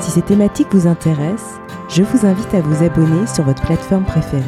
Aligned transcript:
Si 0.00 0.12
ces 0.12 0.22
thématiques 0.22 0.72
vous 0.72 0.86
intéressent, 0.86 1.60
je 1.88 2.02
vous 2.02 2.24
invite 2.24 2.54
à 2.54 2.60
vous 2.60 2.84
abonner 2.84 3.26
sur 3.26 3.44
votre 3.44 3.62
plateforme 3.62 4.04
préférée. 4.04 4.44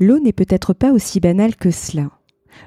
L'eau 0.00 0.18
n'est 0.18 0.32
peut-être 0.32 0.72
pas 0.72 0.92
aussi 0.92 1.20
banale 1.20 1.54
que 1.54 1.70
cela. 1.70 2.10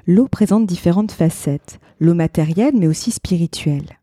L'eau 0.06 0.28
présente 0.28 0.66
différentes 0.66 1.12
facettes, 1.12 1.80
l'eau 1.98 2.14
matérielle 2.14 2.74
mais 2.76 2.86
aussi 2.86 3.10
spirituelle. 3.10 3.98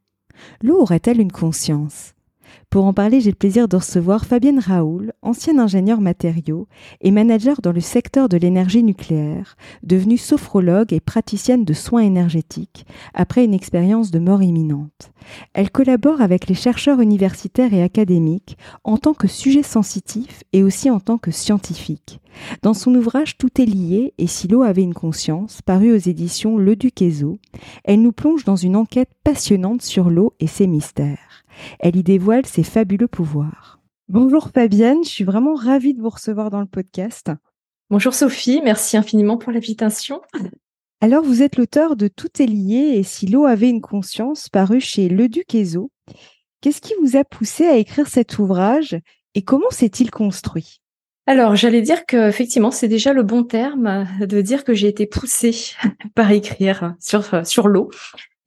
L'eau 0.61 0.81
aurait-elle 0.81 1.21
une 1.21 1.31
conscience? 1.31 2.13
Pour 2.69 2.85
en 2.85 2.93
parler, 2.93 3.19
j'ai 3.19 3.31
le 3.31 3.35
plaisir 3.35 3.67
de 3.67 3.77
recevoir 3.77 4.25
Fabienne 4.25 4.59
Raoul, 4.59 5.13
ancienne 5.23 5.59
ingénieure 5.59 6.01
matériaux 6.01 6.67
et 7.01 7.09
manager 7.09 7.61
dans 7.63 7.71
le 7.71 7.79
secteur 7.79 8.29
de 8.29 8.37
l'énergie 8.37 8.83
nucléaire, 8.83 9.57
devenue 9.81 10.19
sophrologue 10.19 10.93
et 10.93 10.99
praticienne 10.99 11.65
de 11.65 11.73
soins 11.73 12.03
énergétiques 12.03 12.85
après 13.15 13.43
une 13.43 13.55
expérience 13.55 14.11
de 14.11 14.19
mort 14.19 14.43
imminente. 14.43 15.11
Elle 15.53 15.71
collabore 15.71 16.21
avec 16.21 16.47
les 16.47 16.53
chercheurs 16.53 17.01
universitaires 17.01 17.73
et 17.73 17.81
académiques 17.81 18.55
en 18.83 18.97
tant 18.97 19.15
que 19.15 19.27
sujet 19.27 19.63
sensitif 19.63 20.43
et 20.53 20.61
aussi 20.61 20.91
en 20.91 20.99
tant 20.99 21.17
que 21.17 21.31
scientifique. 21.31 22.19
Dans 22.61 22.75
son 22.75 22.93
ouvrage 22.93 23.37
Tout 23.39 23.59
est 23.59 23.65
lié 23.65 24.13
et 24.19 24.27
si 24.27 24.47
l'eau 24.47 24.61
avait 24.61 24.83
une 24.83 24.93
conscience, 24.93 25.63
paru 25.63 25.91
aux 25.91 25.97
éditions 25.97 26.57
Le 26.57 26.75
Duc 26.75 27.03
elle 27.83 28.01
nous 28.01 28.11
plonge 28.11 28.43
dans 28.43 28.55
une 28.55 28.75
enquête 28.75 29.09
passionnante 29.23 29.81
sur 29.81 30.09
l'eau 30.09 30.33
et 30.39 30.47
ses 30.47 30.67
mystères. 30.67 31.45
Elle 31.79 31.95
y 31.95 32.03
dévoile 32.03 32.45
ses 32.45 32.63
fabuleux 32.63 33.07
pouvoirs. 33.07 33.79
Bonjour 34.07 34.49
Fabienne, 34.49 35.03
je 35.03 35.09
suis 35.09 35.23
vraiment 35.23 35.53
ravie 35.53 35.93
de 35.93 36.01
vous 36.01 36.09
recevoir 36.09 36.49
dans 36.49 36.61
le 36.61 36.65
podcast. 36.65 37.31
Bonjour 37.89 38.13
Sophie, 38.13 38.61
merci 38.63 38.97
infiniment 38.97 39.37
pour 39.37 39.51
l'invitation. 39.51 40.21
Alors 41.01 41.23
vous 41.23 41.41
êtes 41.41 41.57
l'auteur 41.57 41.95
de 41.95 42.07
Tout 42.07 42.41
est 42.41 42.45
lié 42.45 42.93
et 42.95 43.03
si 43.03 43.27
l'eau 43.27 43.45
avait 43.45 43.69
une 43.69 43.81
conscience 43.81 44.49
paru 44.49 44.79
chez 44.79 45.09
Le 45.09 45.29
Duc 45.29 45.47
Qu'est-ce 45.49 46.81
qui 46.81 46.93
vous 47.01 47.15
a 47.15 47.23
poussé 47.23 47.65
à 47.65 47.77
écrire 47.77 48.07
cet 48.07 48.37
ouvrage 48.39 48.99
et 49.35 49.43
comment 49.43 49.69
s'est-il 49.69 50.11
construit? 50.11 50.81
Alors, 51.25 51.55
j'allais 51.55 51.83
dire 51.83 52.05
que 52.07 52.27
effectivement, 52.27 52.71
c'est 52.71 52.87
déjà 52.87 53.13
le 53.13 53.21
bon 53.21 53.43
terme 53.43 54.07
de 54.19 54.41
dire 54.41 54.63
que 54.63 54.73
j'ai 54.73 54.87
été 54.87 55.05
poussée 55.05 55.75
par 56.15 56.31
écrire 56.31 56.95
sur 56.99 57.45
sur 57.45 57.67
l'eau 57.67 57.91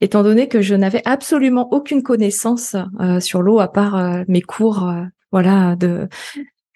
étant 0.03 0.25
donné 0.25 0.49
que 0.49 0.61
je 0.61 0.75
n'avais 0.75 1.01
absolument 1.07 1.73
aucune 1.73 2.03
connaissance 2.03 2.77
euh, 3.01 3.21
sur 3.21 3.41
l'eau 3.41 3.61
à 3.61 3.73
part 3.73 3.97
euh, 3.97 4.25
mes 4.27 4.43
cours, 4.43 4.89
euh, 4.89 5.05
voilà, 5.31 5.77
de 5.77 6.09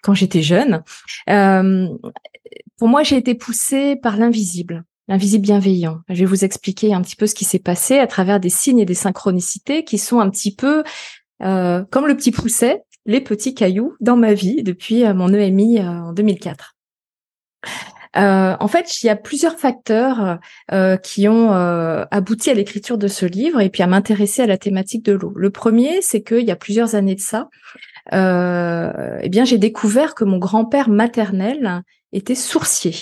quand 0.01 0.13
j'étais 0.13 0.41
jeune. 0.41 0.81
pour 1.27 2.87
moi, 2.87 3.03
j'ai 3.03 3.17
été 3.17 3.35
poussée 3.35 3.97
par 3.97 4.15
l'invisible, 4.15 4.85
l'invisible 5.09 5.43
bienveillant. 5.43 5.99
Je 6.07 6.15
vais 6.15 6.25
vous 6.25 6.45
expliquer 6.45 6.93
un 6.93 7.01
petit 7.01 7.17
peu 7.17 7.27
ce 7.27 7.35
qui 7.35 7.43
s'est 7.43 7.59
passé 7.59 7.99
à 7.99 8.07
travers 8.07 8.39
des 8.39 8.49
signes 8.49 8.79
et 8.79 8.85
des 8.85 8.93
synchronicités 8.93 9.83
qui 9.83 9.97
sont 9.97 10.19
un 10.19 10.29
petit 10.29 10.55
peu 10.55 10.83
comme 11.39 12.07
le 12.07 12.15
petit 12.15 12.31
pousset, 12.31 12.83
les 13.05 13.19
petits 13.19 13.53
cailloux 13.53 13.95
dans 13.99 14.15
ma 14.15 14.33
vie 14.33 14.63
depuis 14.63 15.03
mon 15.13 15.33
EMI 15.33 15.81
en 15.81 16.13
2004. 16.13 16.75
Euh, 18.17 18.55
en 18.59 18.67
fait, 18.67 19.03
il 19.03 19.07
y 19.07 19.09
a 19.09 19.15
plusieurs 19.15 19.57
facteurs 19.57 20.39
euh, 20.71 20.97
qui 20.97 21.27
ont 21.27 21.53
euh, 21.53 22.05
abouti 22.11 22.49
à 22.49 22.53
l'écriture 22.53 22.97
de 22.97 23.07
ce 23.07 23.25
livre 23.25 23.61
et 23.61 23.69
puis 23.69 23.83
à 23.83 23.87
m'intéresser 23.87 24.41
à 24.41 24.47
la 24.47 24.57
thématique 24.57 25.03
de 25.03 25.13
l'eau. 25.13 25.33
Le 25.35 25.49
premier, 25.49 26.01
c'est 26.01 26.21
qu'il 26.21 26.45
y 26.45 26.51
a 26.51 26.55
plusieurs 26.55 26.95
années 26.95 27.15
de 27.15 27.21
ça, 27.21 27.49
eh 28.11 29.29
bien, 29.29 29.43
j'ai 29.43 29.57
découvert 29.57 30.15
que 30.15 30.23
mon 30.23 30.37
grand-père 30.37 30.89
maternel 30.89 31.83
était 32.13 32.35
sourcier. 32.35 32.95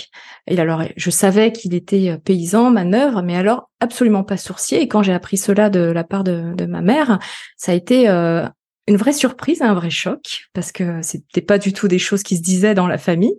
Et 0.48 0.60
alors, 0.60 0.82
je 0.98 1.10
savais 1.12 1.52
qu'il 1.52 1.76
était 1.76 2.18
paysan, 2.18 2.72
manœuvre, 2.72 3.22
mais 3.22 3.36
alors 3.36 3.70
absolument 3.80 4.24
pas 4.24 4.38
sourcier. 4.38 4.82
Et 4.82 4.88
quand 4.88 5.04
j'ai 5.04 5.14
appris 5.14 5.38
cela 5.38 5.70
de 5.70 5.80
la 5.80 6.04
part 6.04 6.24
de, 6.24 6.56
de 6.56 6.66
ma 6.66 6.82
mère, 6.82 7.20
ça 7.56 7.72
a 7.72 7.76
été 7.76 8.08
une 8.08 8.98
vraie 8.98 9.14
surprise, 9.14 9.62
un 9.62 9.76
vrai 9.76 9.92
choc, 9.92 10.48
parce 10.54 10.72
que 10.72 11.04
c'était 11.04 11.42
pas 11.42 11.60
du 11.60 11.72
tout 11.72 11.88
des 11.88 12.00
choses 12.00 12.24
qui 12.24 12.38
se 12.38 12.42
disaient 12.42 12.74
dans 12.74 12.88
la 12.88 12.98
famille. 12.98 13.38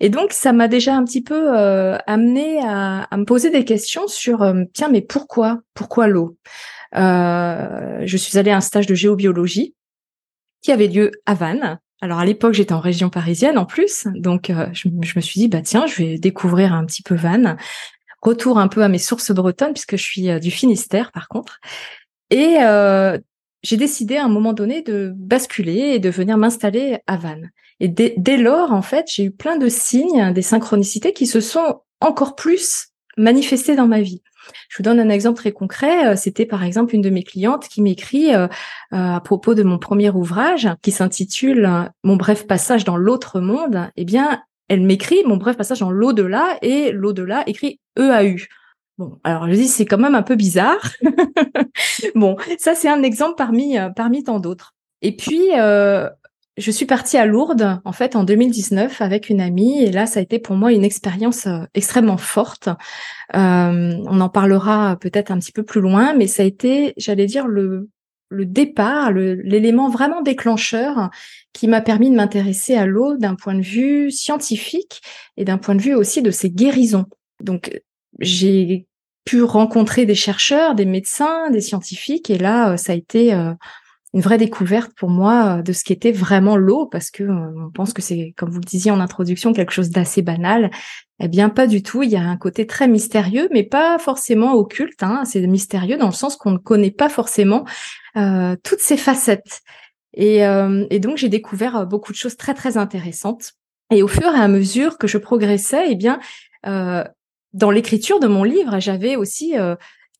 Et 0.00 0.10
donc, 0.10 0.32
ça 0.32 0.52
m'a 0.52 0.68
déjà 0.68 0.94
un 0.94 1.04
petit 1.04 1.22
peu 1.22 1.56
euh, 1.56 1.98
amené 2.06 2.60
à, 2.62 3.08
me 3.16 3.24
poser 3.24 3.50
des 3.50 3.64
questions 3.64 4.06
sur, 4.06 4.42
euh, 4.42 4.64
tiens, 4.72 4.88
mais 4.88 5.02
pourquoi? 5.02 5.60
Pourquoi 5.74 6.06
l'eau? 6.06 6.36
Euh, 6.94 8.00
Je 8.04 8.16
suis 8.16 8.38
allée 8.38 8.50
à 8.50 8.56
un 8.56 8.60
stage 8.60 8.86
de 8.86 8.94
géobiologie 8.94 9.74
qui 10.62 10.72
avait 10.72 10.86
lieu 10.86 11.10
à 11.26 11.34
Vannes. 11.34 11.78
Alors 12.00 12.20
à 12.20 12.24
l'époque, 12.24 12.54
j'étais 12.54 12.74
en 12.74 12.80
région 12.80 13.10
parisienne 13.10 13.58
en 13.58 13.64
plus, 13.64 14.06
donc 14.14 14.52
je, 14.72 14.88
me 14.88 15.20
suis 15.20 15.40
dit, 15.40 15.48
bah 15.48 15.62
tiens, 15.62 15.88
je 15.88 15.96
vais 15.96 16.18
découvrir 16.18 16.72
un 16.72 16.86
petit 16.86 17.02
peu 17.02 17.16
Vannes. 17.16 17.56
Retour 18.22 18.60
un 18.60 18.68
peu 18.68 18.84
à 18.84 18.88
mes 18.88 18.98
sources 18.98 19.32
bretonnes, 19.32 19.72
puisque 19.72 19.96
je 19.96 20.02
suis 20.02 20.40
du 20.40 20.52
Finistère 20.52 21.10
par 21.10 21.26
contre. 21.26 21.58
Et 22.30 22.58
j'ai 23.64 23.76
décidé 23.76 24.16
à 24.16 24.24
un 24.24 24.28
moment 24.28 24.52
donné 24.52 24.82
de 24.82 25.12
basculer 25.16 25.94
et 25.94 25.98
de 25.98 26.08
venir 26.08 26.38
m'installer 26.38 26.98
à 27.08 27.16
Vannes. 27.16 27.50
Et 27.80 27.88
dès, 27.88 28.36
lors, 28.36 28.72
en 28.72 28.82
fait, 28.82 29.06
j'ai 29.08 29.24
eu 29.24 29.30
plein 29.30 29.56
de 29.56 29.68
signes, 29.68 30.32
des 30.32 30.42
synchronicités 30.42 31.12
qui 31.12 31.26
se 31.26 31.40
sont 31.40 31.82
encore 32.00 32.34
plus 32.34 32.88
manifestés 33.16 33.76
dans 33.76 33.86
ma 33.86 34.00
vie. 34.00 34.22
Je 34.68 34.78
vous 34.78 34.82
donne 34.82 35.00
un 35.00 35.08
exemple 35.08 35.36
très 35.36 35.52
concret. 35.52 36.12
Euh, 36.12 36.16
c'était 36.16 36.46
par 36.46 36.64
exemple 36.64 36.94
une 36.94 37.02
de 37.02 37.10
mes 37.10 37.22
clientes 37.22 37.68
qui 37.68 37.82
m'écrit 37.82 38.34
euh, 38.34 38.46
euh, 38.92 39.16
à 39.16 39.20
propos 39.20 39.54
de 39.54 39.62
mon 39.62 39.78
premier 39.78 40.10
ouvrage 40.10 40.68
qui 40.82 40.90
s'intitule 40.90 41.90
Mon 42.02 42.16
bref 42.16 42.46
passage 42.46 42.84
dans 42.84 42.96
l'autre 42.96 43.40
monde. 43.40 43.90
Eh 43.96 44.04
bien, 44.04 44.42
elle 44.68 44.82
m'écrit 44.82 45.22
Mon 45.26 45.36
bref 45.36 45.56
passage 45.56 45.80
dans 45.80 45.90
l'au-delà 45.90 46.58
et 46.62 46.92
l'au-delà 46.92 47.44
écrit 47.46 47.80
EAU. 47.98 48.46
Bon, 48.96 49.18
alors 49.22 49.46
je 49.48 49.54
dis 49.54 49.68
c'est 49.68 49.86
quand 49.86 49.98
même 49.98 50.16
un 50.16 50.22
peu 50.22 50.34
bizarre. 50.34 50.90
bon, 52.16 52.36
ça 52.58 52.74
c'est 52.74 52.88
un 52.88 53.02
exemple 53.02 53.34
parmi 53.36 53.76
parmi 53.94 54.24
tant 54.24 54.40
d'autres. 54.40 54.74
Et 55.02 55.14
puis 55.14 55.50
je 56.58 56.70
suis 56.70 56.86
partie 56.86 57.16
à 57.16 57.24
Lourdes 57.24 57.80
en 57.84 57.92
fait 57.92 58.16
en 58.16 58.24
2019 58.24 59.00
avec 59.00 59.30
une 59.30 59.40
amie 59.40 59.82
et 59.82 59.92
là 59.92 60.06
ça 60.06 60.20
a 60.20 60.22
été 60.22 60.38
pour 60.38 60.56
moi 60.56 60.72
une 60.72 60.84
expérience 60.84 61.46
euh, 61.46 61.60
extrêmement 61.74 62.16
forte. 62.16 62.68
Euh, 63.34 63.94
on 64.06 64.20
en 64.20 64.28
parlera 64.28 64.96
peut-être 65.00 65.30
un 65.30 65.38
petit 65.38 65.52
peu 65.52 65.62
plus 65.62 65.80
loin, 65.80 66.14
mais 66.14 66.26
ça 66.26 66.42
a 66.42 66.46
été, 66.46 66.94
j'allais 66.96 67.26
dire 67.26 67.46
le 67.46 67.88
le 68.30 68.44
départ, 68.44 69.10
l'élément 69.10 69.88
vraiment 69.88 70.20
déclencheur 70.20 71.08
qui 71.54 71.66
m'a 71.66 71.80
permis 71.80 72.10
de 72.10 72.14
m'intéresser 72.14 72.74
à 72.74 72.84
l'eau 72.84 73.16
d'un 73.16 73.34
point 73.34 73.54
de 73.54 73.62
vue 73.62 74.10
scientifique 74.10 75.00
et 75.38 75.46
d'un 75.46 75.56
point 75.56 75.74
de 75.74 75.80
vue 75.80 75.94
aussi 75.94 76.20
de 76.20 76.30
ses 76.30 76.50
guérisons. 76.50 77.06
Donc 77.42 77.80
j'ai 78.20 78.86
pu 79.24 79.42
rencontrer 79.42 80.04
des 80.04 80.14
chercheurs, 80.14 80.74
des 80.74 80.84
médecins, 80.84 81.50
des 81.50 81.62
scientifiques 81.62 82.28
et 82.28 82.36
là 82.36 82.76
ça 82.76 82.92
a 82.92 82.96
été 82.96 83.32
euh, 83.32 83.54
une 84.14 84.20
vraie 84.20 84.38
découverte 84.38 84.92
pour 84.94 85.10
moi 85.10 85.58
euh, 85.58 85.62
de 85.62 85.72
ce 85.72 85.84
qu'était 85.84 86.12
vraiment 86.12 86.56
l'eau, 86.56 86.86
parce 86.86 87.10
que 87.10 87.24
euh, 87.24 87.66
on 87.66 87.70
pense 87.70 87.92
que 87.92 88.00
c'est, 88.00 88.34
comme 88.36 88.50
vous 88.50 88.60
le 88.60 88.64
disiez 88.64 88.90
en 88.90 89.00
introduction, 89.00 89.52
quelque 89.52 89.72
chose 89.72 89.90
d'assez 89.90 90.22
banal. 90.22 90.70
Eh 91.20 91.28
bien, 91.28 91.48
pas 91.50 91.66
du 91.66 91.82
tout. 91.82 92.02
Il 92.02 92.10
y 92.10 92.16
a 92.16 92.22
un 92.22 92.36
côté 92.36 92.66
très 92.66 92.88
mystérieux, 92.88 93.48
mais 93.52 93.64
pas 93.64 93.98
forcément 93.98 94.54
occulte. 94.54 95.02
Hein. 95.02 95.24
C'est 95.24 95.46
mystérieux 95.46 95.98
dans 95.98 96.06
le 96.06 96.12
sens 96.12 96.36
qu'on 96.36 96.52
ne 96.52 96.58
connaît 96.58 96.90
pas 96.90 97.08
forcément 97.08 97.66
euh, 98.16 98.56
toutes 98.62 98.80
ces 98.80 98.96
facettes. 98.96 99.60
Et, 100.14 100.38
et 100.38 100.98
donc, 100.98 101.16
j'ai 101.16 101.28
découvert 101.28 101.86
beaucoup 101.86 102.10
de 102.10 102.16
choses 102.16 102.36
très 102.36 102.54
très 102.54 102.76
intéressantes. 102.76 103.52
Et 103.92 104.02
au 104.02 104.08
fur 104.08 104.34
et 104.34 104.40
à 104.40 104.48
mesure 104.48 104.98
que 104.98 105.06
je 105.06 105.16
progressais, 105.16 105.92
eh 105.92 105.94
bien, 105.94 106.18
dans 106.64 107.70
l'écriture 107.70 108.18
de 108.18 108.26
mon 108.26 108.42
livre, 108.42 108.80
j'avais 108.80 109.14
aussi 109.14 109.54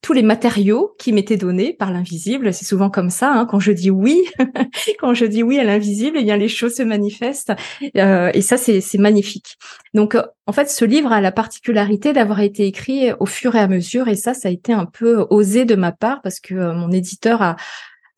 tous 0.01 0.13
les 0.13 0.23
matériaux 0.23 0.95
qui 0.99 1.13
m'étaient 1.13 1.37
donnés 1.37 1.73
par 1.73 1.93
l'invisible. 1.93 2.53
C'est 2.55 2.65
souvent 2.65 2.89
comme 2.89 3.11
ça. 3.11 3.33
Hein, 3.33 3.47
quand 3.47 3.61
je 3.61 3.73
dis 3.73 3.91
oui, 3.91 4.25
quand 5.01 5.15
je 5.15 5.25
dis 5.25 5.43
oui 5.43 5.59
à 5.59 5.65
l'invisible, 5.65 6.19
eh 6.21 6.25
bien 6.25 6.37
les 6.37 6.49
choses 6.49 6.77
se 6.77 6.83
manifestent. 6.83 7.53
Euh, 7.97 8.31
et 8.33 8.43
ça, 8.43 8.57
c'est 8.57 8.83
magnifique. 8.99 9.57
Donc, 9.95 10.17
en 10.47 10.53
fait, 10.53 10.71
ce 10.71 10.85
livre 10.85 11.13
a 11.13 11.21
la 11.21 11.33
particularité 11.33 12.13
d'avoir 12.13 12.41
été 12.41 12.67
écrit 12.67 13.11
au 13.19 13.27
fur 13.27 13.57
et 13.57 13.61
à 13.61 13.69
mesure. 13.69 14.09
Et 14.09 14.17
ça, 14.17 14.35
ça 14.35 14.49
a 14.49 14.53
été 14.53 14.73
un 14.73 14.87
peu 14.87 15.27
osé 15.31 15.65
de 15.65 15.75
ma 15.75 15.93
part 15.93 16.23
parce 16.23 16.39
que 16.41 16.55
euh, 16.55 16.73
mon 16.75 16.91
éditeur 16.91 17.57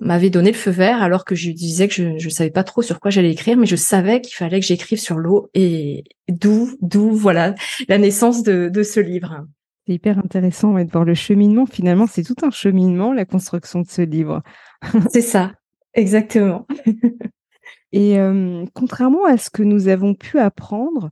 m'avait 0.00 0.30
donné 0.30 0.50
le 0.50 0.56
feu 0.56 0.70
vert 0.70 1.02
alors 1.02 1.24
que 1.24 1.34
je 1.34 1.50
disais 1.50 1.86
que 1.88 1.94
je 1.94 2.04
ne 2.24 2.30
savais 2.30 2.50
pas 2.50 2.64
trop 2.64 2.82
sur 2.82 3.00
quoi 3.00 3.10
j'allais 3.10 3.32
écrire, 3.32 3.56
mais 3.56 3.66
je 3.66 3.76
savais 3.76 4.20
qu'il 4.20 4.34
fallait 4.34 4.60
que 4.60 4.66
j'écrive 4.66 4.98
sur 4.98 5.18
l'eau 5.18 5.50
et 5.54 6.04
d'où, 6.28 6.70
d'où 6.80 7.10
voilà 7.10 7.54
la 7.88 7.98
naissance 7.98 8.42
de 8.42 8.82
ce 8.82 9.00
livre. 9.00 9.44
C'est 9.90 9.94
hyper 9.94 10.20
intéressant 10.20 10.74
de 10.74 10.88
voir 10.88 11.04
le 11.04 11.14
cheminement. 11.14 11.66
Finalement, 11.66 12.06
c'est 12.06 12.22
tout 12.22 12.36
un 12.42 12.52
cheminement, 12.52 13.12
la 13.12 13.24
construction 13.24 13.80
de 13.80 13.88
ce 13.88 14.02
livre. 14.02 14.40
c'est 15.10 15.20
ça, 15.20 15.50
exactement. 15.94 16.64
Et 17.92 18.16
contrairement 18.72 19.24
à 19.24 19.36
ce 19.36 19.50
que 19.50 19.64
nous 19.64 19.88
avons 19.88 20.14
pu 20.14 20.38
apprendre, 20.38 21.10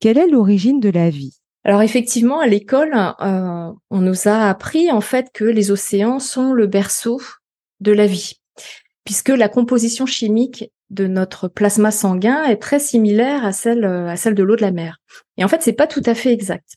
quelle 0.00 0.18
est 0.18 0.26
l'origine 0.26 0.80
de 0.80 0.88
la 0.88 1.08
vie? 1.08 1.38
Alors 1.62 1.82
effectivement, 1.82 2.40
à 2.40 2.48
l'école, 2.48 2.96
on 3.20 4.00
nous 4.00 4.26
a 4.26 4.48
appris 4.48 4.90
en 4.90 5.00
fait 5.00 5.28
que 5.32 5.44
les 5.44 5.70
océans 5.70 6.18
sont 6.18 6.52
le 6.52 6.66
berceau 6.66 7.20
de 7.78 7.92
la 7.92 8.08
vie, 8.08 8.40
puisque 9.04 9.28
la 9.28 9.48
composition 9.48 10.04
chimique 10.04 10.72
de 10.90 11.06
notre 11.06 11.46
plasma 11.46 11.92
sanguin 11.92 12.42
est 12.42 12.60
très 12.60 12.80
similaire 12.80 13.44
à 13.44 13.52
celle 13.52 13.84
à 13.84 14.16
celle 14.16 14.34
de 14.34 14.42
l'eau 14.42 14.56
de 14.56 14.62
la 14.62 14.72
mer. 14.72 14.98
Et 15.36 15.44
en 15.44 15.48
fait, 15.48 15.62
c'est 15.62 15.74
pas 15.74 15.86
tout 15.86 16.02
à 16.06 16.16
fait 16.16 16.32
exact. 16.32 16.74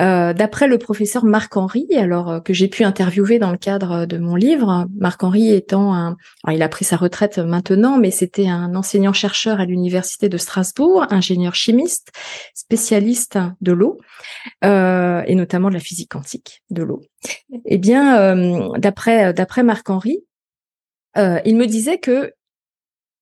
Euh, 0.00 0.32
d'après 0.32 0.68
le 0.68 0.78
professeur 0.78 1.24
Marc 1.24 1.54
Henry, 1.56 1.86
alors 1.96 2.30
euh, 2.30 2.40
que 2.40 2.54
j'ai 2.54 2.68
pu 2.68 2.82
interviewer 2.82 3.38
dans 3.38 3.50
le 3.50 3.58
cadre 3.58 4.06
de 4.06 4.16
mon 4.16 4.36
livre, 4.36 4.86
Marc 4.96 5.22
Henry 5.22 5.52
étant 5.52 5.94
un, 5.94 6.16
il 6.50 6.62
a 6.62 6.68
pris 6.70 6.86
sa 6.86 6.96
retraite 6.96 7.38
maintenant, 7.38 7.98
mais 7.98 8.10
c'était 8.10 8.48
un 8.48 8.74
enseignant 8.74 9.12
chercheur 9.12 9.60
à 9.60 9.66
l'université 9.66 10.30
de 10.30 10.38
Strasbourg, 10.38 11.06
ingénieur 11.10 11.54
chimiste, 11.54 12.10
spécialiste 12.54 13.38
de 13.60 13.72
l'eau 13.72 13.98
euh, 14.64 15.22
et 15.26 15.34
notamment 15.34 15.68
de 15.68 15.74
la 15.74 15.80
physique 15.80 16.12
quantique 16.12 16.62
de 16.70 16.82
l'eau. 16.82 17.02
Eh 17.66 17.76
bien, 17.76 18.72
d'après 18.78 19.34
d'après 19.34 19.62
Marc 19.62 19.90
Henry, 19.90 20.24
il 21.16 21.56
me 21.56 21.66
disait 21.66 21.98
que 21.98 22.32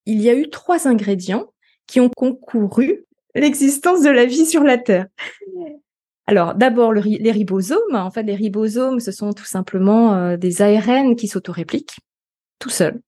il 0.06 0.20
y 0.20 0.30
a 0.30 0.34
eu 0.34 0.48
trois 0.50 0.86
ingrédients 0.86 1.52
qui 1.86 2.00
ont 2.00 2.08
concouru 2.08 3.06
l'existence 3.34 4.02
de 4.02 4.10
la 4.10 4.24
vie 4.24 4.46
sur 4.46 4.62
la 4.62 4.78
Terre. 4.78 5.06
Alors, 6.30 6.54
d'abord, 6.54 6.92
les 6.92 7.32
ribosomes. 7.32 7.96
En 7.96 8.12
fait, 8.12 8.22
les 8.22 8.36
ribosomes, 8.36 9.00
ce 9.00 9.10
sont 9.10 9.32
tout 9.32 9.44
simplement 9.44 10.14
euh, 10.14 10.36
des 10.36 10.62
ARN 10.62 11.16
qui 11.16 11.26
s'autorépliquent 11.26 11.96
tout 12.60 12.68
seuls, 12.68 13.00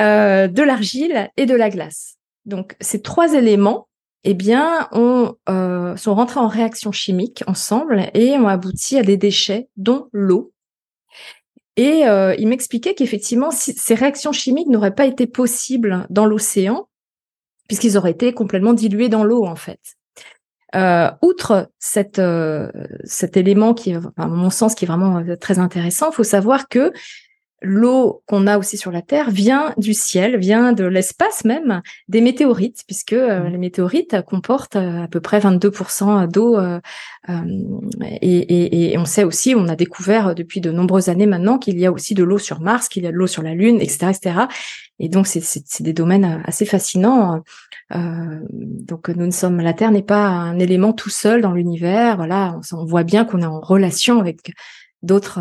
euh, 0.00 0.48
de 0.48 0.62
l'argile 0.64 1.30
et 1.36 1.46
de 1.46 1.54
la 1.54 1.70
glace. 1.70 2.16
Donc, 2.44 2.74
ces 2.80 3.00
trois 3.00 3.34
éléments, 3.34 3.86
eh 4.24 4.34
bien, 4.34 4.88
ont, 4.90 5.36
euh, 5.48 5.94
sont 5.96 6.16
rentrés 6.16 6.40
en 6.40 6.48
réaction 6.48 6.90
chimique 6.90 7.44
ensemble 7.46 8.10
et 8.12 8.32
ont 8.32 8.48
abouti 8.48 8.98
à 8.98 9.04
des 9.04 9.16
déchets, 9.16 9.68
dont 9.76 10.08
l'eau. 10.10 10.52
Et 11.76 12.06
il 12.38 12.48
m'expliquait 12.48 12.94
qu'effectivement, 12.94 13.50
ces 13.52 13.94
réactions 13.94 14.32
chimiques 14.32 14.68
n'auraient 14.68 14.94
pas 14.94 15.06
été 15.06 15.28
possibles 15.28 16.06
dans 16.10 16.26
l'océan, 16.26 16.88
puisqu'ils 17.68 17.98
auraient 17.98 18.12
été 18.12 18.32
complètement 18.32 18.72
dilués 18.72 19.10
dans 19.10 19.22
l'eau, 19.22 19.44
en 19.44 19.56
fait. 19.56 19.95
Euh, 20.76 21.10
outre 21.22 21.70
euh, 22.18 22.70
cet 23.04 23.36
élément 23.36 23.72
qui, 23.72 23.94
à 24.16 24.26
mon 24.26 24.50
sens, 24.50 24.74
qui 24.74 24.84
est 24.84 24.88
vraiment 24.88 25.18
euh, 25.18 25.36
très 25.36 25.58
intéressant, 25.58 26.10
il 26.10 26.14
faut 26.14 26.24
savoir 26.24 26.68
que 26.68 26.92
l'eau 27.62 28.22
qu'on 28.26 28.46
a 28.46 28.58
aussi 28.58 28.76
sur 28.76 28.90
la 28.90 29.02
Terre 29.02 29.30
vient 29.30 29.72
du 29.78 29.94
ciel, 29.94 30.36
vient 30.36 30.72
de 30.72 30.84
l'espace 30.84 31.44
même, 31.44 31.82
des 32.08 32.20
météorites, 32.20 32.82
puisque 32.86 33.14
mmh. 33.14 33.48
les 33.50 33.58
météorites 33.58 34.22
comportent 34.26 34.76
à 34.76 35.08
peu 35.10 35.20
près 35.20 35.38
22% 35.38 36.30
d'eau. 36.30 36.58
et, 38.20 38.92
et, 38.92 38.98
on 38.98 39.04
sait 39.04 39.24
aussi, 39.24 39.54
on 39.56 39.68
a 39.68 39.76
découvert 39.76 40.34
depuis 40.34 40.60
de 40.60 40.70
nombreuses 40.70 41.08
années 41.08 41.26
maintenant 41.26 41.58
qu'il 41.58 41.78
y 41.78 41.86
a 41.86 41.92
aussi 41.92 42.14
de 42.14 42.24
l'eau 42.24 42.38
sur 42.38 42.60
Mars, 42.60 42.88
qu'il 42.88 43.04
y 43.04 43.06
a 43.06 43.10
de 43.10 43.16
l'eau 43.16 43.26
sur 43.26 43.42
la 43.42 43.54
Lune, 43.54 43.80
etc., 43.80 44.10
etc. 44.10 44.46
Et 44.98 45.08
donc 45.08 45.26
c'est 45.26 45.82
des 45.82 45.92
domaines 45.92 46.42
assez 46.44 46.64
fascinants. 46.64 47.42
Euh, 47.94 48.40
donc 48.50 49.08
nous 49.08 49.26
ne 49.26 49.30
sommes, 49.30 49.60
la 49.60 49.74
Terre 49.74 49.90
n'est 49.90 50.02
pas 50.02 50.26
un 50.26 50.58
élément 50.58 50.92
tout 50.92 51.10
seul 51.10 51.42
dans 51.42 51.52
l'univers. 51.52 52.16
Voilà, 52.16 52.58
on, 52.72 52.84
voit 52.84 53.04
bien 53.04 53.24
qu'on 53.24 53.42
est 53.42 53.46
en 53.46 53.60
relation 53.60 54.20
avec 54.20 54.52
d'autres, 55.02 55.40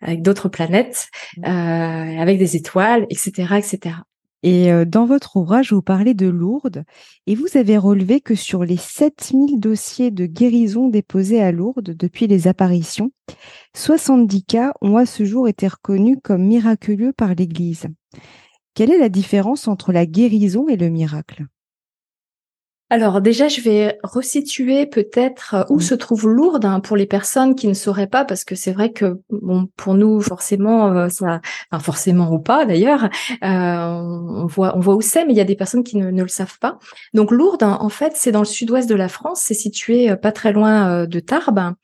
avec 0.00 0.22
d'autres 0.22 0.48
planètes, 0.48 1.08
mmh. 1.36 1.44
euh, 1.44 2.20
avec 2.20 2.38
des 2.38 2.56
étoiles, 2.56 3.06
etc., 3.10 3.56
etc. 3.58 3.96
Et 4.42 4.72
euh, 4.72 4.84
dans 4.84 5.04
votre 5.04 5.36
ouvrage, 5.36 5.72
vous 5.72 5.82
parlez 5.82 6.14
de 6.14 6.28
Lourdes 6.28 6.84
et 7.26 7.34
vous 7.34 7.56
avez 7.56 7.76
relevé 7.76 8.20
que 8.20 8.36
sur 8.36 8.64
les 8.64 8.76
7000 8.76 9.58
dossiers 9.58 10.10
de 10.10 10.26
guérison 10.26 10.88
déposés 10.88 11.42
à 11.42 11.50
Lourdes 11.50 11.90
depuis 11.90 12.28
les 12.28 12.46
apparitions, 12.46 13.10
70 13.74 14.44
cas 14.44 14.72
ont 14.80 14.96
à 14.96 15.06
ce 15.06 15.24
jour 15.24 15.48
été 15.48 15.66
reconnus 15.66 16.18
comme 16.22 16.44
miraculeux 16.44 17.12
par 17.12 17.34
l'Église. 17.34 17.86
Quelle 18.74 18.92
est 18.92 18.98
la 18.98 19.08
différence 19.08 19.66
entre 19.66 19.92
la 19.92 20.06
guérison 20.06 20.68
et 20.68 20.76
le 20.76 20.88
miracle? 20.88 21.46
Alors 22.90 23.20
déjà, 23.20 23.48
je 23.48 23.60
vais 23.60 23.98
resituer 24.02 24.86
peut-être 24.86 25.54
euh, 25.54 25.64
où 25.68 25.76
mmh. 25.76 25.80
se 25.82 25.94
trouve 25.94 26.28
Lourdes 26.28 26.64
hein, 26.64 26.80
pour 26.80 26.96
les 26.96 27.06
personnes 27.06 27.54
qui 27.54 27.68
ne 27.68 27.74
sauraient 27.74 28.06
pas, 28.06 28.24
parce 28.24 28.44
que 28.44 28.54
c'est 28.54 28.72
vrai 28.72 28.92
que 28.92 29.20
bon 29.30 29.68
pour 29.76 29.94
nous 29.94 30.20
forcément 30.22 30.90
euh, 30.92 31.08
ça, 31.10 31.40
enfin 31.70 31.82
forcément 31.82 32.32
ou 32.32 32.38
pas 32.38 32.64
d'ailleurs, 32.64 33.04
euh, 33.04 33.08
on 33.42 34.46
voit 34.46 34.74
on 34.76 34.80
voit 34.80 34.94
où 34.96 35.02
c'est, 35.02 35.26
mais 35.26 35.34
il 35.34 35.36
y 35.36 35.40
a 35.40 35.44
des 35.44 35.56
personnes 35.56 35.84
qui 35.84 35.98
ne, 35.98 36.10
le 36.10 36.28
savent 36.28 36.58
pas. 36.58 36.78
Donc 37.12 37.30
Lourdes, 37.30 37.62
hein, 37.62 37.76
en 37.80 37.90
fait, 37.90 38.14
c'est 38.16 38.32
dans 38.32 38.40
le 38.40 38.46
sud-ouest 38.46 38.88
de 38.88 38.94
la 38.94 39.08
France, 39.08 39.40
c'est 39.42 39.54
situé 39.54 40.16
pas 40.16 40.32
très 40.32 40.52
loin 40.52 41.06
de 41.06 41.20
Tarbes, 41.20 41.74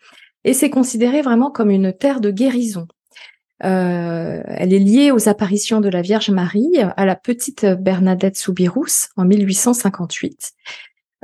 et 0.44 0.54
c'est 0.54 0.70
considéré 0.70 1.20
vraiment 1.20 1.50
comme 1.50 1.70
une 1.70 1.92
terre 1.92 2.20
de 2.20 2.30
guérison. 2.30 2.86
Euh, 3.62 4.42
elle 4.46 4.74
est 4.74 4.78
liée 4.78 5.10
aux 5.10 5.28
apparitions 5.28 5.80
de 5.80 5.88
la 5.88 6.02
Vierge 6.02 6.30
Marie 6.30 6.76
à 6.78 7.06
la 7.06 7.16
petite 7.16 7.64
Bernadette 7.64 8.36
Soubirous 8.36 9.08
en 9.16 9.24
1858. 9.24 10.52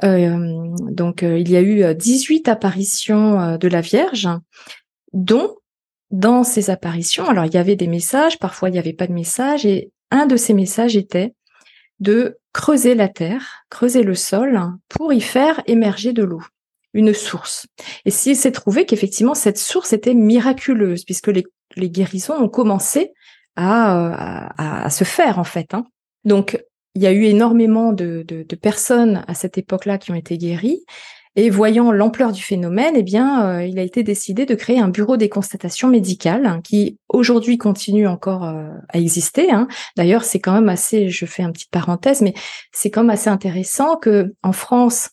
Euh, 0.04 0.74
donc 0.90 1.22
euh, 1.22 1.38
il 1.38 1.50
y 1.50 1.56
a 1.56 1.62
eu 1.62 1.94
18 1.94 2.48
apparitions 2.48 3.56
de 3.56 3.68
la 3.68 3.80
Vierge, 3.80 4.28
dont 5.12 5.56
dans 6.10 6.42
ces 6.42 6.70
apparitions, 6.70 7.28
alors 7.28 7.44
il 7.44 7.54
y 7.54 7.58
avait 7.58 7.76
des 7.76 7.86
messages, 7.86 8.38
parfois 8.38 8.68
il 8.68 8.72
n'y 8.72 8.78
avait 8.78 8.92
pas 8.92 9.06
de 9.06 9.12
messages, 9.12 9.64
et 9.64 9.92
un 10.10 10.26
de 10.26 10.36
ces 10.36 10.54
messages 10.54 10.96
était 10.96 11.34
de 12.00 12.38
creuser 12.52 12.94
la 12.94 13.08
terre, 13.08 13.64
creuser 13.68 14.02
le 14.02 14.14
sol 14.14 14.60
pour 14.88 15.12
y 15.12 15.20
faire 15.20 15.62
émerger 15.66 16.12
de 16.12 16.24
l'eau 16.24 16.42
une 16.92 17.14
source. 17.14 17.66
Et 18.04 18.10
s'il 18.10 18.36
s'est 18.36 18.52
trouvé 18.52 18.84
qu'effectivement 18.86 19.34
cette 19.34 19.58
source 19.58 19.92
était 19.92 20.14
miraculeuse, 20.14 21.04
puisque 21.04 21.28
les, 21.28 21.44
guérisons 21.76 22.34
ont 22.34 22.48
commencé 22.48 23.12
à, 23.54 24.84
à, 24.84 24.90
se 24.90 25.04
faire 25.04 25.38
en 25.38 25.44
fait. 25.44 25.72
Hein. 25.74 25.84
Donc 26.24 26.60
il 26.94 27.02
y 27.02 27.06
a 27.06 27.12
eu 27.12 27.24
énormément 27.24 27.92
de, 27.92 28.24
de, 28.26 28.44
de 28.48 28.56
personnes 28.56 29.24
à 29.28 29.34
cette 29.34 29.58
époque-là 29.58 29.98
qui 29.98 30.10
ont 30.10 30.16
été 30.16 30.38
guéries. 30.38 30.84
Et 31.36 31.48
voyant 31.48 31.92
l'ampleur 31.92 32.32
du 32.32 32.42
phénomène, 32.42 32.94
eh 32.96 33.04
bien, 33.04 33.46
euh, 33.46 33.64
il 33.64 33.78
a 33.78 33.82
été 33.82 34.02
décidé 34.02 34.46
de 34.46 34.54
créer 34.56 34.80
un 34.80 34.88
bureau 34.88 35.16
des 35.16 35.28
constatations 35.28 35.86
médicales 35.86 36.44
hein, 36.44 36.60
qui 36.62 36.98
aujourd'hui 37.08 37.56
continue 37.56 38.08
encore 38.08 38.44
euh, 38.44 38.68
à 38.88 38.98
exister. 38.98 39.48
Hein. 39.52 39.68
D'ailleurs, 39.96 40.24
c'est 40.24 40.40
quand 40.40 40.52
même 40.52 40.68
assez, 40.68 41.08
je 41.08 41.26
fais 41.26 41.44
une 41.44 41.52
petite 41.52 41.70
parenthèse, 41.70 42.20
mais 42.20 42.34
c'est 42.72 42.90
quand 42.90 43.02
même 43.02 43.10
assez 43.10 43.30
intéressant 43.30 43.96
que 43.96 44.34
en 44.42 44.52
France, 44.52 45.10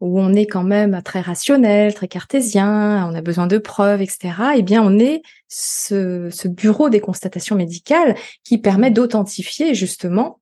où 0.00 0.18
on 0.20 0.32
est 0.32 0.46
quand 0.46 0.64
même 0.64 1.02
très 1.04 1.20
rationnel, 1.20 1.94
très 1.94 2.08
cartésien, 2.08 3.08
on 3.08 3.14
a 3.14 3.20
besoin 3.20 3.46
de 3.46 3.58
preuves, 3.58 4.02
etc. 4.02 4.32
Eh 4.56 4.62
bien, 4.62 4.82
on 4.82 4.98
est 4.98 5.22
ce, 5.46 6.48
bureau 6.48 6.88
des 6.88 7.00
constatations 7.00 7.54
médicales 7.54 8.16
qui 8.42 8.58
permet 8.58 8.90
d'authentifier 8.90 9.74
justement 9.74 10.40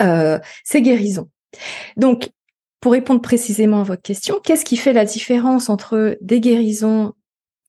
euh, 0.00 0.38
ces 0.64 0.82
guérisons. 0.82 1.28
Donc, 1.96 2.30
pour 2.80 2.92
répondre 2.92 3.20
précisément 3.20 3.80
à 3.80 3.84
votre 3.84 4.02
question, 4.02 4.40
qu'est-ce 4.42 4.64
qui 4.64 4.76
fait 4.76 4.92
la 4.92 5.04
différence 5.04 5.68
entre 5.68 6.16
des 6.20 6.40
guérisons 6.40 7.12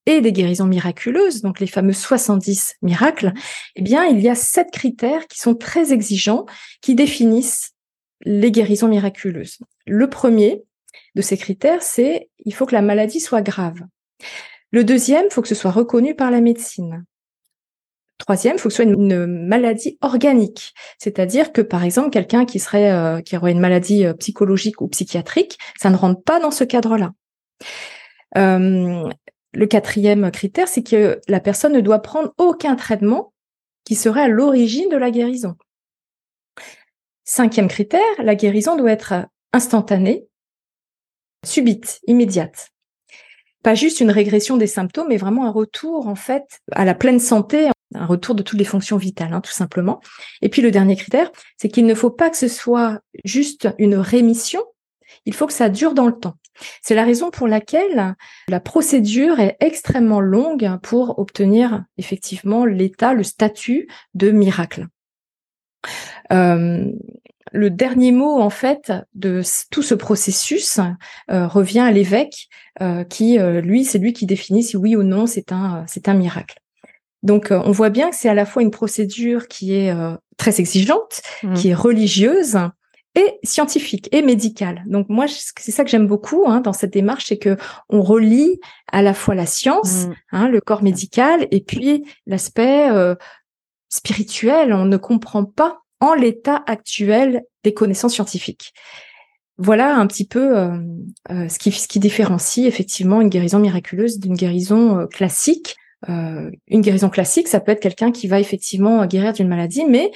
et 0.06 0.22
des 0.22 0.34
guérisons 0.34 0.66
miraculeuses, 0.66 1.42
donc 1.42 1.60
les 1.60 1.68
fameux 1.68 1.94
70 1.94 2.76
miracles, 2.82 3.32
eh 3.76 3.82
bien, 3.82 4.06
il 4.06 4.20
y 4.20 4.28
a 4.28 4.36
sept 4.36 4.70
critères 4.72 5.28
qui 5.28 5.40
sont 5.40 5.56
très 5.56 5.94
exigeants, 5.94 6.46
qui 6.82 6.94
définissent 6.94 7.72
les 8.26 8.52
guérisons 8.52 8.90
miraculeuses. 8.90 9.60
Le 9.86 10.10
premier, 10.10 10.64
de 11.16 11.22
ces 11.22 11.38
critères, 11.38 11.82
c'est 11.82 12.30
il 12.46 12.54
faut 12.54 12.66
que 12.66 12.76
la 12.76 12.82
maladie 12.82 13.20
soit 13.20 13.42
grave. 13.42 13.82
Le 14.72 14.84
deuxième, 14.84 15.26
il 15.30 15.34
faut 15.34 15.42
que 15.42 15.48
ce 15.48 15.56
soit 15.56 15.72
reconnu 15.72 16.16
par 16.16 16.32
la 16.32 16.42
médecine. 16.42 17.06
Troisième, 18.24 18.56
il 18.56 18.60
faut 18.60 18.70
que 18.70 18.74
ce 18.74 18.84
soit 18.84 18.92
une, 18.92 19.26
maladie 19.26 19.98
organique, 20.00 20.74
c'est-à-dire 20.98 21.52
que 21.52 21.60
par 21.60 21.84
exemple 21.84 22.10
quelqu'un 22.10 22.46
qui 22.46 22.58
serait 22.58 22.90
euh, 22.90 23.20
qui 23.20 23.36
aurait 23.36 23.52
une 23.52 23.60
maladie 23.60 24.06
euh, 24.06 24.14
psychologique 24.14 24.80
ou 24.80 24.88
psychiatrique, 24.88 25.60
ça 25.78 25.90
ne 25.90 25.98
rentre 25.98 26.24
pas 26.24 26.40
dans 26.40 26.50
ce 26.50 26.64
cadre-là. 26.64 27.12
Euh, 28.38 29.10
le 29.52 29.66
quatrième 29.66 30.32
critère, 30.32 30.70
c'est 30.70 30.84
que 30.84 31.20
la 31.28 31.42
personne 31.42 31.74
ne 31.74 31.82
doit 31.82 32.00
prendre 32.00 32.34
aucun 32.38 32.78
traitement 32.78 33.34
qui 33.84 33.96
serait 33.96 34.22
à 34.22 34.28
l'origine 34.30 34.88
de 34.88 34.96
la 34.96 35.12
guérison. 35.12 35.56
Cinquième 37.26 37.68
critère, 37.68 38.00
la 38.20 38.36
guérison 38.36 38.78
doit 38.78 38.92
être 38.92 39.26
instantanée, 39.52 40.28
subite, 41.46 42.00
immédiate. 42.08 42.70
Pas 43.64 43.76
juste 43.76 44.00
une 44.00 44.12
régression 44.12 44.56
des 44.56 44.68
symptômes, 44.68 45.08
mais 45.10 45.18
vraiment 45.18 45.46
un 45.46 45.52
retour 45.52 46.08
en 46.08 46.16
fait 46.16 46.62
à 46.72 46.86
la 46.86 46.96
pleine 46.96 47.20
santé, 47.20 47.70
un 47.94 48.06
retour 48.06 48.36
de 48.36 48.44
toutes 48.44 48.60
les 48.60 48.66
fonctions 48.66 48.98
vitales, 48.98 49.34
hein, 49.34 49.42
tout 49.42 49.52
simplement. 49.52 50.02
Et 50.42 50.50
puis 50.50 50.62
le 50.62 50.72
dernier 50.72 50.96
critère, 50.96 51.32
c'est 51.58 51.70
qu'il 51.70 51.86
ne 51.86 51.96
faut 51.96 52.10
pas 52.10 52.30
que 52.30 52.38
ce 52.38 52.48
soit 52.48 53.00
juste 53.24 53.70
une 53.78 53.96
rémission, 53.96 54.64
il 55.26 55.34
faut 55.34 55.48
que 55.48 55.54
ça 55.54 55.70
dure 55.70 55.94
dans 55.94 56.08
le 56.08 56.18
temps. 56.18 56.36
C'est 56.82 56.96
la 56.96 57.04
raison 57.04 57.32
pour 57.32 57.48
laquelle 57.48 58.16
la 58.48 58.60
procédure 58.60 59.40
est 59.40 59.58
extrêmement 59.60 60.22
longue 60.22 60.70
pour 60.82 61.18
obtenir 61.20 61.84
effectivement 61.98 62.66
l'état, 62.66 63.14
le 63.14 63.24
statut 63.24 63.88
de 64.14 64.32
miracle. 64.32 64.88
Euh, 66.32 66.86
le 67.52 67.70
dernier 67.70 68.12
mot 68.12 68.40
en 68.40 68.50
fait 68.50 68.94
de 69.14 69.42
tout 69.70 69.84
ce 69.84 69.94
processus 69.94 70.80
euh, 71.30 71.48
revient 71.48 71.82
à 71.82 71.92
l'évêque 71.92 72.48
euh, 72.82 73.04
qui 73.04 73.38
lui 73.38 73.84
c'est 73.84 74.00
lui 74.00 74.14
qui 74.14 74.26
définit 74.26 74.64
si 74.64 74.78
oui 74.78 74.96
ou 74.96 75.04
non 75.04 75.28
c'est 75.28 75.52
un 75.52 76.14
miracle. 76.14 76.63
Donc 77.24 77.48
on 77.52 77.72
voit 77.72 77.90
bien 77.90 78.10
que 78.10 78.16
c'est 78.16 78.30
à 78.30 78.34
la 78.34 78.46
fois 78.46 78.62
une 78.62 78.72
procédure 78.72 79.48
qui 79.48 79.74
est 79.74 79.94
très 80.38 80.60
exigeante, 80.60 81.22
mmh. 81.42 81.54
qui 81.54 81.70
est 81.70 81.74
religieuse 81.74 82.58
et 83.16 83.40
scientifique 83.44 84.10
et 84.12 84.22
médicale. 84.22 84.84
Donc 84.86 85.08
moi 85.10 85.26
c'est 85.28 85.72
ça 85.72 85.84
que 85.84 85.90
j'aime 85.90 86.08
beaucoup 86.08 86.44
hein, 86.48 86.60
dans 86.60 86.74
cette 86.74 86.94
démarche, 86.94 87.26
c'est 87.28 87.38
que 87.38 87.58
on 87.90 88.02
relie 88.02 88.60
à 88.92 89.02
la 89.02 89.14
fois 89.14 89.36
la 89.36 89.46
science, 89.46 90.08
mmh. 90.08 90.14
hein, 90.34 90.48
le 90.50 90.60
corps 90.60 90.84
médical 90.84 91.48
et 91.52 91.62
puis 91.62 92.04
l'aspect 92.28 92.90
spirituel. 93.94 94.74
On 94.74 94.86
ne 94.86 94.98
comprend 94.98 95.46
pas 95.46 95.84
en 96.00 96.14
l'état 96.14 96.64
actuel 96.68 97.44
des 97.64 97.74
connaissances 97.74 98.14
scientifiques. 98.14 98.74
Voilà 99.58 99.96
un 99.96 100.08
petit 100.08 100.26
peu 100.28 100.58
euh, 100.58 100.78
euh, 101.30 101.48
ce, 101.48 101.60
qui, 101.60 101.72
ce 101.72 101.88
qui 101.88 102.00
différencie 102.00 102.66
effectivement 102.66 103.22
une 103.22 103.30
guérison 103.30 103.60
miraculeuse 103.60 104.20
d'une 104.20 104.34
guérison 104.34 105.08
euh, 106.10 106.52
une 106.68 106.82
guérison 106.82 107.10
classique, 107.10 107.48
ça 107.48 107.60
peut 107.60 107.72
être 107.72 107.82
quelqu'un 107.82 108.12
qui 108.12 108.28
va 108.28 108.40
effectivement 108.40 109.06
guérir 109.06 109.34
d'une 109.34 109.48
maladie, 109.48 109.86
mais 109.86 110.12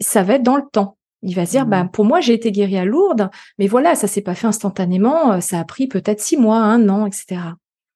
ça 0.00 0.22
va 0.22 0.34
être 0.34 0.42
dans 0.42 0.56
le 0.56 0.64
temps. 0.70 0.96
Il 1.22 1.34
va 1.34 1.44
se 1.44 1.50
dire, 1.50 1.66
bah, 1.66 1.88
pour 1.92 2.04
moi, 2.04 2.20
j'ai 2.20 2.32
été 2.32 2.50
guéri 2.50 2.78
à 2.78 2.84
Lourdes, 2.84 3.30
mais 3.58 3.66
voilà, 3.66 3.94
ça 3.94 4.06
s'est 4.06 4.22
pas 4.22 4.34
fait 4.34 4.46
instantanément, 4.46 5.40
ça 5.40 5.60
a 5.60 5.64
pris 5.64 5.86
peut-être 5.86 6.20
six 6.20 6.36
mois, 6.36 6.58
un 6.58 6.88
an, 6.88 7.06
etc. 7.06 7.40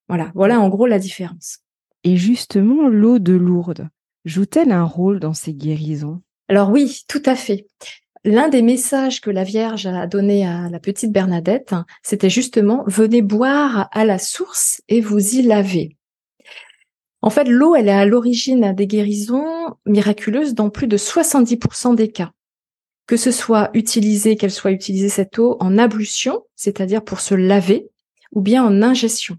Voilà, 0.08 0.30
voilà 0.34 0.60
en 0.60 0.68
gros 0.68 0.86
la 0.86 0.98
différence. 0.98 1.60
Et 2.04 2.16
justement, 2.16 2.88
l'eau 2.88 3.18
de 3.18 3.32
Lourdes 3.32 3.88
joue-t-elle 4.26 4.72
un 4.72 4.84
rôle 4.84 5.20
dans 5.20 5.32
ces 5.32 5.54
guérisons? 5.54 6.20
Alors 6.48 6.70
oui, 6.70 7.00
tout 7.08 7.22
à 7.24 7.34
fait. 7.34 7.66
L'un 8.24 8.48
des 8.48 8.62
messages 8.62 9.20
que 9.20 9.30
la 9.30 9.44
Vierge 9.44 9.86
a 9.86 10.06
donné 10.06 10.46
à 10.46 10.68
la 10.70 10.80
petite 10.80 11.12
Bernadette, 11.12 11.74
c'était 12.02 12.30
justement 12.30 12.84
venez 12.86 13.22
boire 13.22 13.88
à 13.92 14.04
la 14.04 14.18
source 14.18 14.80
et 14.88 15.00
vous 15.00 15.36
y 15.36 15.42
lavez. 15.42 15.96
En 17.24 17.30
fait, 17.30 17.48
l'eau, 17.48 17.74
elle 17.74 17.88
est 17.88 17.90
à 17.90 18.04
l'origine 18.04 18.74
des 18.74 18.86
guérisons 18.86 19.46
miraculeuses 19.86 20.52
dans 20.52 20.68
plus 20.68 20.86
de 20.86 20.98
70% 20.98 21.94
des 21.94 22.08
cas. 22.08 22.32
Que 23.06 23.16
ce 23.16 23.30
soit 23.30 23.70
utilisé, 23.72 24.36
qu'elle 24.36 24.50
soit 24.50 24.72
utilisée 24.72 25.08
cette 25.08 25.38
eau 25.38 25.56
en 25.58 25.78
ablution, 25.78 26.42
c'est-à-dire 26.54 27.02
pour 27.02 27.20
se 27.20 27.34
laver, 27.34 27.88
ou 28.32 28.42
bien 28.42 28.62
en 28.62 28.82
ingestion. 28.82 29.38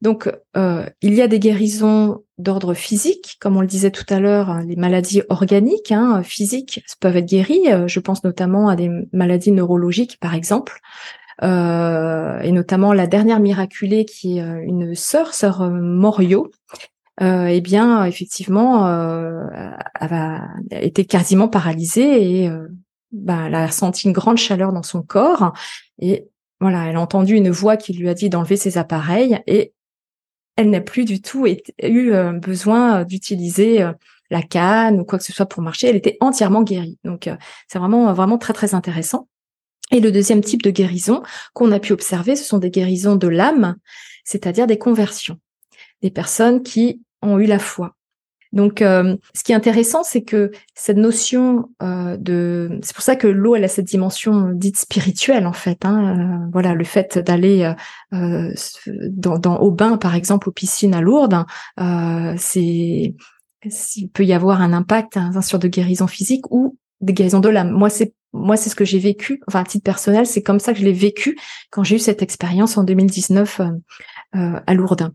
Donc, 0.00 0.32
euh, 0.56 0.86
il 1.02 1.12
y 1.12 1.20
a 1.20 1.28
des 1.28 1.38
guérisons 1.38 2.24
d'ordre 2.38 2.72
physique, 2.72 3.36
comme 3.40 3.58
on 3.58 3.60
le 3.60 3.66
disait 3.66 3.90
tout 3.90 4.06
à 4.08 4.20
l'heure, 4.20 4.48
hein, 4.48 4.64
les 4.64 4.76
maladies 4.76 5.20
organiques, 5.28 5.92
hein, 5.92 6.22
physiques, 6.22 6.82
peuvent 6.98 7.18
être 7.18 7.26
guéries. 7.26 7.70
Euh, 7.70 7.88
je 7.88 8.00
pense 8.00 8.24
notamment 8.24 8.70
à 8.70 8.76
des 8.76 8.88
maladies 9.12 9.52
neurologiques, 9.52 10.18
par 10.18 10.32
exemple, 10.32 10.80
euh, 11.42 12.40
et 12.40 12.52
notamment 12.52 12.94
la 12.94 13.06
dernière 13.06 13.38
miraculée 13.38 14.06
qui 14.06 14.38
est 14.38 14.62
une 14.64 14.94
sœur, 14.94 15.34
sœur 15.34 15.68
Morio. 15.70 16.50
Eh 17.20 17.60
bien, 17.60 18.04
effectivement, 18.04 18.86
elle 18.88 20.12
a 20.12 20.48
été 20.70 21.04
quasiment 21.04 21.48
paralysée 21.48 22.42
et 22.44 22.50
bah, 23.10 23.44
elle 23.46 23.54
a 23.54 23.70
senti 23.70 24.06
une 24.06 24.12
grande 24.12 24.38
chaleur 24.38 24.72
dans 24.72 24.82
son 24.82 25.02
corps 25.02 25.52
et 25.98 26.28
voilà, 26.60 26.86
elle 26.86 26.96
a 26.96 27.00
entendu 27.00 27.34
une 27.34 27.50
voix 27.50 27.76
qui 27.76 27.92
lui 27.92 28.08
a 28.08 28.14
dit 28.14 28.28
d'enlever 28.28 28.56
ses 28.56 28.78
appareils 28.78 29.40
et 29.46 29.72
elle 30.56 30.70
n'a 30.70 30.80
plus 30.80 31.04
du 31.04 31.22
tout 31.22 31.46
eu 31.46 32.12
euh, 32.12 32.32
besoin 32.32 33.04
d'utiliser 33.04 33.80
euh, 33.82 33.92
la 34.30 34.42
canne 34.42 35.00
ou 35.00 35.04
quoi 35.04 35.18
que 35.18 35.24
ce 35.24 35.32
soit 35.32 35.46
pour 35.46 35.62
marcher. 35.62 35.86
Elle 35.86 35.96
était 35.96 36.16
entièrement 36.20 36.64
guérie. 36.64 36.98
Donc, 37.04 37.28
euh, 37.28 37.36
c'est 37.68 37.78
vraiment, 37.78 38.12
vraiment 38.12 38.38
très, 38.38 38.52
très 38.52 38.74
intéressant. 38.74 39.28
Et 39.92 40.00
le 40.00 40.10
deuxième 40.10 40.42
type 40.42 40.62
de 40.62 40.70
guérison 40.70 41.22
qu'on 41.54 41.70
a 41.70 41.78
pu 41.78 41.92
observer, 41.92 42.34
ce 42.34 42.44
sont 42.44 42.58
des 42.58 42.70
guérisons 42.70 43.14
de 43.14 43.28
l'âme, 43.28 43.76
c'est-à-dire 44.24 44.66
des 44.66 44.78
conversions. 44.78 45.38
Des 46.02 46.10
personnes 46.10 46.64
qui 46.64 47.02
ont 47.22 47.38
eu 47.38 47.46
la 47.46 47.58
foi, 47.58 47.96
donc, 48.52 48.80
euh, 48.80 49.16
ce 49.34 49.42
qui 49.42 49.52
est 49.52 49.54
intéressant, 49.54 50.02
c'est 50.02 50.22
que 50.22 50.50
cette 50.74 50.96
notion 50.96 51.68
euh, 51.82 52.16
de, 52.16 52.78
c'est 52.82 52.94
pour 52.94 53.02
ça 53.02 53.14
que 53.14 53.26
l'eau, 53.26 53.54
elle 53.54 53.64
a 53.64 53.68
cette 53.68 53.84
dimension 53.84 54.50
dite 54.52 54.78
spirituelle 54.78 55.46
en 55.46 55.52
fait. 55.52 55.84
Hein, 55.84 56.46
euh, 56.46 56.50
voilà, 56.52 56.74
le 56.74 56.84
fait 56.84 57.18
d'aller 57.18 57.72
dans, 58.10 59.38
dans, 59.38 59.58
au 59.58 59.70
bain, 59.70 59.98
par 59.98 60.14
exemple, 60.14 60.48
aux 60.48 60.52
piscines 60.52 60.94
à 60.94 61.00
Lourdes, 61.00 61.44
c'est, 62.38 63.14
il 63.96 64.08
peut 64.12 64.24
y 64.24 64.32
avoir 64.32 64.62
un 64.62 64.72
impact 64.72 65.16
hein, 65.16 65.42
sur 65.42 65.58
de 65.58 65.68
guérison 65.68 66.06
physique 66.06 66.50
ou 66.50 66.78
des 67.00 67.12
guérisons 67.12 67.40
de 67.40 67.48
l'âme. 67.48 67.70
Moi, 67.70 67.90
c'est 67.90 68.14
moi, 68.32 68.56
c'est 68.56 68.70
ce 68.70 68.74
que 68.74 68.84
j'ai 68.84 68.98
vécu. 68.98 69.40
Enfin, 69.48 69.60
à 69.60 69.64
titre 69.64 69.84
personnel, 69.84 70.26
c'est 70.26 70.42
comme 70.42 70.60
ça 70.60 70.72
que 70.72 70.78
je 70.78 70.84
l'ai 70.84 70.92
vécu 70.92 71.38
quand 71.70 71.82
j'ai 71.82 71.96
eu 71.96 71.98
cette 71.98 72.22
expérience 72.22 72.76
en 72.76 72.84
2019 72.84 73.60
euh, 74.36 74.60
à 74.66 74.74
Lourdes. 74.74 75.10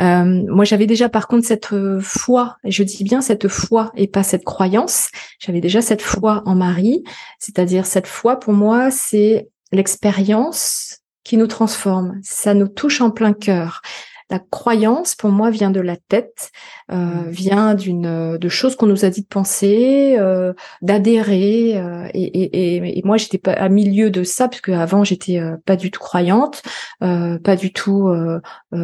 Euh, 0.00 0.42
moi, 0.48 0.64
j'avais 0.64 0.86
déjà 0.86 1.08
par 1.08 1.28
contre 1.28 1.46
cette 1.46 1.72
euh, 1.72 2.00
foi, 2.00 2.56
je 2.64 2.82
dis 2.82 3.04
bien 3.04 3.20
cette 3.20 3.48
foi 3.48 3.92
et 3.96 4.06
pas 4.06 4.22
cette 4.22 4.44
croyance. 4.44 5.10
J'avais 5.38 5.60
déjà 5.60 5.82
cette 5.82 6.02
foi 6.02 6.42
en 6.46 6.54
Marie, 6.54 7.04
c'est-à-dire 7.38 7.86
cette 7.86 8.06
foi 8.06 8.38
pour 8.38 8.54
moi, 8.54 8.90
c'est 8.90 9.48
l'expérience 9.72 11.00
qui 11.24 11.36
nous 11.36 11.48
transforme. 11.48 12.18
Ça 12.22 12.54
nous 12.54 12.68
touche 12.68 13.00
en 13.00 13.10
plein 13.10 13.32
cœur. 13.32 13.82
La 14.28 14.40
croyance, 14.40 15.14
pour 15.14 15.30
moi, 15.30 15.50
vient 15.50 15.70
de 15.70 15.80
la 15.80 15.96
tête, 15.96 16.50
euh, 16.90 16.96
mmh. 16.96 17.30
vient 17.30 17.74
d'une 17.74 18.06
euh, 18.06 18.38
de 18.38 18.48
choses 18.48 18.74
qu'on 18.74 18.86
nous 18.86 19.04
a 19.04 19.10
dit 19.10 19.22
de 19.22 19.26
penser, 19.26 20.16
euh, 20.18 20.52
d'adhérer. 20.82 21.78
Euh, 21.78 22.08
et, 22.12 22.24
et, 22.24 22.98
et, 22.98 23.02
moi, 23.04 23.18
j'étais 23.18 23.38
pas 23.38 23.52
à 23.52 23.68
milieu 23.68 24.10
de 24.10 24.24
ça 24.24 24.48
parce 24.48 24.68
avant, 24.68 25.04
j'étais 25.04 25.40
pas 25.64 25.76
du 25.76 25.90
tout 25.90 26.00
croyante, 26.00 26.62
pas 27.00 27.56
du 27.56 27.72
tout 27.72 28.12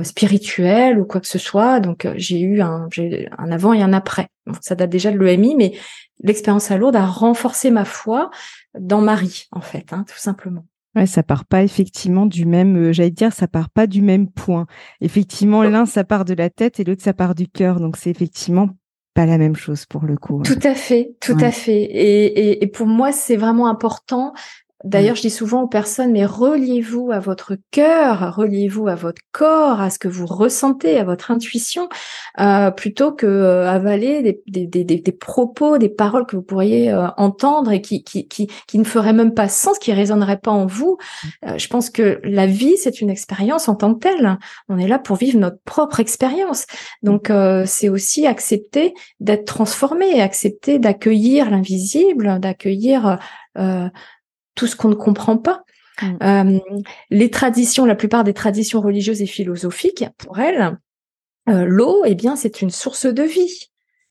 spirituelle 0.03 0.99
ou 0.99 1.05
quoi 1.05 1.21
que 1.21 1.27
ce 1.27 1.39
soit. 1.39 1.81
Donc, 1.81 2.07
j'ai 2.17 2.41
eu 2.41 2.61
un, 2.61 2.89
un 3.39 3.51
avant 3.51 3.73
et 3.73 3.83
un 3.83 3.93
après. 3.93 4.29
ça 4.61 4.75
date 4.75 4.91
déjà 4.91 5.11
de 5.11 5.19
l'EMI, 5.19 5.57
mais 5.57 5.73
l'expérience 6.23 6.71
à 6.71 6.77
Lourdes 6.77 6.97
a 6.97 7.07
renforcé 7.07 7.71
ma 7.71 7.85
foi 7.85 8.31
dans 8.79 9.01
Marie, 9.01 9.49
en 9.51 9.61
fait, 9.61 9.93
hein, 9.93 10.05
tout 10.09 10.19
simplement. 10.19 10.65
Ouais, 10.95 11.07
ça 11.07 11.23
part 11.23 11.47
pas 11.47 11.63
effectivement 11.63 12.27
du 12.27 12.45
même, 12.45 12.77
euh, 12.77 12.93
j'allais 12.93 13.11
dire, 13.11 13.33
ça 13.33 13.49
part 13.49 13.71
pas 13.71 13.87
du 13.87 14.03
même 14.03 14.29
point. 14.29 14.67
Effectivement, 15.01 15.63
l'un 15.63 15.87
ça 15.87 16.05
part 16.05 16.25
de 16.25 16.35
la 16.35 16.51
tête 16.51 16.81
et 16.81 16.85
l'autre 16.85 17.03
ça 17.03 17.15
part 17.15 17.35
du 17.35 17.49
cœur, 17.49 17.81
donc 17.81 17.97
c'est 17.97 18.11
effectivement 18.11 18.69
pas 19.15 19.27
la 19.27 19.39
même 19.39 19.57
chose 19.57 19.87
pour 19.87 20.05
le 20.05 20.17
coup. 20.17 20.43
Tout 20.43 20.59
à 20.63 20.75
fait, 20.75 21.17
tout 21.21 21.37
à 21.41 21.51
fait. 21.51 21.83
Et, 21.83 22.25
et, 22.25 22.65
et, 22.65 22.67
pour 22.67 22.87
moi, 22.87 23.13
c'est 23.13 23.37
vraiment 23.37 23.69
important 23.69 24.33
D'ailleurs, 24.85 25.15
je 25.15 25.23
dis 25.23 25.31
souvent 25.31 25.63
aux 25.63 25.69
personnes, 25.69 26.13
mais 26.13 26.25
reliez-vous 26.25 27.13
à 27.13 27.21
votre 27.21 27.57
cœur, 27.71 28.35
reliez-vous 28.35 28.89
à 28.89 28.97
votre 28.97 29.23
corps, 29.31 29.81
à 29.81 29.91
ce 29.91 29.99
que 29.99 30.09
vous 30.09 30.27
ressentez, 30.27 30.99
à 30.99 31.05
votre 31.05 31.31
intuition, 31.31 31.89
euh, 32.41 32.71
plutôt 32.73 33.13
que 33.13 33.27
euh, 33.27 33.71
avaler 33.71 34.23
des, 34.23 34.67
des, 34.67 34.85
des, 34.85 34.85
des, 34.85 35.13
propos, 35.13 35.79
des 35.79 35.89
paroles 35.89 36.27
que 36.27 36.35
vous 36.35 36.43
pourriez 36.43 36.91
euh, 36.91 37.07
entendre 37.17 37.71
et 37.71 37.81
qui, 37.81 38.03
qui, 38.03 38.27
qui, 38.27 38.49
qui, 38.67 38.79
ne 38.79 38.85
feraient 38.85 39.13
même 39.13 39.35
pas 39.35 39.49
sens, 39.49 39.79
qui 39.79 39.93
résonneraient 39.93 40.41
pas 40.41 40.51
en 40.51 40.67
vous. 40.67 40.99
Euh, 41.47 41.59
je 41.59 41.69
pense 41.69 41.89
que 41.89 42.21
la 42.25 42.47
vie, 42.47 42.77
c'est 42.77 43.01
une 43.01 43.11
expérience 43.11 43.69
en 43.69 43.77
tant 43.77 43.95
que 43.95 44.01
telle. 44.01 44.39
On 44.69 44.79
est 44.79 44.89
là 44.89 44.99
pour 44.99 45.17
vivre 45.17 45.39
notre 45.39 45.59
propre 45.65 46.01
expérience. 46.01 46.67
Donc, 47.03 47.31
c'est 47.67 47.89
aussi 47.89 48.27
accepter 48.27 48.95
d'être 49.21 49.45
transformé, 49.45 50.21
accepter 50.21 50.79
d'accueillir 50.79 51.51
l'invisible, 51.51 52.41
d'accueillir 52.41 53.19
tout 54.55 54.67
ce 54.67 54.77
qu'on 54.77 54.89
ne 54.89 54.95
comprend 54.95 55.37
pas. 55.37 55.65
Mm. 56.01 56.17
Euh, 56.23 56.59
les 57.11 57.31
traditions, 57.31 57.85
la 57.85 57.95
plupart 57.95 58.25
des 58.25 58.35
traditions 58.35 58.81
religieuses 58.81 59.23
et 59.23 59.27
philosophiques, 59.27 60.05
pour 60.19 60.39
elles, 60.39 60.79
euh, 61.49 61.65
l'eau, 61.65 62.03
eh 62.05 62.15
bien, 62.15 62.37
c'est 62.37 62.63
une 62.63 62.71
source 62.71 63.07
de 63.07 63.23
vie. 63.23 63.69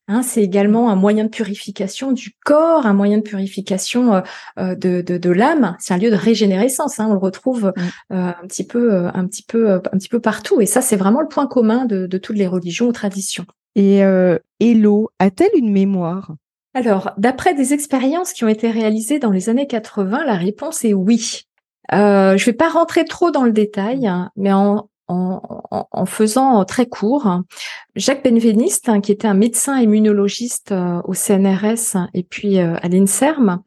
Hein, 0.08 0.22
c'est 0.22 0.42
également 0.42 0.90
un 0.90 0.96
moyen 0.96 1.24
de 1.24 1.28
purification 1.28 2.12
du 2.12 2.36
corps, 2.44 2.86
un 2.86 2.92
moyen 2.92 3.18
de 3.18 3.22
purification 3.22 4.22
euh, 4.58 4.74
de, 4.74 5.00
de, 5.00 5.16
de 5.16 5.30
l'âme. 5.30 5.76
C'est 5.78 5.94
un 5.94 5.98
lieu 5.98 6.10
de 6.10 6.16
régénérescence. 6.16 6.98
Hein, 6.98 7.06
on 7.08 7.12
le 7.12 7.18
retrouve 7.18 7.72
mm. 7.76 8.14
un 8.14 8.46
petit 8.46 8.66
peu, 8.66 9.06
un 9.06 9.26
petit 9.26 9.44
peu, 9.44 9.74
un 9.74 9.80
petit 9.80 10.08
peu 10.08 10.20
partout. 10.20 10.60
Et 10.60 10.66
ça, 10.66 10.80
c'est 10.80 10.96
vraiment 10.96 11.20
le 11.20 11.28
point 11.28 11.46
commun 11.46 11.84
de, 11.84 12.06
de 12.06 12.18
toutes 12.18 12.36
les 12.36 12.48
religions 12.48 12.88
ou 12.88 12.92
traditions. 12.92 13.46
Et, 13.74 14.00
et 14.60 14.74
l'eau 14.74 15.08
a-t-elle 15.18 15.56
une 15.56 15.72
mémoire? 15.72 16.34
Alors, 16.74 17.10
d'après 17.18 17.54
des 17.54 17.74
expériences 17.74 18.32
qui 18.32 18.44
ont 18.44 18.48
été 18.48 18.70
réalisées 18.70 19.18
dans 19.18 19.30
les 19.30 19.48
années 19.48 19.66
80, 19.66 20.24
la 20.24 20.34
réponse 20.34 20.84
est 20.84 20.94
oui. 20.94 21.42
Euh, 21.92 22.36
je 22.36 22.42
ne 22.42 22.46
vais 22.46 22.56
pas 22.56 22.70
rentrer 22.70 23.04
trop 23.04 23.30
dans 23.30 23.44
le 23.44 23.52
détail, 23.52 24.06
hein, 24.06 24.30
mais 24.36 24.52
en, 24.52 24.88
faisant 26.06 26.64
très 26.64 26.86
court, 26.86 27.42
Jacques 27.96 28.24
Benveniste, 28.24 28.88
hein, 28.88 29.02
qui 29.02 29.12
était 29.12 29.28
un 29.28 29.34
médecin 29.34 29.78
immunologiste 29.78 30.72
euh, 30.72 31.02
au 31.04 31.12
CNRS 31.12 32.08
et 32.14 32.22
puis 32.22 32.58
euh, 32.58 32.76
à 32.80 32.88
l'INSERM, 32.88 33.60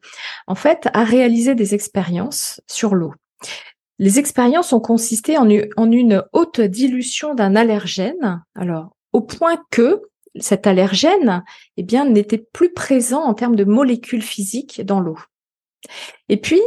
en 0.48 0.54
fait, 0.56 0.88
a 0.92 1.04
réalisé 1.04 1.54
des 1.54 1.74
expériences 1.74 2.60
sur 2.66 2.96
l'eau. 2.96 3.14
Les 3.98 4.18
expériences 4.18 4.72
ont 4.72 4.80
consisté 4.80 5.38
en 5.38 5.48
une 5.48 6.24
haute 6.32 6.60
dilution 6.60 7.34
d'un 7.34 7.54
allergène, 7.54 8.42
alors 8.56 8.96
au 9.12 9.20
point 9.20 9.56
que 9.70 10.02
cet 10.40 10.66
allergène, 10.66 11.44
eh 11.76 11.82
bien, 11.82 12.04
n'était 12.04 12.44
plus 12.52 12.72
présent 12.72 13.22
en 13.22 13.34
termes 13.34 13.56
de 13.56 13.64
molécules 13.64 14.22
physiques 14.22 14.84
dans 14.84 15.00
l'eau. 15.00 15.18
Et 16.28 16.36
puis, 16.36 16.60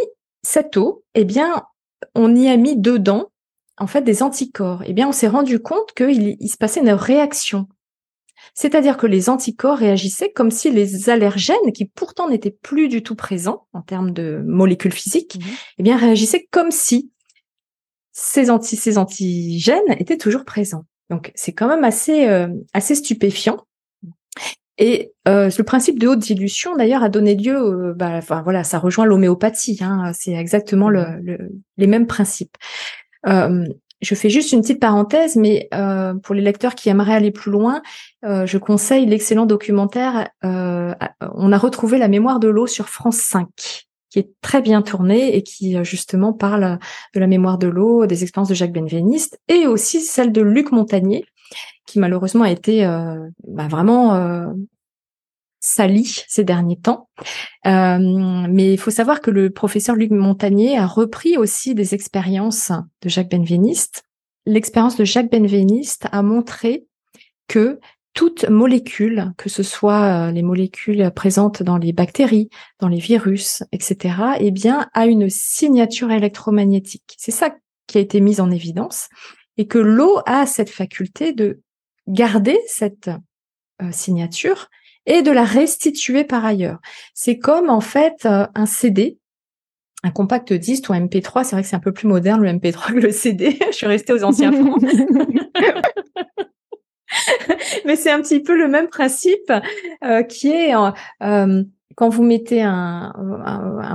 cette 0.44 0.78
eau, 0.78 1.04
eh 1.16 1.26
bien, 1.26 1.64
on 2.16 2.36
y 2.36 2.48
a 2.48 2.58
mis 2.58 2.78
dedans, 2.78 3.32
en 3.78 3.88
fait, 3.88 4.02
des 4.02 4.24
anticorps. 4.24 4.84
Eh 4.86 4.94
bien, 4.94 5.08
on 5.08 5.12
s'est 5.12 5.28
rendu 5.28 5.60
compte 5.60 5.94
qu'il 5.94 6.38
il 6.40 6.50
se 6.50 6.58
passait 6.58 6.82
une 6.82 6.92
réaction. 6.92 7.68
C'est-à-dire 8.54 8.98
que 8.98 9.08
les 9.08 9.30
anticorps 9.30 9.78
réagissaient 9.78 10.32
comme 10.32 10.52
si 10.52 10.72
les 10.72 11.10
allergènes, 11.10 11.72
qui 11.74 11.86
pourtant 11.86 12.30
n'étaient 12.30 12.58
plus 12.62 12.88
du 12.88 13.04
tout 13.04 13.16
présents 13.16 13.68
en 13.74 13.82
termes 13.82 14.12
de 14.12 14.42
molécules 14.46 14.94
physiques, 14.94 15.36
mmh 15.36 15.50
eh 15.80 15.84
bien, 15.84 15.98
réagissaient 15.98 16.48
comme 16.52 16.72
si 16.72 17.12
ces, 18.12 18.50
anti, 18.50 18.76
ces 18.76 18.98
antigènes 18.98 19.96
étaient 20.00 20.18
toujours 20.18 20.46
présents. 20.46 20.86
Donc, 21.10 21.32
c'est 21.36 21.54
quand 21.54 21.68
même 21.68 21.84
assez, 21.84 22.28
euh, 22.28 22.48
assez 22.74 22.96
stupéfiant. 22.96 23.66
Et 24.80 25.12
euh, 25.28 25.50
le 25.56 25.64
principe 25.64 26.00
de 26.00 26.08
haute 26.08 26.20
dilution, 26.20 26.76
d'ailleurs, 26.76 27.04
a 27.04 27.10
donné 27.10 27.36
lieu, 27.36 27.94
bah, 27.96 28.22
voilà, 28.22 28.64
ça 28.64 28.80
rejoint 28.80 29.06
l'homéopathie. 29.06 29.78
Hein, 29.82 30.12
c'est 30.14 30.32
exactement 30.32 30.90
le, 30.90 31.06
les 31.78 31.88
mêmes 31.88 32.08
principes. 32.08 32.56
Euh, 33.28 33.66
je 34.02 34.16
fais 34.16 34.30
juste 34.30 34.54
une 34.54 34.62
petite 34.62 34.80
parenthèse, 34.80 35.36
mais 35.36 35.68
euh, 35.74 36.14
pour 36.14 36.34
les 36.34 36.42
lecteurs 36.42 36.76
qui 36.76 36.88
aimeraient 36.88 37.16
aller 37.16 37.32
plus 37.32 37.52
loin, 37.52 37.82
je 38.24 38.58
conseille 38.58 39.06
l'excellent 39.06 39.46
documentaire. 39.46 40.30
On 40.42 41.52
a 41.52 41.58
retrouvé 41.58 41.98
la 41.98 42.08
mémoire 42.08 42.40
de 42.40 42.48
l'eau 42.48 42.66
sur 42.66 42.88
France 42.88 43.18
5 43.18 43.89
qui 44.10 44.20
est 44.20 44.30
très 44.42 44.62
bien 44.62 44.82
tourné 44.82 45.36
et 45.36 45.44
qui 45.44 45.84
justement 45.84 46.34
parle 46.34 46.80
de 47.14 47.20
la 47.20 47.28
mémoire 47.28 47.58
de 47.58 47.68
l'eau, 47.68 48.06
des 48.06 48.24
expériences 48.24 48.50
de 48.50 48.56
Jacques 48.56 48.74
Benveniste 48.74 49.40
et 49.48 49.68
aussi 49.68 50.02
celle 50.02 50.32
de 50.32 50.42
Luc 50.42 50.72
Montagnier, 50.72 51.26
qui 51.86 52.00
malheureusement 52.00 52.44
a 52.44 52.52
été 52.52 52.84
bah, 53.48 53.68
vraiment 53.68 54.54
sali 55.60 56.24
ces 56.28 56.44
derniers 56.44 56.80
temps. 56.80 57.10
Euh, 57.66 58.00
mais 58.50 58.74
il 58.74 58.78
faut 58.78 58.92
savoir 58.92 59.22
que 59.22 59.32
le 59.32 59.50
professeur 59.50 59.96
Luc 59.96 60.12
Montagnier 60.12 60.78
a 60.78 60.88
repris 60.88 61.38
aussi 61.38 61.76
des 61.76 61.94
expériences 61.94 62.72
de 63.02 63.10
Jacques 63.10 63.32
Benveniste. 63.32 64.04
L'expérience 64.46 64.96
de 64.96 65.04
Jacques 65.04 65.32
Benveniste 65.32 66.08
a 66.12 66.22
montré 66.22 66.86
que 67.48 67.80
toute 68.20 68.50
molécule, 68.50 69.32
que 69.38 69.48
ce 69.48 69.64
soit 69.64 70.28
euh, 70.28 70.32
les 70.32 70.42
molécules 70.42 71.10
présentes 71.16 71.64
dans 71.64 71.78
les 71.78 71.94
bactéries, 71.94 72.50
dans 72.80 72.90
les 72.90 73.00
virus, 73.00 73.64
etc., 73.72 74.14
eh 74.42 74.52
bien, 74.52 74.90
a 74.94 75.06
une 75.06 75.30
signature 75.30 76.12
électromagnétique. 76.12 77.16
C'est 77.18 77.32
ça 77.32 77.56
qui 77.88 77.98
a 77.98 78.02
été 78.02 78.20
mis 78.20 78.42
en 78.42 78.52
évidence 78.52 79.08
et 79.56 79.68
que 79.68 79.78
l'eau 79.78 80.20
a 80.26 80.46
cette 80.46 80.70
faculté 80.70 81.32
de 81.32 81.62
garder 82.10 82.60
cette 82.68 83.10
euh, 83.82 83.90
signature 83.94 84.68
et 85.06 85.22
de 85.22 85.32
la 85.32 85.46
restituer 85.46 86.26
par 86.26 86.44
ailleurs. 86.44 86.80
C'est 87.14 87.38
comme 87.38 87.70
en 87.70 87.80
fait 87.80 88.26
euh, 88.26 88.46
un 88.54 88.66
CD, 88.66 89.18
un 90.04 90.12
compact 90.12 90.52
disque 90.52 90.90
ou 90.90 90.94
un 90.94 91.06
MP3. 91.06 91.46
C'est 91.46 91.56
vrai 91.56 91.62
que 91.62 91.70
c'est 91.70 91.78
un 91.78 91.80
peu 91.80 91.94
plus 91.94 92.10
moderne 92.10 92.42
le 92.42 92.50
MP3 92.50 92.88
que 92.96 93.00
le 93.00 93.12
CD. 93.12 93.58
Je 93.68 93.76
suis 93.78 93.88
restée 93.88 94.12
aux 94.12 94.26
anciens 94.26 94.52
fonds. 94.52 94.76
Mais 97.86 97.96
c'est 97.96 98.12
un 98.12 98.22
petit 98.22 98.42
peu 98.42 98.58
le 98.58 98.68
même 98.68 98.88
principe 98.88 99.52
euh, 100.04 100.24
qui 100.24 100.50
est 100.50 100.74
euh, 100.76 101.64
quand 101.96 102.10
vous 102.10 102.24
mettez 102.24 102.62
un, 102.62 103.14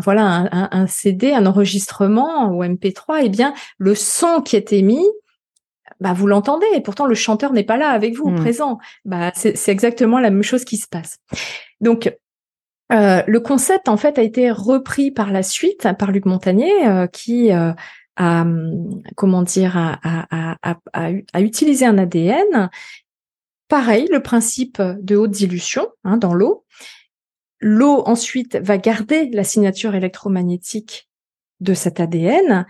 voilà 0.02 0.48
un, 0.52 0.68
un, 0.70 0.86
CD, 0.86 1.32
un 1.32 1.46
enregistrement 1.46 2.48
ou 2.48 2.62
MP3, 2.62 3.20
eh 3.22 3.28
bien 3.28 3.54
le 3.78 3.94
son 3.94 4.42
qui 4.42 4.56
est 4.56 4.72
émis 4.72 5.06
bah 6.00 6.12
vous 6.12 6.26
l'entendez 6.26 6.66
et 6.74 6.80
pourtant 6.80 7.06
le 7.06 7.14
chanteur 7.14 7.52
n'est 7.52 7.64
pas 7.64 7.76
là 7.76 7.88
avec 7.90 8.14
vous, 8.14 8.28
mmh. 8.30 8.36
présent. 8.36 8.78
Bah 9.04 9.30
c'est 9.34 9.68
exactement 9.68 10.18
la 10.18 10.30
même 10.30 10.42
chose 10.42 10.64
qui 10.64 10.76
se 10.76 10.88
passe. 10.88 11.18
Donc 11.80 12.12
euh, 12.92 13.22
le 13.26 13.40
concept 13.40 13.88
en 13.88 13.96
fait 13.96 14.18
a 14.18 14.22
été 14.22 14.50
repris 14.50 15.10
par 15.10 15.32
la 15.32 15.42
suite 15.42 15.88
par 15.98 16.12
Luc 16.12 16.26
Montagnier 16.26 16.86
euh, 16.86 17.06
qui 17.06 17.52
euh, 17.52 17.72
a 18.16 18.42
hum, 18.42 19.02
comment 19.16 19.42
dire 19.42 19.76
a, 19.76 19.98
a, 20.02 20.56
a, 20.62 21.10
a, 21.32 21.40
utilisé 21.40 21.86
un 21.86 21.96
ADN. 21.98 22.70
Pareil, 23.68 24.08
le 24.10 24.22
principe 24.22 24.80
de 24.80 25.16
haute 25.16 25.30
dilution 25.30 25.88
hein, 26.04 26.16
dans 26.16 26.34
l'eau. 26.34 26.64
L'eau 27.60 28.02
ensuite 28.06 28.56
va 28.56 28.78
garder 28.78 29.30
la 29.30 29.44
signature 29.44 29.94
électromagnétique 29.94 31.08
de 31.60 31.74
cet 31.74 32.00
ADN 32.00 32.66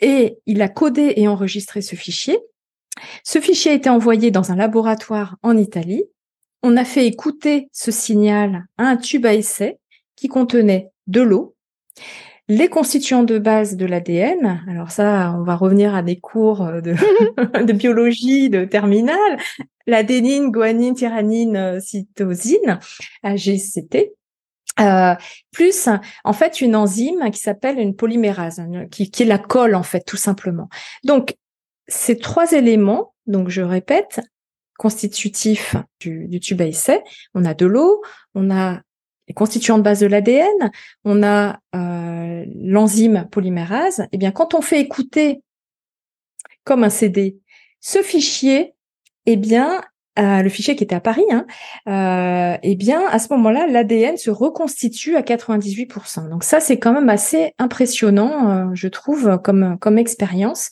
et 0.00 0.38
il 0.46 0.62
a 0.62 0.68
codé 0.68 1.12
et 1.16 1.28
enregistré 1.28 1.80
ce 1.80 1.94
fichier 1.94 2.40
ce 3.24 3.40
fichier 3.40 3.72
a 3.72 3.74
été 3.74 3.88
envoyé 3.88 4.30
dans 4.30 4.52
un 4.52 4.56
laboratoire 4.56 5.36
en 5.42 5.56
Italie. 5.56 6.04
On 6.62 6.76
a 6.76 6.84
fait 6.84 7.06
écouter 7.06 7.68
ce 7.72 7.90
signal 7.90 8.66
à 8.78 8.84
un 8.84 8.96
tube 8.96 9.26
à 9.26 9.34
essai 9.34 9.78
qui 10.16 10.28
contenait 10.28 10.90
de 11.06 11.22
l'eau, 11.22 11.56
les 12.52 12.68
constituants 12.68 13.22
de 13.22 13.38
base 13.38 13.76
de 13.76 13.86
l'ADN. 13.86 14.62
Alors 14.68 14.90
ça, 14.90 15.34
on 15.38 15.42
va 15.42 15.56
revenir 15.56 15.94
à 15.94 16.02
des 16.02 16.20
cours 16.20 16.66
de, 16.82 17.72
biologie 17.72 18.50
de 18.50 18.66
terminale. 18.66 19.38
L'adénine, 19.86 20.50
guanine, 20.50 20.94
tyrannine, 20.94 21.80
cytosine, 21.80 22.78
AGCT. 23.22 24.12
Euh, 24.80 25.14
plus 25.50 25.88
en 26.24 26.32
fait 26.32 26.60
une 26.60 26.76
enzyme 26.76 27.30
qui 27.30 27.40
s'appelle 27.40 27.78
une 27.78 27.96
polymérase, 27.96 28.62
qui, 28.90 29.10
qui 29.10 29.22
est 29.22 29.26
la 29.26 29.38
colle 29.38 29.74
en 29.74 29.82
fait 29.82 30.00
tout 30.00 30.16
simplement. 30.16 30.68
Donc 31.04 31.36
ces 31.88 32.18
trois 32.18 32.52
éléments, 32.52 33.14
donc 33.26 33.48
je 33.48 33.62
répète, 33.62 34.20
constitutifs 34.78 35.76
du, 36.00 36.40
tube 36.40 36.60
à 36.60 36.66
essai, 36.66 37.02
on 37.34 37.44
a 37.44 37.54
de 37.54 37.66
l'eau, 37.66 38.02
on 38.34 38.50
a 38.50 38.80
les 39.28 39.34
constituants 39.34 39.78
de 39.78 39.82
base 39.82 40.00
de 40.00 40.06
l'ADN, 40.06 40.70
on 41.04 41.22
a 41.22 41.60
euh, 41.74 42.44
l'enzyme 42.60 43.28
polymérase. 43.30 44.06
Eh 44.12 44.18
bien, 44.18 44.32
quand 44.32 44.54
on 44.54 44.60
fait 44.60 44.80
écouter 44.80 45.42
comme 46.64 46.84
un 46.84 46.90
CD 46.90 47.38
ce 47.80 48.02
fichier, 48.02 48.74
eh 49.26 49.36
bien, 49.36 49.82
le 50.16 50.48
fichier 50.48 50.76
qui 50.76 50.84
était 50.84 50.94
à 50.94 51.00
Paris, 51.00 51.24
hein, 51.30 51.46
euh, 51.88 52.58
eh 52.62 52.76
bien, 52.76 53.06
à 53.08 53.18
ce 53.18 53.32
moment-là, 53.32 53.66
l'ADN 53.66 54.16
se 54.16 54.30
reconstitue 54.30 55.16
à 55.16 55.22
98%. 55.22 56.28
Donc 56.28 56.44
ça, 56.44 56.60
c'est 56.60 56.78
quand 56.78 56.92
même 56.92 57.08
assez 57.08 57.54
impressionnant, 57.58 58.50
euh, 58.50 58.70
je 58.74 58.88
trouve, 58.88 59.38
comme 59.42 59.98
expérience. 59.98 60.70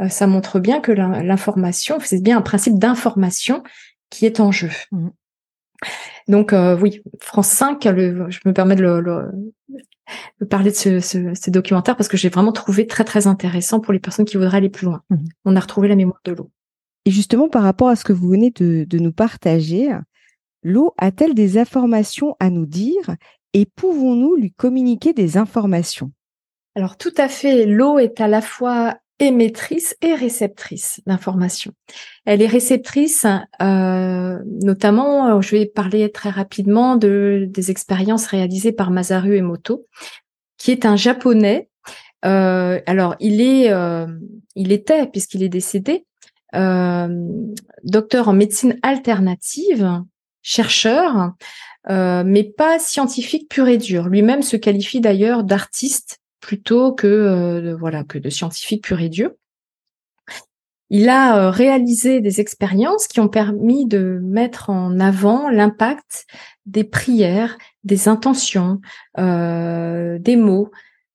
Euh, 0.00 0.08
ça 0.08 0.26
montre 0.26 0.58
bien 0.58 0.80
que 0.80 0.92
l'information, 0.92 1.98
c'est 2.02 2.22
bien 2.22 2.38
un 2.38 2.42
principe 2.42 2.78
d'information 2.78 3.62
qui 4.10 4.26
est 4.26 4.40
en 4.40 4.50
jeu. 4.50 4.70
Mmh. 4.90 5.08
Donc 6.28 6.54
oui, 6.80 7.02
France 7.20 7.48
5, 7.48 7.84
le, 7.86 8.30
je 8.30 8.40
me 8.44 8.52
permets 8.52 8.76
de 8.76 8.82
le, 8.82 10.46
parler 10.48 10.70
de 10.70 10.76
ce, 10.76 11.00
ce, 11.00 11.50
documentaire 11.50 11.96
parce 11.96 12.08
que 12.08 12.16
j'ai 12.16 12.28
vraiment 12.28 12.52
trouvé 12.52 12.86
très 12.86 13.04
très 13.04 13.26
intéressant 13.26 13.80
pour 13.80 13.92
les 13.92 14.00
personnes 14.00 14.24
qui 14.24 14.36
voudraient 14.36 14.58
aller 14.58 14.68
plus 14.68 14.86
loin. 14.86 15.02
Mmh. 15.10 15.16
On 15.44 15.56
a 15.56 15.60
retrouvé 15.60 15.88
la 15.88 15.96
mémoire 15.96 16.20
de 16.24 16.32
l'eau. 16.32 16.50
Et 17.06 17.10
justement, 17.10 17.48
par 17.48 17.62
rapport 17.62 17.88
à 17.88 17.96
ce 17.96 18.04
que 18.04 18.12
vous 18.12 18.28
venez 18.28 18.50
de, 18.50 18.98
nous 18.98 19.12
partager, 19.12 19.90
l'eau 20.62 20.92
a-t-elle 20.98 21.34
des 21.34 21.58
informations 21.58 22.36
à 22.40 22.50
nous 22.50 22.66
dire 22.66 23.16
et 23.52 23.66
pouvons-nous 23.66 24.36
lui 24.36 24.52
communiquer 24.52 25.12
des 25.12 25.36
informations? 25.36 26.12
Alors 26.76 26.96
tout 26.96 27.14
à 27.16 27.28
fait, 27.28 27.66
l'eau 27.66 27.98
est 27.98 28.20
à 28.20 28.28
la 28.28 28.40
fois 28.40 28.96
émettrice 29.20 29.94
et 30.02 30.14
réceptrice 30.14 31.00
d'informations. 31.06 31.72
Elle 32.24 32.42
est 32.42 32.46
réceptrice, 32.48 33.26
euh, 33.62 34.38
notamment, 34.62 35.28
euh, 35.28 35.40
je 35.40 35.50
vais 35.52 35.66
parler 35.66 36.10
très 36.10 36.30
rapidement 36.30 36.96
de 36.96 37.46
des 37.48 37.70
expériences 37.70 38.26
réalisées 38.26 38.72
par 38.72 38.90
Masaru 38.90 39.36
Emoto, 39.36 39.86
qui 40.58 40.72
est 40.72 40.84
un 40.84 40.96
japonais. 40.96 41.68
Euh, 42.24 42.80
alors, 42.86 43.14
il 43.20 43.40
est, 43.40 43.72
il 44.56 44.72
était 44.72 45.06
puisqu'il 45.06 45.42
est 45.42 45.48
décédé, 45.48 46.04
euh, 46.54 47.08
docteur 47.84 48.28
en 48.28 48.32
médecine 48.32 48.78
alternative, 48.82 50.02
chercheur, 50.42 51.32
euh, 51.88 52.22
mais 52.26 52.44
pas 52.44 52.78
scientifique 52.78 53.48
pur 53.48 53.68
et 53.68 53.78
dur. 53.78 54.08
Lui-même 54.08 54.42
se 54.42 54.56
qualifie 54.56 55.00
d'ailleurs 55.00 55.44
d'artiste 55.44 56.19
plutôt 56.40 56.92
que 56.92 57.06
euh, 57.06 57.76
voilà 57.76 58.04
que 58.04 58.18
de 58.18 58.30
scientifique 58.30 58.84
pur 58.84 59.00
et 59.00 59.08
dur. 59.08 59.30
Il 60.92 61.08
a 61.08 61.52
réalisé 61.52 62.20
des 62.20 62.40
expériences 62.40 63.06
qui 63.06 63.20
ont 63.20 63.28
permis 63.28 63.86
de 63.86 64.18
mettre 64.24 64.70
en 64.70 64.98
avant 64.98 65.48
l'impact 65.48 66.26
des 66.66 66.82
prières, 66.82 67.56
des 67.84 68.08
intentions, 68.08 68.80
des 69.16 70.36
mots, 70.36 70.70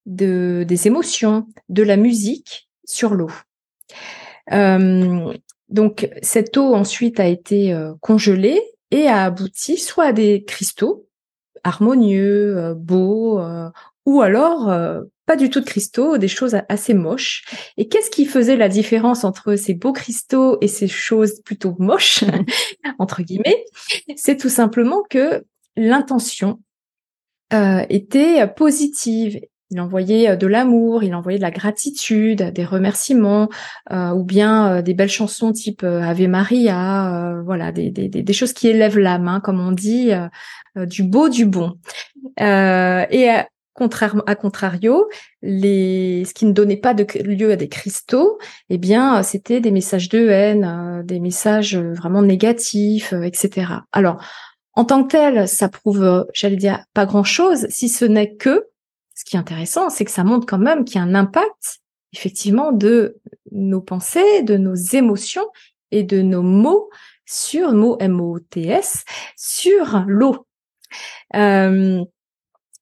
de, 0.05 0.63
des 0.67 0.87
émotions, 0.87 1.47
de 1.67 1.83
la 1.83 1.97
musique 1.97 2.69
sur 2.85 3.13
l'eau. 3.13 3.31
Euh, 4.51 5.33
donc 5.69 6.09
cette 6.21 6.57
eau 6.57 6.75
ensuite 6.75 7.19
a 7.19 7.27
été 7.27 7.73
euh, 7.73 7.93
congelée 7.99 8.61
et 8.91 9.07
a 9.07 9.23
abouti 9.23 9.77
soit 9.77 10.05
à 10.05 10.13
des 10.13 10.43
cristaux 10.43 11.04
harmonieux, 11.65 12.57
euh, 12.57 12.73
beaux, 12.73 13.41
ou 14.05 14.21
alors 14.21 14.71
pas 15.25 15.35
du 15.35 15.49
tout 15.49 15.59
de 15.59 15.65
cristaux, 15.65 16.17
des 16.17 16.27
choses 16.27 16.55
assez 16.69 16.93
moches. 16.93 17.43
Et 17.77 17.87
qu'est-ce 17.87 18.11
qui 18.11 18.25
faisait 18.25 18.55
la 18.55 18.69
différence 18.69 19.23
entre 19.23 19.55
ces 19.55 19.73
beaux 19.73 19.93
cristaux 19.93 20.59
et 20.61 20.67
ces 20.67 20.87
choses 20.87 21.41
plutôt 21.41 21.75
moches, 21.79 22.23
entre 22.99 23.23
guillemets? 23.23 23.65
C'est 24.15 24.37
tout 24.37 24.49
simplement 24.49 25.01
que 25.09 25.43
l'intention 25.75 26.61
était 27.89 28.47
positive 28.55 29.39
Il 29.71 29.81
envoyait 29.81 30.37
de 30.37 30.47
l'amour, 30.47 31.03
il 31.03 31.15
envoyait 31.15 31.39
de 31.39 31.43
la 31.43 31.51
gratitude, 31.51 32.51
des 32.53 32.65
remerciements, 32.65 33.49
ou 33.91 34.23
bien 34.23 34.83
des 34.83 34.93
belles 34.93 35.09
chansons 35.09 35.51
type 35.51 35.83
Ave 35.83 36.27
Maria, 36.27 37.41
voilà, 37.43 37.71
des, 37.71 38.33
choses 38.33 38.53
qui 38.53 38.67
élèvent 38.67 38.99
l'âme, 38.99 39.27
hein, 39.27 39.39
comme 39.39 39.59
on 39.59 39.71
dit, 39.71 40.11
du 40.75 41.01
beau, 41.03 41.29
du 41.29 41.47
bon. 41.47 41.79
et 42.37 43.29
contrairement 43.75 44.23
à 44.25 44.35
contrario, 44.35 45.07
les, 45.43 46.23
ce 46.25 46.33
qui 46.33 46.45
ne 46.45 46.53
donnait 46.53 46.77
pas 46.77 46.95
de 46.95 47.05
lieu 47.21 47.51
à 47.51 47.55
des 47.57 47.67
cristaux, 47.67 48.39
eh 48.69 48.77
bien, 48.79 49.21
c'était 49.21 49.59
des 49.59 49.69
messages 49.69 50.09
de 50.09 50.29
haine, 50.29 50.63
euh, 50.63 51.03
des 51.03 51.19
messages 51.19 51.75
euh, 51.75 51.93
vraiment 51.93 52.23
négatifs, 52.23 53.13
euh, 53.13 53.21
etc. 53.21 53.67
Alors, 53.91 54.23
en 54.73 54.85
tant 54.85 55.03
que 55.03 55.09
tel, 55.09 55.47
ça 55.47 55.69
prouve, 55.69 56.25
j'allais 56.33 56.55
dire, 56.55 56.83
pas 56.93 57.05
grand-chose, 57.05 57.67
si 57.69 57.89
ce 57.89 58.05
n'est 58.05 58.35
que, 58.35 58.65
ce 59.15 59.23
qui 59.23 59.37
est 59.37 59.39
intéressant, 59.39 59.89
c'est 59.89 60.05
que 60.05 60.11
ça 60.11 60.23
montre 60.23 60.45
quand 60.45 60.59
même 60.59 60.85
qu'il 60.85 60.97
y 60.97 60.99
a 60.99 61.03
un 61.03 61.15
impact, 61.15 61.79
effectivement, 62.13 62.71
de 62.71 63.17
nos 63.51 63.81
pensées, 63.81 64.43
de 64.43 64.57
nos 64.57 64.75
émotions 64.75 65.47
et 65.91 66.03
de 66.03 66.21
nos 66.21 66.41
mots 66.41 66.89
sur, 67.25 67.71
mots 67.71 67.97
M-O-T-S, 67.99 69.05
sur 69.37 70.03
l'eau. 70.05 70.45
Euh, 71.35 72.03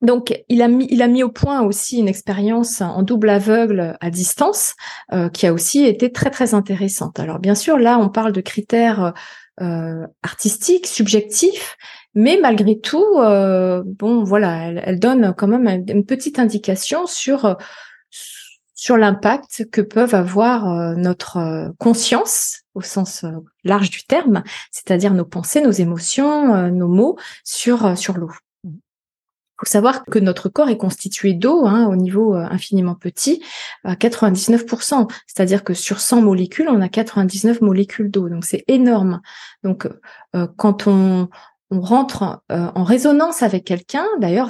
donc, 0.02 0.38
il 0.50 0.62
a 0.62 0.68
mis, 0.68 0.88
il 0.90 1.02
a 1.02 1.08
mis 1.08 1.24
au 1.24 1.30
point 1.30 1.62
aussi 1.62 2.00
une 2.00 2.10
expérience 2.10 2.82
en 2.82 3.04
double 3.04 3.30
aveugle 3.30 3.96
à 4.02 4.10
distance, 4.10 4.76
euh, 5.14 5.30
qui 5.30 5.48
a 5.48 5.54
aussi 5.54 5.86
été 5.86 6.12
très 6.12 6.30
très 6.30 6.54
intéressante. 6.54 7.20
Alors, 7.20 7.40
bien 7.40 7.56
sûr, 7.56 7.78
là, 7.78 7.98
on 8.00 8.10
parle 8.10 8.34
de 8.34 8.42
critères 8.42 9.14
euh, 9.62 10.06
artistiques, 10.24 10.88
subjectifs, 10.88 11.78
mais 12.16 12.38
malgré 12.42 12.80
tout, 12.80 13.06
euh, 13.18 13.84
bon, 13.86 14.24
voilà, 14.24 14.72
elle, 14.84 15.00
donne 15.00 15.34
quand 15.36 15.48
même 15.48 15.86
une 15.88 16.06
petite 16.06 16.40
indication 16.40 17.08
sur 17.08 17.58
sur 18.76 18.98
l'impact 18.98 19.70
que 19.72 19.80
peuvent 19.80 20.16
avoir 20.16 20.96
notre 20.98 21.74
conscience 21.80 22.64
au 22.74 22.82
sens 22.82 23.24
large 23.64 23.90
du 23.90 24.04
terme, 24.04 24.44
c'est-à-dire 24.72 25.14
nos 25.14 25.26
pensées, 25.26 25.62
nos 25.62 25.72
émotions, 25.72 26.70
nos 26.70 26.90
mots 26.90 27.18
sur 27.46 27.98
sur 27.98 28.18
l'eau 28.18 28.32
faut 29.64 29.70
savoir 29.70 30.04
que 30.06 30.20
notre 30.20 30.50
corps 30.50 30.70
est 30.70 30.78
constitué 30.78 31.34
d'eau 31.34 31.66
hein, 31.66 31.88
au 31.88 31.96
niveau 31.96 32.36
euh, 32.36 32.46
infiniment 32.50 32.96
petit, 32.96 33.42
à 33.84 33.96
99%. 33.96 35.10
C'est-à-dire 35.28 35.64
que 35.64 35.74
sur 35.74 36.00
100 36.00 36.22
molécules, 36.22 36.68
on 36.70 36.82
a 36.82 36.90
99 36.90 37.62
molécules 37.62 38.12
d'eau. 38.12 38.30
Donc 38.30 38.46
c'est 38.46 38.64
énorme. 38.68 39.22
Donc 39.64 39.88
euh, 40.36 40.48
quand 40.58 40.88
on, 40.88 41.30
on 41.74 41.82
rentre 41.82 42.42
euh, 42.52 42.70
en 42.76 42.84
résonance 42.84 43.44
avec 43.44 43.64
quelqu'un, 43.64 44.06
d'ailleurs, 44.20 44.50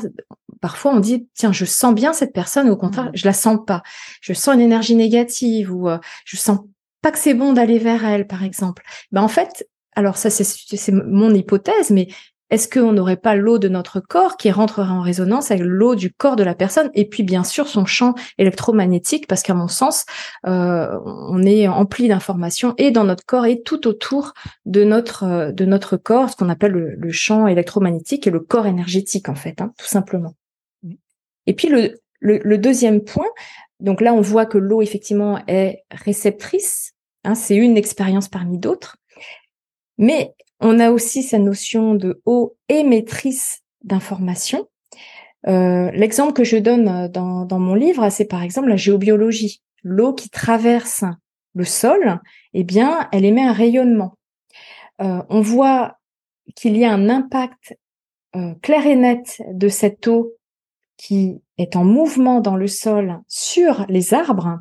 parfois 0.62 0.94
on 0.94 1.00
dit 1.00 1.28
tiens, 1.34 1.52
je 1.52 1.66
sens 1.66 1.94
bien 1.94 2.14
cette 2.14 2.34
personne, 2.34 2.70
au 2.70 2.78
contraire, 2.78 3.06
mmh. 3.06 3.16
je 3.16 3.26
la 3.26 3.34
sens 3.34 3.60
pas. 3.66 3.84
Je 4.22 4.34
sens 4.34 4.56
une 4.56 4.62
énergie 4.62 4.96
négative 4.96 5.74
ou 5.74 5.90
je 6.26 6.38
sens 6.38 6.60
pas 7.02 7.12
que 7.12 7.20
c'est 7.20 7.34
bon 7.34 7.54
d'aller 7.54 7.80
vers 7.80 8.06
elle, 8.06 8.28
par 8.28 8.44
exemple. 8.44 8.84
Ben 9.12 9.22
en 9.22 9.28
fait, 9.28 9.68
alors 9.96 10.18
ça 10.18 10.30
c'est 10.30 10.92
mon 10.92 11.34
hypothèse, 11.34 11.92
mais 11.92 12.08
est-ce 12.54 12.70
qu'on 12.70 12.92
n'aurait 12.92 13.18
pas 13.18 13.34
l'eau 13.34 13.58
de 13.58 13.68
notre 13.68 14.00
corps 14.00 14.38
qui 14.38 14.52
rentrerait 14.52 14.92
en 14.92 15.02
résonance 15.02 15.50
avec 15.50 15.64
l'eau 15.66 15.96
du 15.96 16.14
corps 16.14 16.36
de 16.36 16.44
la 16.44 16.54
personne 16.54 16.92
et 16.94 17.10
puis 17.10 17.24
bien 17.24 17.44
sûr 17.44 17.68
son 17.68 17.88
champ 17.88 18.14
électromagnétique 18.38 19.26
parce 19.26 19.42
qu'à 19.42 19.56
mon 19.56 19.68
sens 19.68 20.06
euh, 20.46 21.00
on 21.04 21.42
est 21.42 21.68
empli 21.68 22.08
d'informations 22.08 22.76
et 22.78 22.92
dans 22.92 23.06
notre 23.06 23.26
corps 23.26 23.48
et 23.48 23.64
tout 23.64 23.88
autour 23.88 24.36
de 24.68 24.84
notre 24.84 25.24
euh, 25.24 25.52
de 25.52 25.66
notre 25.66 25.98
corps 25.98 26.30
ce 26.30 26.36
qu'on 26.36 26.48
appelle 26.48 26.74
le, 26.74 27.12
champ 27.12 27.48
électromagnétique 27.48 28.28
et 28.28 28.30
le 28.30 28.40
corps 28.40 28.68
énergétique 28.68 29.30
en 29.30 29.36
fait 29.36 29.60
hein, 29.60 29.74
tout 29.80 29.88
simplement. 29.88 30.36
Et 31.48 31.54
puis 31.56 31.70
le, 31.70 31.96
le, 32.20 32.58
deuxième 32.60 33.04
point 33.04 33.30
donc 33.80 34.00
là 34.00 34.14
on 34.14 34.22
voit 34.22 34.46
que 34.46 34.60
l'eau 34.60 34.84
effectivement 34.84 35.40
est 35.48 35.84
réceptrice 35.90 36.92
hein, 37.24 37.34
c'est 37.34 37.56
une 37.56 37.78
expérience 37.78 38.30
parmi 38.30 38.60
d'autres 38.60 38.98
mais 39.98 40.36
on 40.64 40.80
a 40.80 40.92
aussi 40.92 41.24
cette 41.24 41.42
notion 41.42 41.94
de 41.94 42.22
eau 42.26 42.56
émettrice 42.70 43.62
d'informations. 43.84 44.68
Euh, 45.48 45.92
l'exemple 45.92 46.34
que 46.34 46.46
je 46.46 46.56
donne 46.56 46.88
euh, 46.88 47.08
dans, 47.10 47.60
mon 47.60 47.76
livre, 47.76 48.10
c'est 48.10 48.26
par 48.26 48.42
exemple 48.42 48.70
la 48.70 48.78
géobiologie. 48.78 49.62
L'eau 49.84 50.14
qui 50.14 50.30
traverse 50.30 51.04
le 51.54 51.66
sol, 51.66 52.20
eh 52.54 52.64
bien, 52.64 53.10
elle 53.12 53.26
émet 53.26 53.44
un 53.44 53.52
rayonnement. 53.52 54.18
Euh, 55.02 55.22
on 55.30 55.42
voit 55.42 55.98
qu'il 56.56 56.78
y 56.78 56.86
a 56.86 56.92
un 56.92 57.10
impact 57.10 57.78
clair 58.64 58.88
et 58.88 58.96
net 58.96 59.44
de 59.52 59.68
cette 59.68 60.08
eau 60.08 60.34
qui 60.98 61.40
est 61.60 61.76
en 61.76 61.86
mouvement 61.86 62.42
dans 62.42 62.56
le 62.56 62.66
sol 62.66 63.22
sur 63.28 63.86
les 63.90 64.16
arbres 64.16 64.58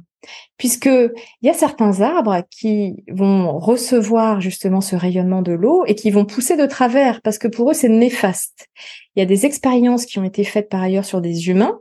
puisque 0.57 0.87
il 0.87 1.47
y 1.47 1.49
a 1.49 1.55
certains 1.55 2.01
arbres 2.01 2.43
qui 2.51 3.05
vont 3.09 3.59
recevoir 3.59 4.41
justement 4.41 4.81
ce 4.81 4.97
rayonnement 4.97 5.43
de 5.43 5.53
l'eau 5.53 5.85
et 5.87 5.95
qui 5.95 6.11
vont 6.11 6.25
pousser 6.25 6.57
de 6.57 6.67
travers 6.67 7.21
parce 7.23 7.39
que 7.39 7.49
pour 7.49 7.71
eux 7.71 7.75
c'est 7.75 7.89
néfaste. 7.89 8.69
Il 9.15 9.21
y 9.21 9.23
a 9.23 9.27
des 9.27 9.47
expériences 9.47 10.07
qui 10.07 10.19
ont 10.19 10.25
été 10.25 10.45
faites 10.45 10.69
par 10.69 10.83
ailleurs 10.83 11.05
sur 11.05 11.21
des 11.21 11.49
humains 11.49 11.81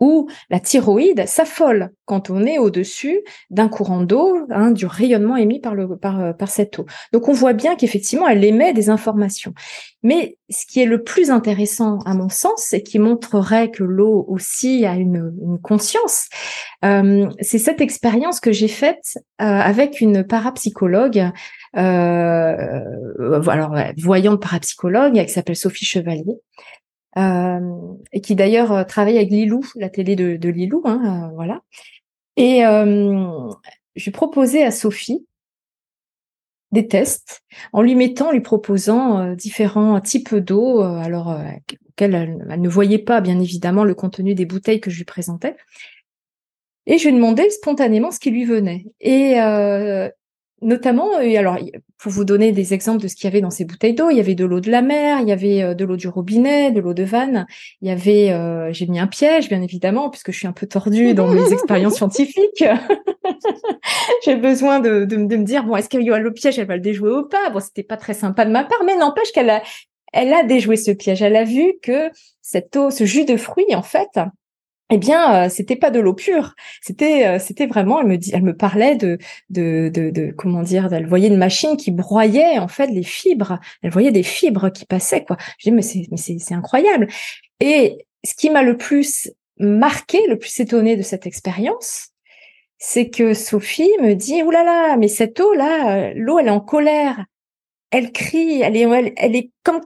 où 0.00 0.28
la 0.50 0.60
thyroïde 0.60 1.26
s'affole 1.26 1.90
quand 2.04 2.30
on 2.30 2.44
est 2.44 2.58
au-dessus 2.58 3.22
d'un 3.50 3.68
courant 3.68 4.02
d'eau, 4.02 4.46
hein, 4.50 4.70
du 4.70 4.86
rayonnement 4.86 5.36
émis 5.36 5.60
par, 5.60 5.74
le, 5.74 5.96
par, 5.96 6.20
euh, 6.20 6.32
par 6.32 6.48
cette 6.48 6.78
eau. 6.78 6.86
Donc 7.12 7.28
on 7.28 7.32
voit 7.32 7.52
bien 7.52 7.76
qu'effectivement, 7.76 8.28
elle 8.28 8.44
émet 8.44 8.72
des 8.72 8.90
informations. 8.90 9.54
Mais 10.02 10.38
ce 10.50 10.66
qui 10.66 10.80
est 10.80 10.86
le 10.86 11.02
plus 11.02 11.30
intéressant 11.30 11.98
à 12.06 12.14
mon 12.14 12.28
sens, 12.28 12.72
et 12.72 12.82
qui 12.82 12.98
montrerait 12.98 13.70
que 13.70 13.82
l'eau 13.82 14.24
aussi 14.28 14.86
a 14.86 14.94
une, 14.94 15.34
une 15.42 15.58
conscience, 15.60 16.28
euh, 16.84 17.28
c'est 17.40 17.58
cette 17.58 17.80
expérience 17.80 18.38
que 18.38 18.52
j'ai 18.52 18.68
faite 18.68 19.18
euh, 19.40 19.44
avec 19.44 20.00
une 20.00 20.24
parapsychologue, 20.24 21.30
euh, 21.76 22.80
alors 23.48 23.74
voyante 23.98 24.40
parapsychologue, 24.40 25.24
qui 25.24 25.32
s'appelle 25.32 25.56
Sophie 25.56 25.86
Chevalier. 25.86 26.36
Euh, 27.16 27.94
et 28.12 28.20
qui 28.20 28.34
d'ailleurs 28.34 28.72
euh, 28.72 28.84
travaille 28.84 29.16
avec 29.16 29.30
Lilou, 29.30 29.62
la 29.76 29.88
télé 29.88 30.16
de, 30.16 30.48
Lilou, 30.48 30.82
hein, 30.84 31.28
euh, 31.30 31.34
voilà. 31.34 31.62
Et 32.36 32.60
je 32.60 34.10
proposais 34.10 34.62
à 34.62 34.70
Sophie 34.70 35.26
des 36.70 36.86
tests 36.86 37.42
en 37.72 37.80
lui 37.80 37.94
mettant, 37.94 38.30
lui 38.30 38.42
proposant 38.42 39.32
différents 39.32 39.98
types 40.02 40.34
d'eau, 40.34 40.82
alors 40.82 41.28
auxquels 41.88 42.14
elle, 42.14 42.60
ne 42.60 42.68
voyait 42.68 42.98
pas 42.98 43.22
bien 43.22 43.40
évidemment 43.40 43.84
le 43.84 43.94
contenu 43.94 44.34
des 44.34 44.44
bouteilles 44.44 44.82
que 44.82 44.90
je 44.90 44.98
lui 44.98 45.06
présentais. 45.06 45.56
Et 46.84 46.98
je 46.98 47.08
lui 47.08 47.14
demandais 47.14 47.48
spontanément 47.48 48.10
ce 48.10 48.20
qui 48.20 48.30
lui 48.30 48.44
venait. 48.44 48.84
Et 49.00 49.36
Notamment, 50.66 51.14
euh, 51.18 51.38
alors 51.38 51.58
pour 51.96 52.10
vous 52.10 52.24
donner 52.24 52.50
des 52.50 52.74
exemples 52.74 53.00
de 53.00 53.06
ce 53.06 53.14
qu'il 53.14 53.22
y 53.22 53.26
avait 53.28 53.40
dans 53.40 53.50
ces 53.50 53.64
bouteilles 53.64 53.94
d'eau, 53.94 54.10
il 54.10 54.16
y 54.16 54.20
avait 54.20 54.34
de 54.34 54.44
l'eau 54.44 54.58
de 54.58 54.68
la 54.68 54.82
mer, 54.82 55.20
il 55.20 55.28
y 55.28 55.32
avait 55.32 55.62
euh, 55.62 55.74
de 55.74 55.84
l'eau 55.84 55.96
du 55.96 56.08
robinet, 56.08 56.72
de 56.72 56.80
l'eau 56.80 56.92
de 56.92 57.04
vanne, 57.04 57.46
il 57.82 57.88
y 57.88 57.92
avait, 57.92 58.32
euh, 58.32 58.72
j'ai 58.72 58.88
mis 58.88 58.98
un 58.98 59.06
piège 59.06 59.48
bien 59.48 59.62
évidemment 59.62 60.10
puisque 60.10 60.32
je 60.32 60.38
suis 60.38 60.48
un 60.48 60.52
peu 60.52 60.66
tordue 60.66 61.14
dans 61.14 61.28
mes 61.28 61.52
expériences 61.52 61.94
scientifiques. 61.94 62.64
j'ai 64.24 64.34
besoin 64.34 64.80
de, 64.80 65.04
de, 65.04 65.16
me 65.16 65.44
dire 65.44 65.62
bon 65.62 65.76
est-ce 65.76 65.88
qu'il 65.88 66.02
y 66.02 66.10
a 66.10 66.18
le 66.18 66.32
piège, 66.32 66.58
elle 66.58 66.66
va 66.66 66.74
le 66.74 66.82
déjouer 66.82 67.12
ou 67.12 67.28
pas? 67.28 67.48
Bon 67.50 67.60
c'était 67.60 67.84
pas 67.84 67.96
très 67.96 68.14
sympa 68.14 68.44
de 68.44 68.50
ma 68.50 68.64
part, 68.64 68.82
mais 68.84 68.96
n'empêche 68.96 69.30
qu'elle 69.30 69.50
a, 69.50 69.62
elle 70.12 70.32
a 70.32 70.42
déjoué 70.42 70.76
ce 70.76 70.90
piège. 70.90 71.22
Elle 71.22 71.36
a 71.36 71.44
vu 71.44 71.74
que 71.80 72.10
cette 72.42 72.74
eau, 72.74 72.90
ce 72.90 73.04
jus 73.04 73.24
de 73.24 73.36
fruits 73.36 73.76
en 73.76 73.82
fait, 73.82 74.18
eh 74.90 74.98
bien, 74.98 75.46
euh, 75.46 75.48
c'était 75.48 75.76
pas 75.76 75.90
de 75.90 75.98
l'eau 75.98 76.14
pure. 76.14 76.54
C'était, 76.80 77.26
euh, 77.26 77.38
c'était 77.40 77.66
vraiment. 77.66 78.00
Elle 78.00 78.06
me 78.06 78.16
dit, 78.18 78.30
elle 78.32 78.42
me 78.42 78.56
parlait 78.56 78.94
de, 78.94 79.18
de, 79.50 79.90
de, 79.92 80.10
de, 80.10 80.30
comment 80.30 80.62
dire. 80.62 80.92
Elle 80.92 81.06
voyait 81.06 81.28
une 81.28 81.36
machine 81.38 81.76
qui 81.76 81.90
broyait 81.90 82.58
en 82.58 82.68
fait 82.68 82.86
les 82.86 83.02
fibres. 83.02 83.58
Elle 83.82 83.90
voyait 83.90 84.12
des 84.12 84.22
fibres 84.22 84.70
qui 84.70 84.84
passaient 84.86 85.24
quoi. 85.24 85.36
Je 85.58 85.70
dis 85.70 85.74
mais 85.74 85.82
c'est, 85.82 86.06
mais 86.10 86.16
c'est, 86.16 86.38
c'est 86.38 86.54
incroyable. 86.54 87.08
Et 87.60 88.06
ce 88.24 88.34
qui 88.34 88.48
m'a 88.50 88.62
le 88.62 88.76
plus 88.76 89.30
marqué, 89.58 90.20
le 90.28 90.38
plus 90.38 90.60
étonné 90.60 90.96
de 90.96 91.02
cette 91.02 91.26
expérience, 91.26 92.10
c'est 92.78 93.10
que 93.10 93.34
Sophie 93.34 93.90
me 94.02 94.14
dit 94.14 94.42
oulala, 94.42 94.64
là 94.64 94.88
là, 94.88 94.96
mais 94.96 95.08
cette 95.08 95.40
eau 95.40 95.52
là, 95.54 96.10
euh, 96.10 96.12
l'eau 96.14 96.38
elle 96.38 96.48
est 96.48 96.50
en 96.50 96.60
colère, 96.60 97.24
elle 97.90 98.12
crie, 98.12 98.60
elle 98.62 98.76
est, 98.76 99.14
elle, 99.16 99.36
est 99.36 99.50
comme, 99.62 99.80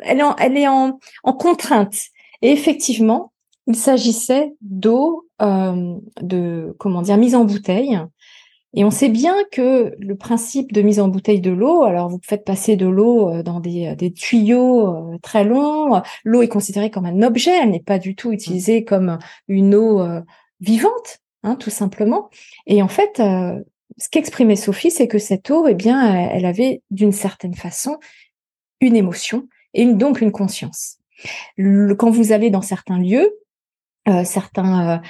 elle 0.00 0.20
est 0.20 0.22
en, 0.22 0.34
elle 0.36 0.56
est 0.56 0.68
en, 0.68 0.98
en 1.22 1.32
contrainte. 1.34 1.94
Et 2.42 2.50
effectivement, 2.52 3.32
il 3.70 3.76
s'agissait 3.76 4.52
d'eau 4.60 5.28
euh, 5.40 5.94
de 6.20 6.74
comment 6.78 7.02
dire 7.02 7.16
mise 7.16 7.36
en 7.36 7.44
bouteille. 7.44 8.00
Et 8.74 8.84
on 8.84 8.90
sait 8.90 9.08
bien 9.08 9.34
que 9.52 9.94
le 9.98 10.16
principe 10.16 10.72
de 10.72 10.82
mise 10.82 10.98
en 10.98 11.08
bouteille 11.08 11.40
de 11.40 11.52
l'eau, 11.52 11.84
alors 11.84 12.08
vous 12.08 12.20
faites 12.24 12.44
passer 12.44 12.76
de 12.76 12.86
l'eau 12.86 13.28
euh, 13.28 13.42
dans 13.44 13.60
des, 13.60 13.94
des 13.94 14.12
tuyaux 14.12 14.88
euh, 14.88 15.18
très 15.22 15.44
longs, 15.44 16.02
l'eau 16.24 16.42
est 16.42 16.48
considérée 16.48 16.90
comme 16.90 17.06
un 17.06 17.22
objet, 17.22 17.52
elle 17.52 17.70
n'est 17.70 17.78
pas 17.78 18.00
du 18.00 18.16
tout 18.16 18.32
utilisée 18.32 18.84
comme 18.84 19.18
une 19.46 19.76
eau 19.76 20.04
vivante, 20.60 21.18
hein, 21.44 21.54
tout 21.54 21.70
simplement. 21.70 22.28
Et 22.66 22.82
en 22.82 22.88
fait, 22.88 23.16
ce 23.16 24.08
qu'exprimait 24.10 24.56
Sophie, 24.56 24.90
c'est 24.90 25.08
que 25.08 25.18
cette 25.18 25.48
eau, 25.50 25.66
eh 25.68 25.74
bien, 25.74 26.28
elle 26.30 26.44
avait 26.44 26.82
d'une 26.90 27.12
certaine 27.12 27.54
façon 27.54 27.98
une 28.80 28.96
émotion 28.96 29.46
et 29.74 29.84
donc 29.86 30.20
une 30.20 30.32
conscience. 30.32 30.98
quand 31.56 32.10
vous 32.10 32.32
allez 32.32 32.50
dans 32.50 32.62
certains 32.62 32.98
lieux, 32.98 33.39
certains 34.24 35.00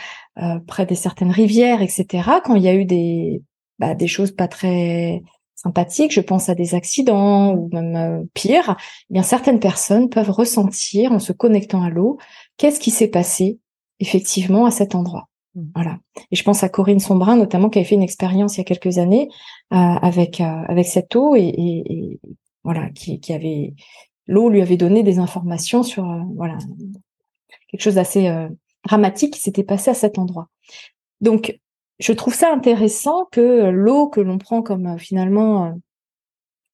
près 0.66 0.86
des 0.86 0.94
certaines 0.94 1.30
rivières, 1.30 1.82
etc. 1.82 2.06
Quand 2.44 2.54
il 2.54 2.62
y 2.62 2.68
a 2.68 2.74
eu 2.74 2.84
des 2.84 3.42
bah, 3.78 3.94
des 3.94 4.08
choses 4.08 4.32
pas 4.32 4.48
très 4.48 5.22
sympathiques, 5.54 6.12
je 6.12 6.20
pense 6.20 6.48
à 6.48 6.54
des 6.54 6.74
accidents 6.74 7.54
ou 7.54 7.68
même 7.72 8.26
pire, 8.34 8.76
eh 9.10 9.14
bien 9.14 9.22
certaines 9.22 9.60
personnes 9.60 10.08
peuvent 10.08 10.30
ressentir 10.30 11.12
en 11.12 11.18
se 11.18 11.32
connectant 11.32 11.82
à 11.82 11.90
l'eau 11.90 12.18
qu'est-ce 12.56 12.80
qui 12.80 12.90
s'est 12.90 13.08
passé 13.08 13.58
effectivement 14.00 14.66
à 14.66 14.70
cet 14.70 14.94
endroit. 14.94 15.28
Mmh. 15.54 15.62
Voilà. 15.74 15.98
Et 16.30 16.36
je 16.36 16.44
pense 16.44 16.62
à 16.62 16.68
Corinne 16.68 17.00
Sombrin 17.00 17.36
notamment 17.36 17.70
qui 17.70 17.78
avait 17.78 17.88
fait 17.88 17.94
une 17.94 18.02
expérience 18.02 18.56
il 18.56 18.60
y 18.60 18.62
a 18.62 18.64
quelques 18.64 18.98
années 18.98 19.28
euh, 19.72 19.76
avec 19.76 20.40
euh, 20.40 20.62
avec 20.68 20.86
cette 20.86 21.16
eau 21.16 21.34
et, 21.34 21.40
et, 21.40 21.92
et 21.92 22.20
voilà 22.62 22.90
qui, 22.90 23.18
qui 23.18 23.32
avait 23.32 23.74
l'eau 24.26 24.48
lui 24.48 24.62
avait 24.62 24.76
donné 24.76 25.02
des 25.02 25.18
informations 25.18 25.82
sur 25.82 26.08
euh, 26.08 26.20
voilà 26.36 26.58
quelque 27.68 27.82
chose 27.82 27.96
d'assez 27.96 28.28
euh, 28.28 28.48
dramatique 28.84 29.34
qui 29.34 29.40
s'était 29.40 29.64
passé 29.64 29.90
à 29.90 29.94
cet 29.94 30.18
endroit. 30.18 30.48
Donc 31.20 31.58
je 31.98 32.12
trouve 32.12 32.34
ça 32.34 32.52
intéressant 32.52 33.26
que 33.30 33.68
l'eau 33.70 34.08
que 34.08 34.20
l'on 34.20 34.38
prend 34.38 34.62
comme 34.62 34.98
finalement 34.98 35.74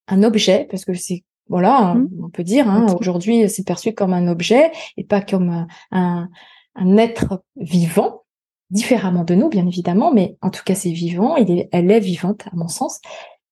un 0.08 0.22
objet 0.22 0.66
parce 0.70 0.84
que 0.84 0.94
c'est 0.94 1.24
voilà, 1.48 1.94
mmh. 1.94 2.08
on 2.24 2.28
peut 2.28 2.42
dire 2.42 2.68
hein, 2.68 2.86
aujourd'hui 3.00 3.48
c'est 3.48 3.64
perçu 3.64 3.92
comme 3.92 4.12
un 4.12 4.26
objet 4.26 4.72
et 4.96 5.04
pas 5.04 5.20
comme 5.20 5.66
un, 5.92 6.28
un 6.74 6.96
être 6.96 7.42
vivant 7.56 8.24
différemment 8.70 9.24
de 9.24 9.34
nous, 9.34 9.48
bien 9.48 9.66
évidemment, 9.66 10.12
mais 10.12 10.36
en 10.42 10.50
tout 10.50 10.62
cas, 10.64 10.74
c'est 10.74 10.90
vivant, 10.90 11.36
il 11.36 11.50
est, 11.50 11.68
elle 11.72 11.90
est 11.90 12.00
vivante, 12.00 12.46
à 12.52 12.56
mon 12.56 12.68
sens. 12.68 13.00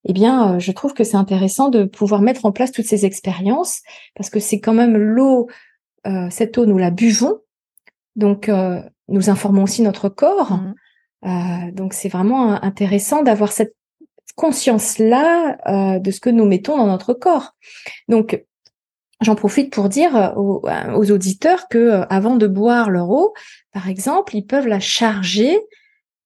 Eh 0.04 0.12
bien, 0.12 0.54
euh, 0.54 0.58
je 0.58 0.72
trouve 0.72 0.92
que 0.92 1.04
c'est 1.04 1.16
intéressant 1.16 1.70
de 1.70 1.84
pouvoir 1.84 2.20
mettre 2.20 2.44
en 2.44 2.52
place 2.52 2.72
toutes 2.72 2.86
ces 2.86 3.06
expériences, 3.06 3.80
parce 4.14 4.28
que 4.28 4.40
c'est 4.40 4.60
quand 4.60 4.74
même 4.74 4.96
l'eau, 4.96 5.48
euh, 6.06 6.28
cette 6.30 6.58
eau, 6.58 6.66
nous 6.66 6.78
la 6.78 6.90
buvons, 6.90 7.38
donc 8.16 8.48
euh, 8.48 8.82
nous 9.08 9.30
informons 9.30 9.64
aussi 9.64 9.82
notre 9.82 10.08
corps. 10.08 10.58
Mmh. 11.22 11.70
donc, 11.72 11.94
c'est 11.94 12.08
vraiment 12.08 12.62
intéressant 12.62 13.22
d'avoir 13.22 13.52
cette 13.52 13.74
conscience-là 14.36 15.98
de 15.98 16.10
ce 16.10 16.20
que 16.20 16.30
nous 16.30 16.44
mettons 16.44 16.76
dans 16.76 16.86
notre 16.86 17.14
corps. 17.14 17.54
Donc, 18.08 18.44
J'en 19.20 19.36
profite 19.36 19.72
pour 19.72 19.88
dire 19.88 20.34
aux, 20.36 20.60
aux 20.94 21.10
auditeurs 21.10 21.68
que 21.68 22.02
avant 22.10 22.36
de 22.36 22.46
boire 22.46 22.90
leur 22.90 23.08
eau, 23.08 23.32
par 23.72 23.88
exemple, 23.88 24.36
ils 24.36 24.44
peuvent 24.44 24.66
la 24.66 24.80
charger 24.80 25.56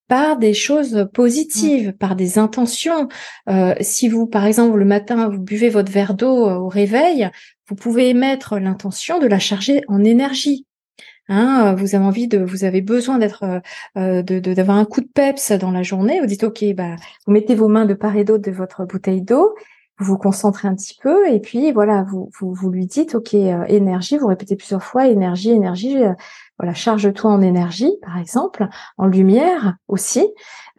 par 0.08 0.38
des 0.38 0.54
choses 0.54 1.08
positives, 1.12 1.92
par 1.92 2.16
des 2.16 2.38
intentions. 2.38 3.08
Euh, 3.48 3.74
si 3.80 4.08
vous, 4.08 4.26
par 4.26 4.46
exemple, 4.46 4.78
le 4.78 4.84
matin, 4.86 5.28
vous 5.28 5.38
buvez 5.38 5.68
votre 5.68 5.92
verre 5.92 6.14
d'eau 6.14 6.48
euh, 6.48 6.54
au 6.54 6.68
réveil, 6.68 7.30
vous 7.68 7.76
pouvez 7.76 8.08
émettre 8.08 8.58
l'intention 8.58 9.20
de 9.20 9.26
la 9.26 9.38
charger 9.38 9.82
en 9.86 10.02
énergie. 10.02 10.66
Hein, 11.28 11.74
vous 11.74 11.94
avez 11.94 12.04
envie 12.04 12.28
de, 12.28 12.38
vous 12.38 12.64
avez 12.64 12.80
besoin 12.80 13.18
d'être, 13.18 13.44
euh, 13.96 14.22
de, 14.22 14.38
d'avoir 14.38 14.78
un 14.78 14.84
coup 14.84 15.00
de 15.00 15.08
peps 15.12 15.52
dans 15.52 15.70
la 15.70 15.82
journée. 15.82 16.20
Vous 16.20 16.26
dites 16.26 16.44
ok, 16.44 16.64
bah, 16.74 16.96
vous 17.26 17.32
mettez 17.32 17.54
vos 17.54 17.68
mains 17.68 17.84
de 17.84 17.94
part 17.94 18.16
et 18.16 18.24
d'autre 18.24 18.44
de 18.44 18.50
votre 18.50 18.84
bouteille 18.84 19.22
d'eau 19.22 19.54
vous 19.98 20.12
vous 20.12 20.18
concentrez 20.18 20.68
un 20.68 20.74
petit 20.74 20.96
peu 21.00 21.28
et 21.28 21.40
puis 21.40 21.72
voilà, 21.72 22.04
vous, 22.04 22.30
vous, 22.38 22.54
vous 22.54 22.70
lui 22.70 22.86
dites, 22.86 23.14
ok, 23.14 23.34
euh, 23.34 23.64
énergie, 23.66 24.16
vous 24.16 24.28
répétez 24.28 24.54
plusieurs 24.56 24.82
fois, 24.82 25.08
énergie, 25.08 25.50
énergie, 25.50 26.02
euh, 26.02 26.12
voilà, 26.58 26.72
charge-toi 26.72 27.30
en 27.30 27.40
énergie, 27.40 27.92
par 28.02 28.18
exemple, 28.18 28.68
en 28.96 29.06
lumière 29.06 29.76
aussi. 29.88 30.26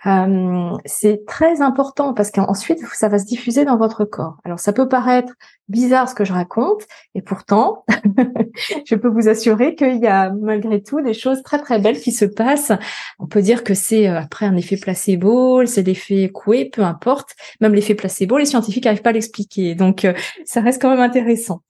Euh, 0.05 0.77
c'est 0.85 1.25
très 1.25 1.61
important 1.61 2.13
parce 2.13 2.31
qu'ensuite 2.31 2.79
ça 2.93 3.09
va 3.09 3.19
se 3.19 3.25
diffuser 3.25 3.65
dans 3.65 3.77
votre 3.77 4.05
corps. 4.05 4.37
Alors 4.45 4.59
ça 4.59 4.71
peut 4.71 4.87
paraître 4.87 5.33
bizarre 5.67 6.09
ce 6.09 6.15
que 6.15 6.23
je 6.23 6.33
raconte, 6.33 6.83
et 7.15 7.21
pourtant 7.21 7.85
je 8.85 8.95
peux 8.95 9.09
vous 9.09 9.27
assurer 9.27 9.75
qu'il 9.75 9.99
y 9.99 10.07
a 10.07 10.31
malgré 10.31 10.81
tout 10.81 11.01
des 11.01 11.13
choses 11.13 11.43
très 11.43 11.59
très 11.59 11.79
belles 11.79 11.99
qui 11.99 12.11
se 12.11 12.25
passent. 12.25 12.71
On 13.19 13.27
peut 13.27 13.41
dire 13.41 13.63
que 13.63 13.73
c'est 13.73 14.07
euh, 14.07 14.19
après 14.19 14.45
un 14.45 14.55
effet 14.55 14.77
placebo, 14.77 15.65
c'est 15.65 15.83
l'effet 15.83 16.29
coué, 16.29 16.69
peu 16.71 16.83
importe. 16.83 17.35
Même 17.59 17.73
l'effet 17.73 17.95
placebo, 17.95 18.37
les 18.37 18.45
scientifiques 18.45 18.85
n'arrivent 18.85 19.01
pas 19.01 19.09
à 19.09 19.13
l'expliquer, 19.13 19.75
donc 19.75 20.05
euh, 20.05 20.13
ça 20.45 20.61
reste 20.61 20.81
quand 20.81 20.89
même 20.89 20.99
intéressant. 20.99 21.61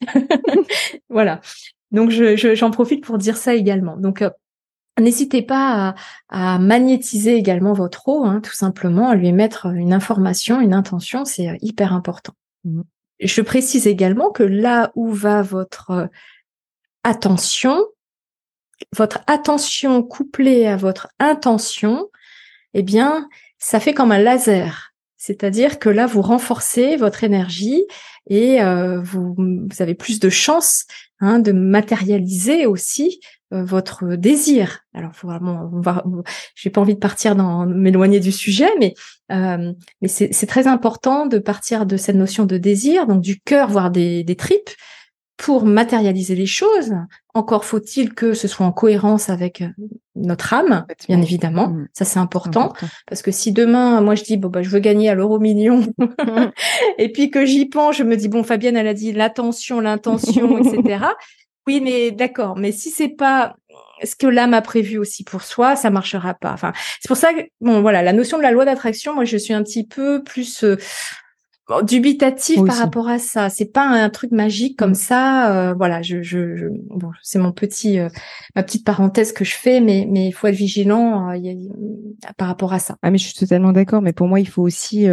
voilà. 1.10 1.42
Donc 1.92 2.12
j'en 2.12 2.36
je, 2.36 2.72
profite 2.72 3.04
pour 3.04 3.18
dire 3.18 3.36
ça 3.36 3.56
également. 3.56 3.98
Donc 3.98 4.24
N'hésitez 5.00 5.42
pas 5.42 5.96
à, 6.30 6.60
magnétiser 6.60 7.36
également 7.36 7.74
votre 7.74 8.08
eau, 8.08 8.26
hein, 8.26 8.42
tout 8.42 8.54
simplement, 8.54 9.10
à 9.10 9.16
lui 9.16 9.32
mettre 9.32 9.68
une 9.68 9.94
information, 9.94 10.62
une 10.62 10.74
intention, 10.74 11.26
c'est 11.26 11.50
euh, 11.50 11.58
hyper 11.62 11.94
important. 11.94 12.34
Mmh. 12.66 12.82
Je 13.20 13.42
précise 13.42 13.88
également 13.88 14.32
que 14.32 14.44
là 14.44 14.92
où 14.96 15.12
va 15.12 15.42
votre 15.42 15.92
euh, 15.92 16.08
attention, 17.04 17.86
votre 18.96 19.20
attention 19.28 20.04
couplée 20.04 20.68
à 20.68 20.78
votre 20.78 21.10
intention, 21.20 22.10
eh 22.74 22.84
bien, 22.84 23.28
ça 23.58 23.80
fait 23.80 23.94
comme 23.94 24.12
un 24.12 24.20
laser. 24.20 24.94
C'est-à-dire 25.18 25.80
que 25.80 25.90
là, 25.90 26.06
vous 26.06 26.22
renforcez 26.22 26.96
votre 26.96 27.26
énergie 27.26 27.84
et 28.28 28.62
euh, 28.62 29.02
vous, 29.02 29.36
avez 29.80 29.96
plus 29.96 30.20
de 30.20 30.30
chances 30.30 30.86
hein, 31.20 31.40
de 31.40 31.52
matérialiser 31.52 32.66
aussi 32.66 33.20
votre 33.52 34.16
désir. 34.16 34.82
Alors, 34.94 35.16
faut 35.16 35.28
vraiment, 35.28 35.70
on 35.74 35.82
va, 35.82 36.04
j'ai 36.56 36.70
pas 36.70 36.82
envie 36.82 36.94
de 36.94 37.00
partir 37.00 37.36
dans 37.36 37.66
m'éloigner 37.66 38.20
du 38.20 38.32
sujet, 38.32 38.70
mais 38.80 38.94
euh, 39.32 39.74
mais 40.02 40.08
c'est 40.08 40.46
très 40.46 40.68
important 40.68 41.26
de 41.26 41.40
partir 41.40 41.86
de 41.86 41.98
cette 41.98 42.16
notion 42.16 42.46
de 42.46 42.58
désir, 42.58 43.08
donc 43.08 43.22
du 43.22 43.40
cœur, 43.40 43.70
voire 43.70 43.92
des, 43.92 44.24
des 44.24 44.36
tripes, 44.36 44.70
pour 45.40 45.66
matérialiser 45.66 46.36
les 46.36 46.46
choses. 46.46 46.94
Encore 47.34 47.64
faut-il 47.64 48.14
que 48.14 48.34
ce 48.34 48.48
soit 48.48 48.66
en 48.66 48.74
cohérence 48.74 49.30
avec 49.30 49.62
euh, 49.62 49.70
notre 50.16 50.54
âme, 50.54 50.86
bien 51.08 51.22
évidemment. 51.22 51.70
Mmh. 51.70 51.88
Ça 51.94 52.04
c'est 52.04 52.20
important, 52.20 52.74
parce 53.08 53.22
que 53.22 53.32
si 53.32 53.54
demain, 53.54 54.02
moi 54.02 54.16
je 54.16 54.24
dis 54.24 54.36
bon 54.36 54.50
bah 54.50 54.62
je 54.64 54.70
veux 54.70 54.80
gagner 54.80 55.10
à 55.10 55.16
l'euro 55.16 55.40
million, 55.40 55.82
et 56.98 57.10
puis 57.12 57.32
que 57.32 57.46
j'y 57.46 57.68
pense, 57.68 57.96
je 57.96 58.04
me 58.04 58.18
dis 58.18 58.28
bon 58.28 58.44
Fabienne 58.44 58.76
elle 58.76 58.88
a 58.88 58.94
dit 58.94 59.14
l'attention, 59.14 59.80
l'intention, 59.80 60.58
etc. 60.58 61.06
Oui, 61.70 61.82
mais 61.82 62.10
d'accord. 62.10 62.58
Mais 62.58 62.72
si 62.72 62.90
c'est 62.90 63.10
pas 63.10 63.56
ce 64.04 64.16
que 64.16 64.26
l'âme 64.26 64.56
a 64.56 64.62
prévu 64.64 64.98
aussi 64.98 65.24
pour 65.24 65.44
soi, 65.44 65.76
ça 65.76 65.92
marchera 65.92 66.34
pas. 66.34 66.52
Enfin, 66.52 66.74
c'est 67.00 67.08
pour 67.08 67.16
ça 67.16 67.32
que 67.32 67.42
bon, 67.62 67.82
voilà, 67.82 68.02
la 68.02 68.12
notion 68.12 68.38
de 68.40 68.42
la 68.42 68.50
loi 68.50 68.66
d'attraction, 68.66 69.14
moi, 69.14 69.24
je 69.24 69.38
suis 69.38 69.54
un 69.54 69.62
petit 69.62 69.86
peu 69.86 70.24
plus 70.24 70.64
euh, 70.64 70.78
dubitatif 71.84 72.64
par 72.66 72.78
rapport 72.78 73.08
à 73.08 73.20
ça. 73.20 73.50
C'est 73.50 73.72
pas 73.72 73.86
un 73.86 74.10
truc 74.10 74.32
magique 74.32 74.78
comme 74.78 74.92
mm. 74.92 74.96
ça. 74.96 75.70
Euh, 75.70 75.74
voilà, 75.74 76.02
je, 76.02 76.22
je, 76.22 76.68
bon, 76.90 77.12
c'est 77.22 77.40
mon 77.40 77.52
petit, 77.52 78.00
euh, 78.00 78.10
ma 78.56 78.64
petite 78.64 78.86
parenthèse 78.86 79.32
que 79.32 79.46
je 79.46 79.56
fais, 79.56 79.80
mais 79.80 80.08
mais 80.10 80.28
il 80.28 80.32
faut 80.32 80.48
être 80.48 80.56
vigilant 80.56 81.30
euh, 81.32 81.54
par 82.38 82.48
rapport 82.48 82.74
à 82.74 82.80
ça. 82.80 82.98
Ah 83.02 83.12
mais 83.12 83.18
je 83.18 83.26
suis 83.26 83.36
totalement 83.36 83.72
d'accord. 83.72 84.02
Mais 84.02 84.14
pour 84.14 84.28
moi, 84.28 84.40
il 84.40 84.48
faut 84.48 84.64
aussi, 84.64 85.08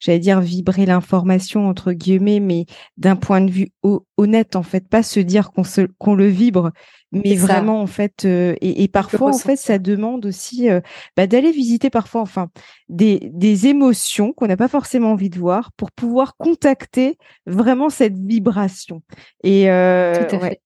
j'allais 0.00 0.18
dire, 0.18 0.40
vibrer 0.40 0.86
l'information 0.86 1.68
entre 1.68 1.92
guillemets, 1.92 2.40
mais 2.40 2.66
d'un 2.96 3.16
point 3.16 3.40
de 3.40 3.50
vue 3.50 3.68
honnête 4.16 4.56
en 4.56 4.62
fait, 4.62 4.88
pas 4.88 5.02
se 5.02 5.20
dire 5.20 5.50
qu'on 5.52 5.64
se 5.64 5.82
qu'on 5.98 6.14
le 6.14 6.26
vibre, 6.26 6.72
mais 7.12 7.34
vraiment 7.34 7.80
en 7.80 7.86
fait 7.86 8.24
euh, 8.24 8.54
et, 8.60 8.84
et, 8.84 8.88
parfois 8.88 9.30
en 9.30 9.38
fait 9.38 9.56
ça 9.56 9.78
demande 9.78 10.26
aussi 10.26 10.70
euh, 10.70 10.80
bah, 11.16 11.26
d'aller 11.26 11.50
visiter 11.50 11.90
parfois 11.90 12.20
enfin 12.20 12.50
des, 12.88 13.30
des 13.32 13.66
émotions 13.66 14.32
qu'on 14.32 14.46
n'a 14.46 14.56
pas 14.56 14.68
forcément 14.68 15.12
envie 15.12 15.30
de 15.30 15.38
voir 15.38 15.72
pour 15.72 15.90
pouvoir 15.90 16.36
contacter 16.36 17.18
vraiment 17.46 17.90
cette 17.90 18.16
vibration. 18.16 19.02
Et 19.42 19.70
euh, 19.70 20.14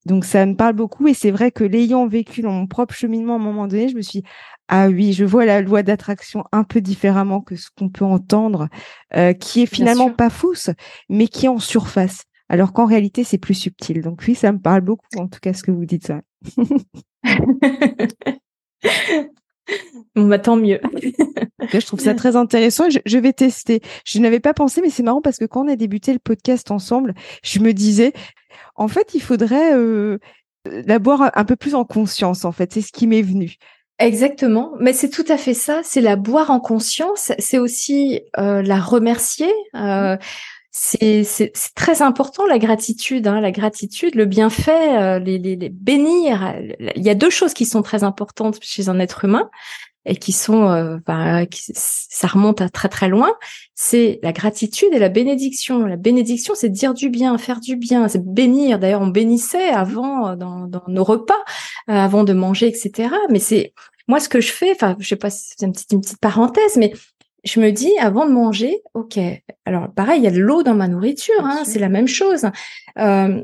donc 0.07 0.25
ça 0.25 0.45
me 0.45 0.55
parle 0.55 0.75
beaucoup 0.75 1.09
et 1.09 1.15
c'est 1.15 1.31
vrai 1.31 1.51
que 1.51 1.65
l'ayant 1.65 2.07
vécu 2.07 2.43
dans 2.43 2.53
mon 2.53 2.67
propre 2.67 2.95
cheminement 2.95 3.35
à 3.35 3.37
un 3.37 3.43
moment 3.43 3.67
donné 3.67 3.89
je 3.89 3.97
me 3.97 4.03
suis 4.03 4.23
ah 4.69 4.89
oui, 4.89 5.13
je 5.13 5.25
vois 5.25 5.45
la 5.45 5.61
loi 5.61 5.83
d'attraction 5.83 6.45
un 6.51 6.65
peu 6.65 6.81
différemment 6.81 7.43
que 7.43 7.55
ce 7.55 7.69
qu'on 7.77 7.91
peut 7.91 8.05
entendre, 8.05 8.69
euh, 9.15 9.35
qui 9.35 9.63
est 9.63 9.67
finalement 9.67 10.11
pas 10.11 10.31
fausse, 10.31 10.71
mais 11.11 11.29
qui 11.29 11.45
est 11.45 11.51
en 11.51 11.59
surface 11.59 12.25
alors 12.55 12.73
qu'en 12.73 12.87
réalité, 12.87 13.25
c'est 13.25 13.39
plus 13.39 13.55
subtil. 13.55 14.01
Donc 14.01 14.23
oui, 14.29 14.37
ça 14.37 14.53
me 14.53 14.61
parle 14.61 14.83
beaucoup, 14.83 15.09
en 15.17 15.27
tout 15.27 15.41
cas, 15.41 15.53
ce 15.53 15.65
que 15.65 15.73
vous 15.73 15.87
dites 15.87 16.07
ça. 16.07 16.21
On 20.15 20.29
bah, 20.29 20.39
tant 20.39 20.55
mieux. 20.55 20.81
je 21.73 21.85
trouve 21.85 21.99
ça 21.99 22.15
très 22.15 22.37
intéressant. 22.37 22.85
Je, 22.89 23.19
vais 23.19 23.33
tester. 23.33 23.81
Je 24.07 24.21
n'avais 24.21 24.39
pas 24.39 24.55
pensé, 24.55 24.83
mais 24.83 24.91
c'est 24.91 25.03
marrant 25.03 25.21
parce 25.21 25.39
que 25.39 25.47
quand 25.47 25.65
on 25.65 25.69
a 25.69 25.75
débuté 25.75 26.13
le 26.13 26.21
podcast 26.21 26.71
ensemble, 26.71 27.15
je 27.43 27.59
me 27.59 27.73
disais, 27.73 28.13
en 28.77 28.87
fait, 28.87 29.15
il 29.15 29.21
faudrait 29.21 29.75
euh, 29.75 30.19
la 30.65 31.01
boire 31.01 31.33
un 31.35 31.45
peu 31.45 31.57
plus 31.57 31.75
en 31.75 31.85
conscience. 31.85 32.45
En 32.45 32.53
fait, 32.53 32.73
c'est 32.73 32.83
ce 32.83 32.93
qui 32.93 33.09
m'est 33.09 33.23
venu. 33.23 33.57
Exactement, 33.99 34.75
mais 34.79 34.93
c'est 34.93 35.11
tout 35.11 35.25
à 35.29 35.37
fait 35.37 35.55
ça. 35.55 35.81
C'est 35.83 36.01
la 36.01 36.15
boire 36.15 36.53
en 36.53 36.61
conscience. 36.61 37.33
C'est 37.41 37.59
aussi 37.59 38.21
euh, 38.39 38.63
la 38.63 38.79
remercier. 38.79 39.53
Euh, 39.75 40.17
c'est 40.77 41.53
très 41.77 42.03
important 42.03 42.47
la 42.47 42.59
gratitude, 42.59 43.29
hein, 43.29 43.41
la 43.41 43.53
gratitude, 43.53 44.17
le 44.17 44.25
bienfait, 44.25 44.99
euh, 44.99 45.19
les, 45.21 45.39
les, 45.39 45.55
les, 45.55 45.69
bénir. 45.69 46.53
Il 46.97 47.03
y 47.03 47.11
a 47.11 47.15
deux 47.15 47.31
choses 47.31 47.55
qui 47.55 47.65
sont 47.65 47.83
très 47.83 48.03
importantes 48.03 48.59
chez 48.61 48.89
un 48.89 48.99
être 48.99 49.25
humain. 49.25 49.49
et 50.05 50.17
qui 50.17 50.33
sont, 50.33 50.69
euh, 50.69 50.99
bah, 51.07 51.43
ça 51.75 52.27
remonte 52.27 52.61
à 52.61 52.69
très 52.69 52.89
très 52.89 53.09
loin, 53.09 53.33
c'est 53.75 54.19
la 54.23 54.33
gratitude 54.33 54.93
et 54.93 54.99
la 54.99 55.09
bénédiction. 55.09 55.87
La 55.87 55.97
bénédiction, 55.97 56.55
c'est 56.55 56.69
dire 56.69 56.93
du 56.93 57.09
bien, 57.09 57.39
faire 57.39 57.61
du 57.61 57.77
bien, 57.77 58.09
c'est 58.09 58.23
bénir. 58.23 58.79
D'ailleurs, 58.79 59.01
on 59.01 59.07
bénissait 59.07 59.71
avant 59.71 60.29
euh, 60.29 60.37
dans, 60.37 60.67
dans 60.67 60.83
nos 60.89 61.05
repas, 61.05 61.43
euh, 61.89 61.93
avant 61.95 62.25
de 62.25 62.33
manger, 62.33 62.67
etc. 62.67 63.15
Mais 63.31 63.39
c'est 63.39 63.73
moi 64.09 64.21
ce 64.21 64.29
que 64.29 64.41
je 64.41 64.53
fais. 64.53 64.73
Enfin, 64.73 64.97
je 64.99 65.09
sais 65.09 65.17
pas, 65.17 65.31
c'est 65.31 65.63
une 65.63 65.73
petite, 65.73 65.93
une 65.93 66.01
petite 66.03 66.21
parenthèse, 66.21 66.77
mais 66.77 66.93
je 67.45 67.61
me 67.61 67.71
dis 67.71 67.93
avant 67.99 68.27
de 68.27 68.33
manger, 68.33 68.81
ok. 68.95 69.19
Alors 69.65 69.93
pareil, 69.93 70.21
il 70.21 70.25
y 70.25 70.29
a 70.29 70.31
de 70.31 70.41
l'eau 70.41 70.63
dans 70.63 70.75
ma 70.75 70.89
nourriture, 70.89 71.45
hein, 71.45 71.63
c'est 71.65 71.79
la 71.79 71.89
même 71.89 72.09
chose. 72.09 72.47
Euh, 72.99 73.43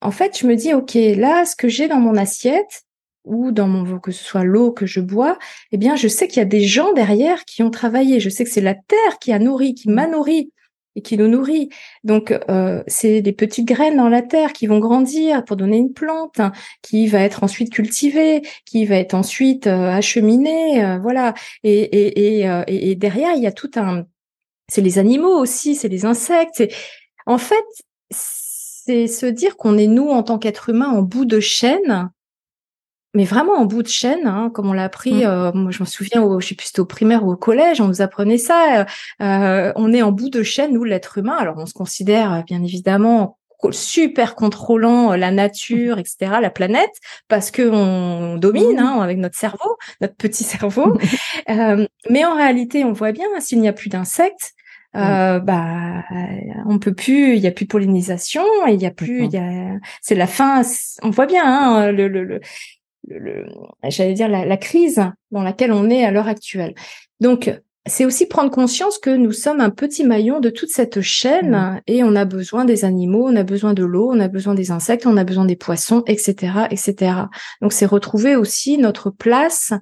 en 0.00 0.10
fait, 0.10 0.38
je 0.38 0.46
me 0.46 0.56
dis, 0.56 0.72
ok, 0.72 0.94
là, 0.94 1.44
ce 1.44 1.56
que 1.56 1.68
j'ai 1.68 1.88
dans 1.88 2.00
mon 2.00 2.16
assiette, 2.16 2.84
ou 3.24 3.52
dans 3.52 3.68
mon 3.68 3.98
que 3.98 4.12
ce 4.12 4.24
soit 4.24 4.44
l'eau 4.44 4.72
que 4.72 4.86
je 4.86 5.00
bois, 5.00 5.38
eh 5.72 5.76
bien, 5.76 5.94
je 5.94 6.08
sais 6.08 6.26
qu'il 6.26 6.38
y 6.38 6.42
a 6.42 6.46
des 6.46 6.62
gens 6.62 6.92
derrière 6.92 7.44
qui 7.44 7.62
ont 7.62 7.70
travaillé. 7.70 8.18
Je 8.18 8.30
sais 8.30 8.44
que 8.44 8.50
c'est 8.50 8.60
la 8.60 8.74
terre 8.74 9.18
qui 9.20 9.32
a 9.32 9.38
nourri, 9.38 9.74
qui 9.74 9.90
m'a 9.90 10.06
nourri 10.06 10.52
et 10.96 11.02
qui 11.02 11.16
nous 11.16 11.28
nourrit. 11.28 11.68
Donc, 12.04 12.32
euh, 12.48 12.82
c'est 12.86 13.22
des 13.22 13.32
petites 13.32 13.66
graines 13.66 13.96
dans 13.96 14.08
la 14.08 14.22
terre 14.22 14.52
qui 14.52 14.66
vont 14.66 14.78
grandir 14.78 15.44
pour 15.44 15.56
donner 15.56 15.76
une 15.76 15.92
plante, 15.92 16.40
hein, 16.40 16.52
qui 16.82 17.06
va 17.06 17.20
être 17.20 17.44
ensuite 17.44 17.72
cultivée, 17.72 18.42
qui 18.66 18.84
va 18.86 18.96
être 18.96 19.14
ensuite 19.14 19.66
euh, 19.66 19.90
acheminée, 19.90 20.84
euh, 20.84 20.98
voilà. 20.98 21.34
Et, 21.62 21.80
et, 21.80 22.40
et, 22.40 22.90
et, 22.90 22.94
derrière, 22.96 23.34
il 23.34 23.42
y 23.42 23.46
a 23.46 23.52
tout 23.52 23.70
un. 23.76 24.04
C'est 24.68 24.82
les 24.82 24.98
animaux 24.98 25.36
aussi, 25.36 25.74
c'est 25.74 25.88
les 25.88 26.04
insectes. 26.04 26.62
En 27.26 27.38
fait, 27.38 27.64
c'est 28.10 29.06
se 29.06 29.26
dire 29.26 29.56
qu'on 29.56 29.78
est 29.78 29.86
nous 29.86 30.08
en 30.08 30.22
tant 30.22 30.38
qu'être 30.38 30.68
humain 30.68 30.88
en 30.88 31.02
bout 31.02 31.24
de 31.24 31.40
chaîne 31.40 32.10
mais 33.14 33.24
vraiment 33.24 33.54
en 33.54 33.64
bout 33.64 33.82
de 33.82 33.88
chaîne, 33.88 34.26
hein, 34.26 34.50
comme 34.54 34.68
on 34.68 34.72
l'a 34.72 34.84
appris. 34.84 35.24
Mmh. 35.24 35.26
Euh, 35.26 35.52
moi, 35.52 35.70
je 35.70 35.82
me 35.82 35.86
souviens, 35.86 36.22
au, 36.22 36.40
je 36.40 36.48
sais 36.48 36.54
plus 36.54 36.68
c'était 36.68 36.80
au 36.80 36.86
primaire 36.86 37.24
ou 37.24 37.32
au 37.32 37.36
collège, 37.36 37.80
on 37.80 37.88
nous 37.88 38.02
apprenait 38.02 38.38
ça. 38.38 38.80
Euh, 38.80 38.84
euh, 39.22 39.72
on 39.76 39.92
est 39.92 40.02
en 40.02 40.12
bout 40.12 40.30
de 40.30 40.42
chaîne, 40.42 40.72
nous, 40.72 40.84
l'être 40.84 41.18
humain. 41.18 41.36
Alors, 41.38 41.56
on 41.58 41.66
se 41.66 41.74
considère 41.74 42.44
bien 42.44 42.62
évidemment 42.62 43.36
super 43.72 44.36
contrôlant 44.36 45.14
la 45.16 45.30
nature, 45.30 45.98
etc., 45.98 46.32
la 46.40 46.48
planète, 46.48 46.94
parce 47.28 47.50
que 47.50 47.68
on 47.68 48.36
domine 48.36 48.76
mmh. 48.76 48.78
hein, 48.78 49.00
avec 49.00 49.18
notre 49.18 49.36
cerveau, 49.36 49.76
notre 50.00 50.14
petit 50.14 50.44
cerveau. 50.44 50.96
mais 52.08 52.24
en 52.24 52.34
réalité, 52.36 52.84
on 52.84 52.92
voit 52.92 53.12
bien, 53.12 53.26
s'il 53.40 53.60
n'y 53.60 53.68
a 53.68 53.74
plus 53.74 53.90
d'insectes, 53.90 54.52
mmh. 54.94 55.38
bah 55.40 56.04
on 56.66 56.78
peut 56.78 56.94
plus 56.94 57.36
il 57.36 57.42
y 57.42 57.46
a 57.46 57.52
plus 57.52 57.66
de 57.66 57.70
pollinisation 57.70 58.42
il 58.66 58.80
y 58.82 58.86
a 58.86 58.90
plus 58.90 59.24
il 59.26 59.30
y 59.30 59.36
a 59.36 59.78
c'est 60.02 60.16
la 60.16 60.26
fin 60.26 60.62
on 61.04 61.10
voit 61.10 61.26
bien 61.26 61.44
hein, 61.44 61.92
le, 61.92 62.08
le, 62.08 62.24
le, 62.24 62.40
le, 63.08 63.46
j'allais 63.88 64.14
dire 64.14 64.28
la, 64.28 64.56
crise 64.56 65.02
dans 65.30 65.42
laquelle 65.42 65.72
on 65.72 65.90
est 65.90 66.04
à 66.04 66.10
l'heure 66.10 66.28
actuelle. 66.28 66.74
Donc 67.20 67.52
c'est 67.86 68.04
aussi 68.04 68.26
prendre 68.26 68.50
conscience 68.50 68.98
que 68.98 69.10
nous 69.10 69.32
sommes 69.32 69.60
un 69.60 69.70
petit 69.70 70.04
maillon 70.04 70.40
de 70.40 70.50
toute 70.50 70.68
cette 70.68 71.00
chaîne 71.00 71.52
mmh. 71.52 71.80
et 71.86 72.04
on 72.04 72.14
a 72.14 72.24
besoin 72.24 72.64
des 72.64 72.84
animaux, 72.84 73.26
on 73.28 73.36
a 73.36 73.42
besoin 73.42 73.72
de 73.72 73.84
l'eau, 73.84 74.10
on 74.12 74.20
a 74.20 74.28
besoin 74.28 74.54
des 74.54 74.70
insectes, 74.70 75.06
on 75.06 75.16
a 75.16 75.24
besoin 75.24 75.46
des 75.46 75.56
poissons, 75.56 76.02
etc., 76.06 76.66
etc. 76.70 77.12
Donc 77.62 77.72
c'est 77.72 77.86
retrouver 77.86 78.36
aussi 78.36 78.76
notre 78.78 79.10
place 79.10 79.72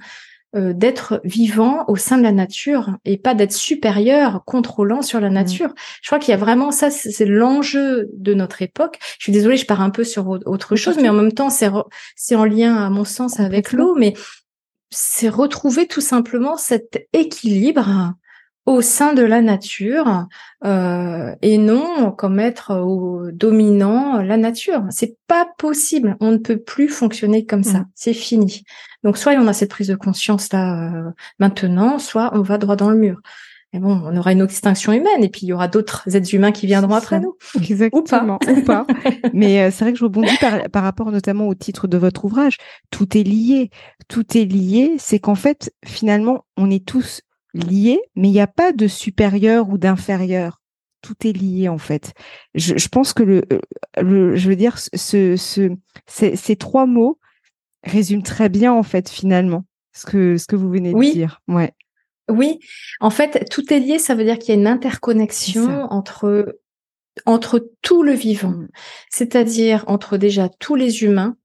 euh, 0.56 0.72
d'être 0.72 1.20
vivant 1.24 1.84
au 1.88 1.96
sein 1.96 2.16
de 2.16 2.22
la 2.22 2.32
nature 2.32 2.96
et 3.04 3.18
pas 3.18 3.34
d'être 3.34 3.52
supérieur, 3.52 4.42
contrôlant 4.46 5.02
sur 5.02 5.20
la 5.20 5.28
mmh. 5.28 5.34
nature. 5.34 5.74
Je 6.00 6.08
crois 6.08 6.18
qu'il 6.18 6.30
y 6.30 6.34
a 6.34 6.38
vraiment 6.38 6.70
ça, 6.70 6.90
c'est 6.90 7.26
l'enjeu 7.26 8.08
de 8.14 8.32
notre 8.32 8.62
époque. 8.62 8.98
Je 9.18 9.24
suis 9.24 9.32
désolée, 9.32 9.58
je 9.58 9.66
pars 9.66 9.82
un 9.82 9.90
peu 9.90 10.04
sur 10.04 10.26
autre 10.28 10.74
chose, 10.74 10.96
mais 11.00 11.10
en 11.10 11.12
même 11.14 11.32
temps, 11.32 11.50
c'est 11.50 11.68
c'est 12.16 12.34
en 12.34 12.46
lien 12.46 12.76
à 12.76 12.88
mon 12.88 13.04
sens 13.04 13.40
avec 13.40 13.72
l'eau, 13.72 13.94
mais 13.94 14.14
c'est 14.90 15.28
retrouver 15.28 15.86
tout 15.86 16.00
simplement 16.00 16.56
cet 16.56 17.06
équilibre 17.12 18.14
au 18.68 18.82
sein 18.82 19.14
de 19.14 19.22
la 19.22 19.40
nature 19.40 20.26
euh, 20.62 21.34
et 21.40 21.56
non 21.56 22.12
comme 22.12 22.38
être 22.38 22.76
au 22.76 23.30
dominant 23.32 24.20
la 24.20 24.36
nature. 24.36 24.84
C'est 24.90 25.16
pas 25.26 25.48
possible. 25.56 26.18
On 26.20 26.32
ne 26.32 26.36
peut 26.36 26.58
plus 26.58 26.88
fonctionner 26.88 27.46
comme 27.46 27.64
ça. 27.64 27.78
Mmh. 27.78 27.86
C'est 27.94 28.12
fini. 28.12 28.64
Donc 29.02 29.16
soit 29.16 29.32
on 29.36 29.46
a 29.46 29.54
cette 29.54 29.70
prise 29.70 29.88
de 29.88 29.94
conscience 29.94 30.52
là 30.52 30.92
euh, 30.92 31.10
maintenant, 31.38 31.98
soit 31.98 32.30
on 32.34 32.42
va 32.42 32.58
droit 32.58 32.76
dans 32.76 32.90
le 32.90 32.98
mur. 32.98 33.22
Et 33.72 33.78
bon, 33.78 34.02
on 34.04 34.14
aura 34.16 34.32
une 34.32 34.42
extinction 34.42 34.92
humaine 34.92 35.24
et 35.24 35.30
puis 35.30 35.42
il 35.42 35.48
y 35.48 35.52
aura 35.54 35.68
d'autres 35.68 36.14
êtres 36.14 36.34
humains 36.34 36.52
qui 36.52 36.66
viendront 36.66 36.94
après 36.94 37.20
nous. 37.20 37.36
Exactement. 37.70 38.38
Ou 38.50 38.62
pas. 38.62 38.86
Mais 39.32 39.62
euh, 39.62 39.70
c'est 39.70 39.84
vrai 39.84 39.92
que 39.94 39.98
je 39.98 40.04
rebondis 40.04 40.36
par, 40.42 40.68
par 40.70 40.82
rapport 40.82 41.10
notamment 41.10 41.48
au 41.48 41.54
titre 41.54 41.86
de 41.86 41.96
votre 41.96 42.26
ouvrage. 42.26 42.58
Tout 42.90 43.16
est 43.16 43.22
lié. 43.22 43.70
Tout 44.08 44.36
est 44.36 44.44
lié. 44.44 44.96
C'est 44.98 45.20
qu'en 45.20 45.34
fait, 45.34 45.72
finalement, 45.84 46.44
on 46.58 46.70
est 46.70 46.86
tous 46.86 47.22
liés, 47.58 48.00
mais 48.14 48.28
il 48.28 48.32
n'y 48.32 48.40
a 48.40 48.46
pas 48.46 48.72
de 48.72 48.86
supérieur 48.86 49.68
ou 49.68 49.78
d'inférieur. 49.78 50.60
Tout 51.02 51.26
est 51.26 51.32
lié 51.32 51.68
en 51.68 51.78
fait. 51.78 52.12
Je, 52.54 52.88
pense 52.88 53.12
que 53.12 53.22
le, 53.22 53.42
le, 54.00 54.36
je 54.36 54.48
veux 54.48 54.56
dire, 54.56 54.78
ce, 54.78 55.36
ce, 55.36 55.70
ces, 56.06 56.56
trois 56.56 56.86
mots 56.86 57.18
résument 57.84 58.22
très 58.22 58.48
bien 58.48 58.72
en 58.72 58.82
fait 58.82 59.08
finalement 59.08 59.64
ce 59.92 60.06
que 60.06 60.36
ce 60.36 60.46
que 60.46 60.56
vous 60.56 60.70
venez 60.70 60.92
de 60.92 61.00
dire. 61.00 61.40
Ouais. 61.46 61.72
Oui, 62.28 62.58
en 63.00 63.10
fait, 63.10 63.48
tout 63.50 63.72
est 63.72 63.78
lié. 63.78 63.98
Ça 63.98 64.14
veut 64.14 64.24
dire 64.24 64.38
qu'il 64.38 64.54
y 64.54 64.58
a 64.58 64.60
une 64.60 64.66
interconnexion 64.66 65.86
entre 65.90 66.58
entre 67.26 67.70
tout 67.82 68.02
le 68.02 68.12
vivant, 68.12 68.50
mmh. 68.50 68.68
c'est-à-dire 69.10 69.84
entre 69.88 70.16
déjà 70.18 70.48
tous 70.48 70.74
les 70.74 71.02
humains. 71.02 71.36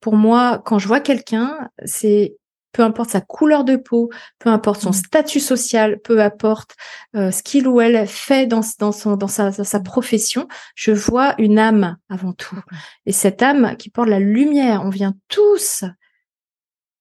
Pour 0.00 0.14
moi, 0.14 0.62
quand 0.64 0.78
je 0.78 0.86
vois 0.86 1.00
quelqu'un, 1.00 1.70
c'est 1.84 2.36
peu 2.78 2.84
importe 2.84 3.10
sa 3.10 3.20
couleur 3.20 3.64
de 3.64 3.74
peau, 3.74 4.08
peu 4.38 4.50
importe 4.50 4.82
son 4.82 4.90
mmh. 4.90 5.04
statut 5.04 5.40
social, 5.40 5.98
peu 5.98 6.22
importe 6.22 6.76
euh, 7.16 7.32
ce 7.32 7.42
qu'il 7.42 7.66
ou 7.66 7.80
elle 7.80 8.06
fait 8.06 8.46
dans, 8.46 8.60
dans, 8.78 8.92
son, 8.92 9.16
dans 9.16 9.26
sa, 9.26 9.50
sa, 9.50 9.80
profession, 9.80 10.46
je 10.76 10.92
vois 10.92 11.34
une 11.38 11.58
âme 11.58 11.96
avant 12.08 12.32
tout. 12.32 12.56
Et 13.04 13.10
cette 13.10 13.42
âme 13.42 13.74
qui 13.76 13.90
porte 13.90 14.08
la 14.08 14.20
lumière, 14.20 14.82
on 14.84 14.90
vient 14.90 15.16
tous 15.26 15.82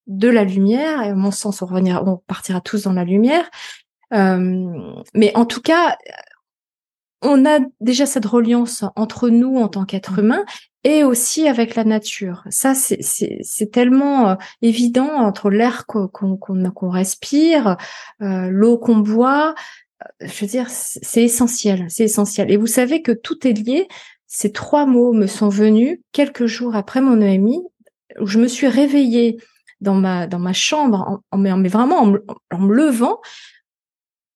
de 0.07 0.27
la 0.27 0.43
lumière, 0.43 1.03
et 1.03 1.09
à 1.09 1.13
mon 1.13 1.29
sens, 1.29 1.61
on, 1.61 1.67
revenira, 1.67 2.03
on 2.03 2.17
partira 2.17 2.59
tous 2.59 2.81
dans 2.81 2.93
la 2.93 3.03
lumière. 3.03 3.47
Euh, 4.15 4.95
mais 5.13 5.31
en 5.35 5.45
tout 5.45 5.61
cas, 5.61 5.95
on 7.21 7.45
a 7.45 7.59
déjà 7.81 8.05
cette 8.05 8.25
reliance 8.25 8.83
entre 8.95 9.29
nous 9.29 9.57
en 9.57 9.67
tant 9.67 9.85
qu'être 9.85 10.13
mmh. 10.13 10.19
humain 10.19 10.45
et 10.83 11.03
aussi 11.03 11.47
avec 11.47 11.75
la 11.75 11.83
nature. 11.83 12.43
Ça, 12.49 12.73
c'est 12.73 13.71
tellement 13.71 14.29
euh, 14.29 14.35
évident 14.61 15.09
entre 15.09 15.49
l'air 15.49 15.85
qu'on 15.85 16.89
respire, 16.89 17.77
euh, 18.21 18.49
l'eau 18.49 18.77
qu'on 18.77 18.97
boit. 18.97 19.53
Euh, 20.03 20.27
je 20.27 20.41
veux 20.41 20.47
dire, 20.47 20.67
c'est 20.69 21.23
essentiel, 21.23 21.87
c'est 21.89 22.05
essentiel. 22.05 22.51
Et 22.51 22.57
vous 22.57 22.67
savez 22.67 23.01
que 23.01 23.11
tout 23.11 23.45
est 23.47 23.53
lié. 23.53 23.87
Ces 24.27 24.51
trois 24.51 24.85
mots 24.85 25.13
me 25.13 25.27
sont 25.27 25.49
venus 25.49 25.99
quelques 26.11 26.45
jours 26.45 26.75
après 26.75 27.01
mon 27.01 27.19
EMI, 27.19 27.59
où 28.21 28.27
je 28.27 28.39
me 28.39 28.47
suis 28.47 28.67
réveillée 28.67 29.37
dans 29.81 29.95
ma 29.95 30.25
dans 30.25 30.39
ma 30.39 30.53
chambre, 30.53 31.21
en, 31.31 31.37
mais 31.37 31.69
vraiment 31.69 32.01
en, 32.03 32.15
en 32.51 32.59
me 32.59 32.73
levant 32.73 33.19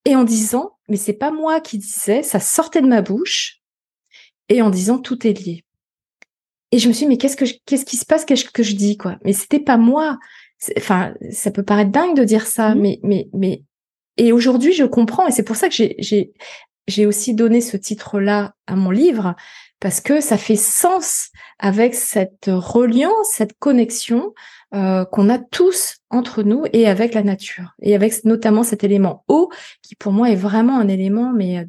et 0.06 0.16
en 0.16 0.24
disant, 0.24 0.78
mais 0.90 0.98
c'est 0.98 1.14
pas 1.14 1.32
moi 1.32 1.62
qui 1.62 1.78
disais, 1.78 2.24
ça 2.24 2.40
sortait 2.40 2.82
de 2.82 2.88
ma 2.88 3.02
bouche, 3.02 3.62
et 4.50 4.62
en 4.62 4.70
disant 4.70 5.00
tout 5.00 5.26
est 5.26 5.34
lié. 5.34 5.64
Et 6.72 6.80
je 6.80 6.88
me 6.88 6.94
suis 6.94 7.06
dit, 7.06 7.10
mais 7.10 7.18
qu'est-ce 7.18 7.38
que 7.38 7.46
qu'est-ce 7.66 7.86
qui 7.86 7.98
se 7.98 8.06
passe, 8.06 8.26
qu'est-ce 8.26 8.46
que 8.46 8.64
je 8.64 8.76
dis, 8.76 8.98
quoi? 8.98 9.18
Mais 9.24 9.34
c'était 9.34 9.60
pas 9.60 9.78
moi. 9.78 10.18
Enfin, 10.78 11.14
ça 11.32 11.52
peut 11.52 11.64
paraître 11.64 11.92
dingue 11.92 12.16
de 12.16 12.24
dire 12.24 12.48
ça, 12.48 12.76
mmh. 12.76 12.80
mais, 12.80 13.00
mais, 13.04 13.30
mais, 13.34 13.64
et 14.18 14.32
aujourd'hui, 14.32 14.74
je 14.74 14.86
comprends, 14.86 15.28
et 15.28 15.32
c'est 15.32 15.44
pour 15.44 15.56
ça 15.56 15.70
que 15.70 15.76
j'ai, 15.76 15.96
j'ai, 16.00 16.34
j'ai 16.88 17.06
aussi 17.06 17.34
donné 17.34 17.62
ce 17.62 17.78
titre-là 17.78 18.56
à 18.68 18.76
mon 18.76 18.92
livre, 18.92 19.36
parce 19.80 20.02
que 20.02 20.22
ça 20.22 20.38
fait 20.38 20.56
sens 20.56 21.30
avec 21.60 21.96
cette 21.96 22.46
reliance, 22.48 23.30
cette 23.34 23.58
connexion 23.58 24.34
euh, 24.74 25.06
qu'on 25.06 25.30
a 25.30 25.38
tous 25.38 25.98
entre 26.10 26.44
nous 26.44 26.66
et 26.74 26.88
avec 26.88 27.14
la 27.14 27.24
nature, 27.24 27.76
et 27.82 27.96
avec 27.96 28.24
notamment 28.26 28.64
cet 28.64 28.84
élément 28.84 29.24
eau, 29.28 29.50
qui 29.82 29.96
pour 29.96 30.12
moi 30.12 30.30
est 30.30 30.36
vraiment 30.36 30.80
un 30.80 30.88
élément, 30.88 31.34
mais 31.34 31.68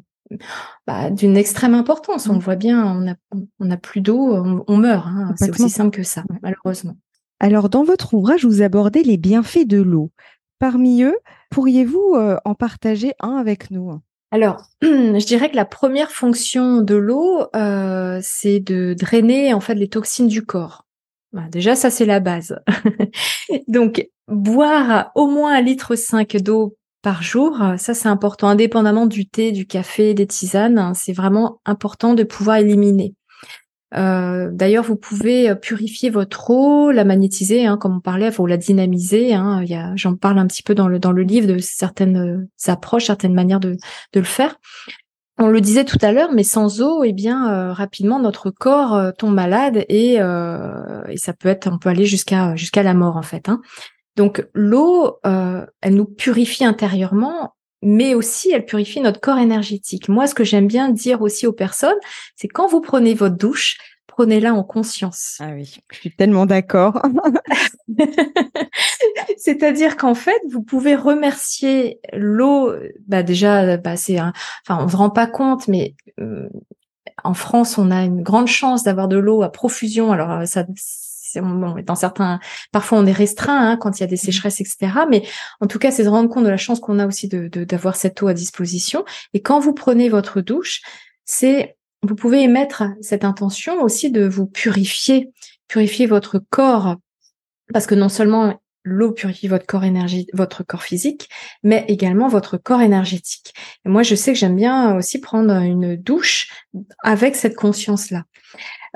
bah, 0.87 1.09
d'une 1.09 1.37
extrême 1.37 1.73
importance. 1.73 2.27
On 2.27 2.35
mmh. 2.35 2.39
voit 2.39 2.55
bien, 2.55 2.85
on 2.85 3.11
a, 3.11 3.15
on 3.59 3.71
a 3.71 3.77
plus 3.77 4.01
d'eau, 4.01 4.63
on, 4.67 4.77
meurt. 4.77 5.07
Hein. 5.07 5.33
C'est 5.37 5.49
aussi 5.49 5.69
simple 5.69 5.95
que 5.95 6.03
ça, 6.03 6.23
malheureusement. 6.41 6.95
Alors, 7.39 7.69
dans 7.69 7.83
votre 7.83 8.13
ouvrage, 8.13 8.45
vous 8.45 8.61
abordez 8.61 9.03
les 9.03 9.17
bienfaits 9.17 9.67
de 9.67 9.81
l'eau. 9.81 10.11
Parmi 10.59 11.03
eux, 11.03 11.17
pourriez-vous 11.49 12.13
euh, 12.15 12.37
en 12.45 12.55
partager 12.55 13.13
un 13.19 13.35
avec 13.35 13.69
nous? 13.69 13.99
Alors, 14.31 14.63
je 14.81 15.25
dirais 15.25 15.51
que 15.51 15.55
la 15.55 15.65
première 15.65 16.11
fonction 16.11 16.81
de 16.81 16.95
l'eau, 16.95 17.45
euh, 17.55 18.19
c'est 18.23 18.59
de 18.59 18.95
drainer 18.97 19.53
en 19.53 19.59
fait 19.59 19.75
les 19.75 19.89
toxines 19.89 20.27
du 20.27 20.45
corps. 20.45 20.82
Bah, 21.33 21.45
déjà, 21.51 21.75
ça 21.75 21.89
c'est 21.89 22.05
la 22.05 22.19
base. 22.19 22.55
Donc, 23.67 24.07
boire 24.27 25.11
au 25.15 25.27
moins 25.27 25.55
un 25.55 25.61
litre 25.61 25.95
5 25.95 26.37
d'eau 26.37 26.77
par 27.01 27.23
jour. 27.23 27.59
Ça, 27.77 27.93
c'est 27.93 28.07
important, 28.07 28.47
indépendamment 28.47 29.07
du 29.07 29.27
thé, 29.27 29.51
du 29.51 29.65
café, 29.65 30.13
des 30.13 30.27
tisanes. 30.27 30.93
C'est 30.95 31.11
vraiment 31.11 31.59
important 31.65 32.13
de 32.13 32.23
pouvoir 32.23 32.57
éliminer. 32.57 33.15
Euh, 33.95 34.49
D'ailleurs, 34.51 34.83
vous 34.83 34.95
pouvez 34.95 35.53
purifier 35.55 36.09
votre 36.09 36.49
eau, 36.51 36.91
la 36.91 37.03
magnétiser, 37.03 37.65
hein, 37.65 37.77
comme 37.77 37.97
on 37.97 37.99
parlait, 37.99 38.31
faut 38.31 38.47
la 38.47 38.57
dynamiser. 38.57 39.33
Hein, 39.33 39.65
J'en 39.95 40.15
parle 40.15 40.37
un 40.37 40.47
petit 40.47 40.63
peu 40.63 40.75
dans 40.75 40.87
le 40.87 41.23
livre 41.23 41.47
de 41.47 41.57
certaines 41.57 42.47
approches, 42.67 43.05
certaines 43.05 43.33
manières 43.33 43.59
de 43.59 43.77
le 44.13 44.23
faire. 44.23 44.55
On 45.39 45.47
le 45.47 45.61
disait 45.61 45.83
tout 45.83 45.97
à 46.01 46.11
l'heure, 46.11 46.31
mais 46.31 46.43
sans 46.43 46.81
eau, 46.81 47.03
eh 47.03 47.11
bien, 47.11 47.51
euh, 47.51 47.73
rapidement 47.73 48.19
notre 48.19 48.51
corps 48.51 48.93
euh, 48.93 49.11
tombe 49.11 49.33
malade 49.33 49.83
et, 49.89 50.21
euh, 50.21 51.03
et 51.09 51.17
ça 51.17 51.33
peut 51.33 51.49
être, 51.49 51.67
on 51.71 51.79
peut 51.79 51.89
aller 51.89 52.05
jusqu'à 52.05 52.55
jusqu'à 52.55 52.83
la 52.83 52.93
mort 52.93 53.17
en 53.17 53.23
fait. 53.23 53.49
Hein. 53.49 53.59
Donc 54.15 54.45
l'eau, 54.53 55.17
elle 55.23 55.95
nous 55.95 56.05
purifie 56.05 56.65
intérieurement, 56.65 57.55
mais 57.81 58.13
aussi 58.13 58.51
elle 58.51 58.63
purifie 58.63 59.01
notre 59.01 59.19
corps 59.19 59.39
énergétique. 59.39 60.07
Moi, 60.07 60.27
ce 60.27 60.35
que 60.35 60.43
j'aime 60.43 60.67
bien 60.67 60.89
dire 60.89 61.23
aussi 61.23 61.47
aux 61.47 61.53
personnes, 61.53 61.97
c'est 62.35 62.47
quand 62.47 62.67
vous 62.67 62.79
prenez 62.79 63.15
votre 63.15 63.35
douche, 63.35 63.79
prenez-la 64.15 64.53
en 64.53 64.63
conscience. 64.63 65.37
Ah 65.39 65.51
oui, 65.53 65.79
je 65.91 65.97
suis 65.97 66.15
tellement 66.15 66.45
d'accord. 66.45 67.01
C'est-à-dire 69.37 69.97
qu'en 69.97 70.15
fait, 70.15 70.39
vous 70.51 70.61
pouvez 70.61 70.95
remercier 70.95 71.99
l'eau. 72.13 72.71
Bah 73.07 73.23
déjà, 73.23 73.77
bah 73.77 73.97
c'est, 73.97 74.19
un... 74.19 74.33
enfin, 74.67 74.83
on 74.83 74.87
se 74.87 74.95
rend 74.95 75.09
pas 75.09 75.27
compte, 75.27 75.67
mais 75.67 75.95
euh, 76.19 76.47
en 77.23 77.33
France, 77.33 77.77
on 77.77 77.91
a 77.91 78.03
une 78.03 78.21
grande 78.21 78.47
chance 78.47 78.83
d'avoir 78.83 79.07
de 79.07 79.17
l'eau 79.17 79.41
à 79.43 79.51
profusion. 79.51 80.11
Alors 80.11 80.31
euh, 80.31 80.45
ça, 80.45 80.65
bon, 81.41 81.75
dans 81.83 81.95
certains, 81.95 82.39
parfois 82.71 82.99
on 82.99 83.05
est 83.05 83.11
restreint 83.11 83.71
hein, 83.71 83.77
quand 83.77 83.99
il 83.99 84.01
y 84.01 84.03
a 84.03 84.07
des 84.07 84.15
mmh. 84.15 84.17
sécheresses, 84.17 84.61
etc. 84.61 84.91
Mais 85.09 85.23
en 85.59 85.67
tout 85.67 85.79
cas, 85.79 85.91
c'est 85.91 86.03
de 86.03 86.09
rendre 86.09 86.29
compte 86.29 86.45
de 86.45 86.49
la 86.49 86.57
chance 86.57 86.79
qu'on 86.79 86.99
a 86.99 87.07
aussi 87.07 87.27
de 87.27 87.47
d'avoir 87.63 87.95
cette 87.95 88.21
eau 88.21 88.27
à 88.27 88.33
disposition. 88.33 89.05
Et 89.33 89.41
quand 89.41 89.59
vous 89.59 89.73
prenez 89.73 90.09
votre 90.09 90.41
douche, 90.41 90.81
c'est 91.25 91.75
vous 92.03 92.15
pouvez 92.15 92.43
émettre 92.43 92.83
cette 93.01 93.23
intention 93.23 93.81
aussi 93.81 94.11
de 94.11 94.27
vous 94.27 94.45
purifier, 94.45 95.31
purifier 95.67 96.05
votre 96.05 96.39
corps, 96.49 96.97
parce 97.71 97.87
que 97.87 97.95
non 97.95 98.09
seulement 98.09 98.61
l'eau 98.83 99.13
purifie 99.13 99.47
votre 99.47 99.65
corps 99.65 99.85
énergie, 99.85 100.27
votre 100.33 100.63
corps 100.63 100.83
physique, 100.83 101.29
mais 101.63 101.85
également 101.87 102.27
votre 102.27 102.57
corps 102.57 102.81
énergétique. 102.81 103.53
Et 103.85 103.89
moi, 103.89 104.03
je 104.03 104.15
sais 104.15 104.33
que 104.33 104.39
j'aime 104.39 104.57
bien 104.57 104.95
aussi 104.95 105.19
prendre 105.19 105.53
une 105.53 105.95
douche 105.95 106.49
avec 106.99 107.35
cette 107.35 107.55
conscience-là. 107.55 108.25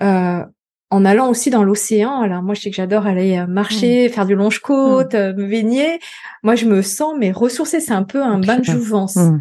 Euh, 0.02 0.44
en 0.90 1.04
allant 1.04 1.30
aussi 1.30 1.50
dans 1.50 1.64
l'océan. 1.64 2.22
Alors 2.22 2.44
moi, 2.44 2.54
je 2.54 2.62
sais 2.62 2.70
que 2.70 2.76
j'adore 2.76 3.08
aller 3.08 3.38
euh, 3.38 3.48
marcher, 3.48 4.08
mmh. 4.08 4.12
faire 4.12 4.26
du 4.26 4.36
longe-côte, 4.36 5.14
mmh. 5.14 5.18
euh, 5.18 5.34
me 5.34 5.46
baigner. 5.46 6.00
Moi, 6.44 6.56
je 6.56 6.66
me 6.66 6.82
sens 6.82 7.14
mais 7.18 7.32
ressourcée. 7.32 7.80
C'est 7.80 7.94
un 7.94 8.04
peu 8.04 8.22
un 8.24 8.40
bain 8.40 8.60
de 8.60 8.64
jouvence. 8.64 9.16
Mmh. 9.16 9.40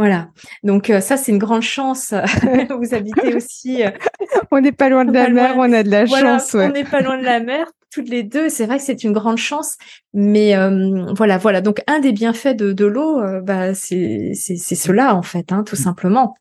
Voilà. 0.00 0.30
Donc 0.62 0.88
euh, 0.88 1.02
ça, 1.02 1.18
c'est 1.18 1.30
une 1.30 1.36
grande 1.36 1.60
chance. 1.60 2.14
Vous 2.80 2.94
habitez 2.94 3.34
aussi. 3.34 3.84
Euh, 3.84 3.90
on 4.50 4.62
n'est 4.62 4.72
pas 4.72 4.88
loin 4.88 5.04
de 5.04 5.12
la 5.12 5.28
mer, 5.28 5.56
on 5.58 5.70
a 5.74 5.82
de 5.82 5.90
la 5.90 6.06
chance. 6.06 6.54
On 6.54 6.70
n'est 6.70 6.84
pas 6.84 7.02
loin 7.02 7.18
de 7.18 7.22
la 7.22 7.40
mer, 7.40 7.66
toutes 7.92 8.08
les 8.08 8.22
deux. 8.22 8.48
C'est 8.48 8.64
vrai 8.64 8.78
que 8.78 8.82
c'est 8.82 9.04
une 9.04 9.12
grande 9.12 9.36
chance. 9.36 9.76
Mais 10.14 10.56
euh, 10.56 11.12
voilà, 11.14 11.36
voilà. 11.36 11.60
Donc 11.60 11.82
un 11.86 11.98
des 11.98 12.12
bienfaits 12.12 12.56
de, 12.56 12.72
de 12.72 12.86
l'eau, 12.86 13.20
bah, 13.42 13.74
c'est 13.74 14.32
cela 14.32 15.14
en 15.14 15.20
fait, 15.20 15.52
hein, 15.52 15.64
tout 15.64 15.76
simplement. 15.76 16.34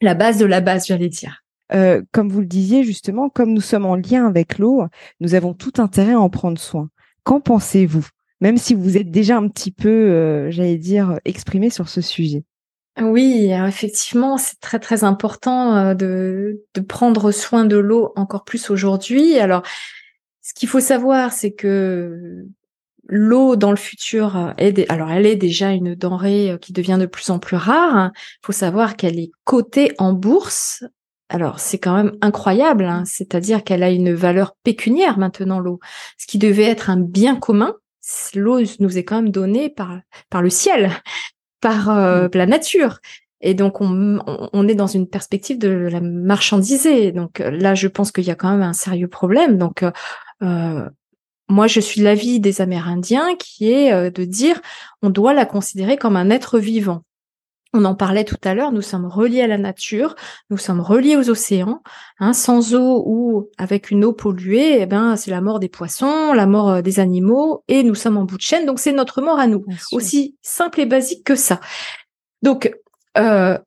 La 0.00 0.14
base 0.14 0.38
de 0.38 0.46
la 0.46 0.62
base, 0.62 0.86
j'allais 0.86 1.10
dire. 1.10 1.44
comme 2.12 2.30
vous 2.30 2.40
le 2.40 2.46
disiez 2.46 2.82
justement, 2.82 3.28
comme 3.28 3.52
nous 3.52 3.60
sommes 3.60 3.84
en 3.84 3.96
lien 3.96 4.26
avec 4.26 4.56
l'eau, 4.56 4.86
nous 5.20 5.34
avons 5.34 5.52
tout 5.52 5.74
intérêt 5.82 6.14
à 6.14 6.20
en 6.20 6.30
prendre 6.30 6.58
soin. 6.58 6.88
Qu'en 7.24 7.40
pensez-vous? 7.42 8.06
Même 8.40 8.56
si 8.56 8.74
vous 8.74 8.96
êtes 8.96 9.10
déjà 9.10 9.36
un 9.36 9.48
petit 9.48 9.70
peu, 9.70 10.48
j'allais 10.50 10.78
dire, 10.78 11.20
exprimé 11.26 11.68
sur 11.68 11.90
ce 11.90 12.00
sujet. 12.00 12.42
Oui, 12.98 13.50
effectivement, 13.52 14.38
c'est 14.38 14.58
très 14.60 14.78
très 14.78 15.04
important 15.04 15.76
euh, 15.76 15.94
de, 15.94 16.64
de 16.74 16.80
prendre 16.80 17.30
soin 17.30 17.66
de 17.66 17.76
l'eau 17.76 18.12
encore 18.16 18.44
plus 18.44 18.70
aujourd'hui. 18.70 19.38
Alors, 19.38 19.62
ce 20.40 20.54
qu'il 20.54 20.68
faut 20.68 20.80
savoir, 20.80 21.32
c'est 21.32 21.52
que 21.52 22.46
l'eau 23.08 23.56
dans 23.56 23.70
le 23.70 23.76
futur 23.76 24.54
est, 24.58 24.90
alors 24.90 25.10
elle 25.10 25.26
est 25.26 25.36
déjà 25.36 25.72
une 25.72 25.94
denrée 25.94 26.52
euh, 26.52 26.58
qui 26.58 26.72
devient 26.72 26.96
de 26.98 27.06
plus 27.06 27.28
en 27.30 27.38
plus 27.38 27.56
rare. 27.56 28.12
Il 28.14 28.46
faut 28.46 28.52
savoir 28.52 28.96
qu'elle 28.96 29.18
est 29.18 29.30
cotée 29.44 29.92
en 29.98 30.12
bourse. 30.12 30.84
Alors 31.28 31.60
c'est 31.60 31.78
quand 31.78 31.94
même 31.94 32.16
incroyable, 32.22 32.84
hein. 32.84 33.02
c'est-à-dire 33.04 33.64
qu'elle 33.64 33.82
a 33.82 33.90
une 33.90 34.14
valeur 34.14 34.54
pécuniaire 34.62 35.18
maintenant 35.18 35.58
l'eau. 35.58 35.80
Ce 36.18 36.26
qui 36.26 36.38
devait 36.38 36.64
être 36.64 36.88
un 36.88 36.98
bien 37.00 37.36
commun, 37.36 37.74
l'eau 38.34 38.60
nous 38.78 38.96
est 38.96 39.04
quand 39.04 39.16
même 39.16 39.32
donnée 39.32 39.68
par 39.68 39.98
par 40.30 40.40
le 40.40 40.50
ciel 40.50 40.92
par 41.60 41.90
euh, 41.90 42.28
mmh. 42.28 42.30
la 42.34 42.46
nature. 42.46 42.98
Et 43.40 43.54
donc, 43.54 43.80
on, 43.80 44.18
on, 44.26 44.68
est 44.68 44.74
dans 44.74 44.86
une 44.86 45.06
perspective 45.06 45.58
de 45.58 45.68
la 45.68 46.00
marchandiser. 46.00 47.12
Donc 47.12 47.40
euh, 47.40 47.50
là, 47.50 47.74
je 47.74 47.88
pense 47.88 48.10
qu'il 48.10 48.24
y 48.24 48.30
a 48.30 48.34
quand 48.34 48.50
même 48.50 48.62
un 48.62 48.72
sérieux 48.72 49.08
problème. 49.08 49.58
Donc, 49.58 49.84
euh, 50.42 50.88
moi, 51.48 51.66
je 51.66 51.80
suis 51.80 52.00
de 52.00 52.06
l'avis 52.06 52.40
des 52.40 52.60
Amérindiens 52.60 53.36
qui 53.36 53.70
est 53.70 54.10
de 54.10 54.24
dire 54.24 54.60
on 55.02 55.10
doit 55.10 55.34
la 55.34 55.46
considérer 55.46 55.96
comme 55.96 56.16
un 56.16 56.30
être 56.30 56.58
vivant. 56.58 57.02
On 57.72 57.84
en 57.84 57.94
parlait 57.94 58.24
tout 58.24 58.38
à 58.44 58.54
l'heure, 58.54 58.72
nous 58.72 58.82
sommes 58.82 59.06
reliés 59.06 59.42
à 59.42 59.46
la 59.46 59.58
nature, 59.58 60.14
nous 60.50 60.56
sommes 60.56 60.80
reliés 60.80 61.16
aux 61.16 61.28
océans. 61.28 61.82
Hein, 62.20 62.32
sans 62.32 62.74
eau 62.74 63.02
ou 63.06 63.50
avec 63.58 63.90
une 63.90 64.04
eau 64.04 64.12
polluée, 64.12 64.80
eh 64.80 64.86
ben 64.86 65.16
c'est 65.16 65.30
la 65.30 65.40
mort 65.40 65.60
des 65.60 65.68
poissons, 65.68 66.32
la 66.32 66.46
mort 66.46 66.70
euh, 66.70 66.82
des 66.82 67.00
animaux, 67.00 67.64
et 67.68 67.82
nous 67.82 67.94
sommes 67.94 68.16
en 68.16 68.24
bout 68.24 68.36
de 68.36 68.42
chaîne, 68.42 68.66
donc 68.66 68.78
c'est 68.78 68.92
notre 68.92 69.20
mort 69.20 69.38
à 69.38 69.46
nous. 69.46 69.64
Aussi 69.92 70.36
simple 70.42 70.80
et 70.80 70.86
basique 70.86 71.24
que 71.24 71.34
ça. 71.34 71.60
Donc 72.42 72.72
euh, 73.18 73.58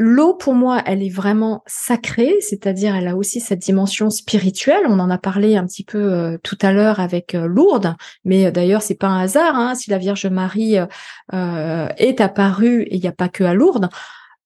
L'eau, 0.00 0.32
pour 0.32 0.54
moi, 0.54 0.80
elle 0.86 1.02
est 1.02 1.12
vraiment 1.12 1.64
sacrée, 1.66 2.36
c'est-à-dire 2.40 2.94
elle 2.94 3.08
a 3.08 3.16
aussi 3.16 3.40
cette 3.40 3.58
dimension 3.58 4.10
spirituelle. 4.10 4.82
On 4.86 5.00
en 5.00 5.10
a 5.10 5.18
parlé 5.18 5.56
un 5.56 5.66
petit 5.66 5.82
peu 5.82 5.98
euh, 5.98 6.38
tout 6.44 6.56
à 6.62 6.72
l'heure 6.72 7.00
avec 7.00 7.34
euh, 7.34 7.48
Lourdes, 7.48 7.96
mais 8.24 8.46
euh, 8.46 8.50
d'ailleurs 8.52 8.80
c'est 8.80 8.94
pas 8.94 9.08
un 9.08 9.22
hasard 9.22 9.56
hein, 9.56 9.74
si 9.74 9.90
la 9.90 9.98
Vierge 9.98 10.26
Marie 10.26 10.76
est 11.32 12.20
apparue 12.20 12.82
et 12.82 12.94
il 12.94 13.00
n'y 13.00 13.08
a 13.08 13.12
pas 13.12 13.28
que 13.28 13.42
à 13.42 13.54
Lourdes. 13.54 13.88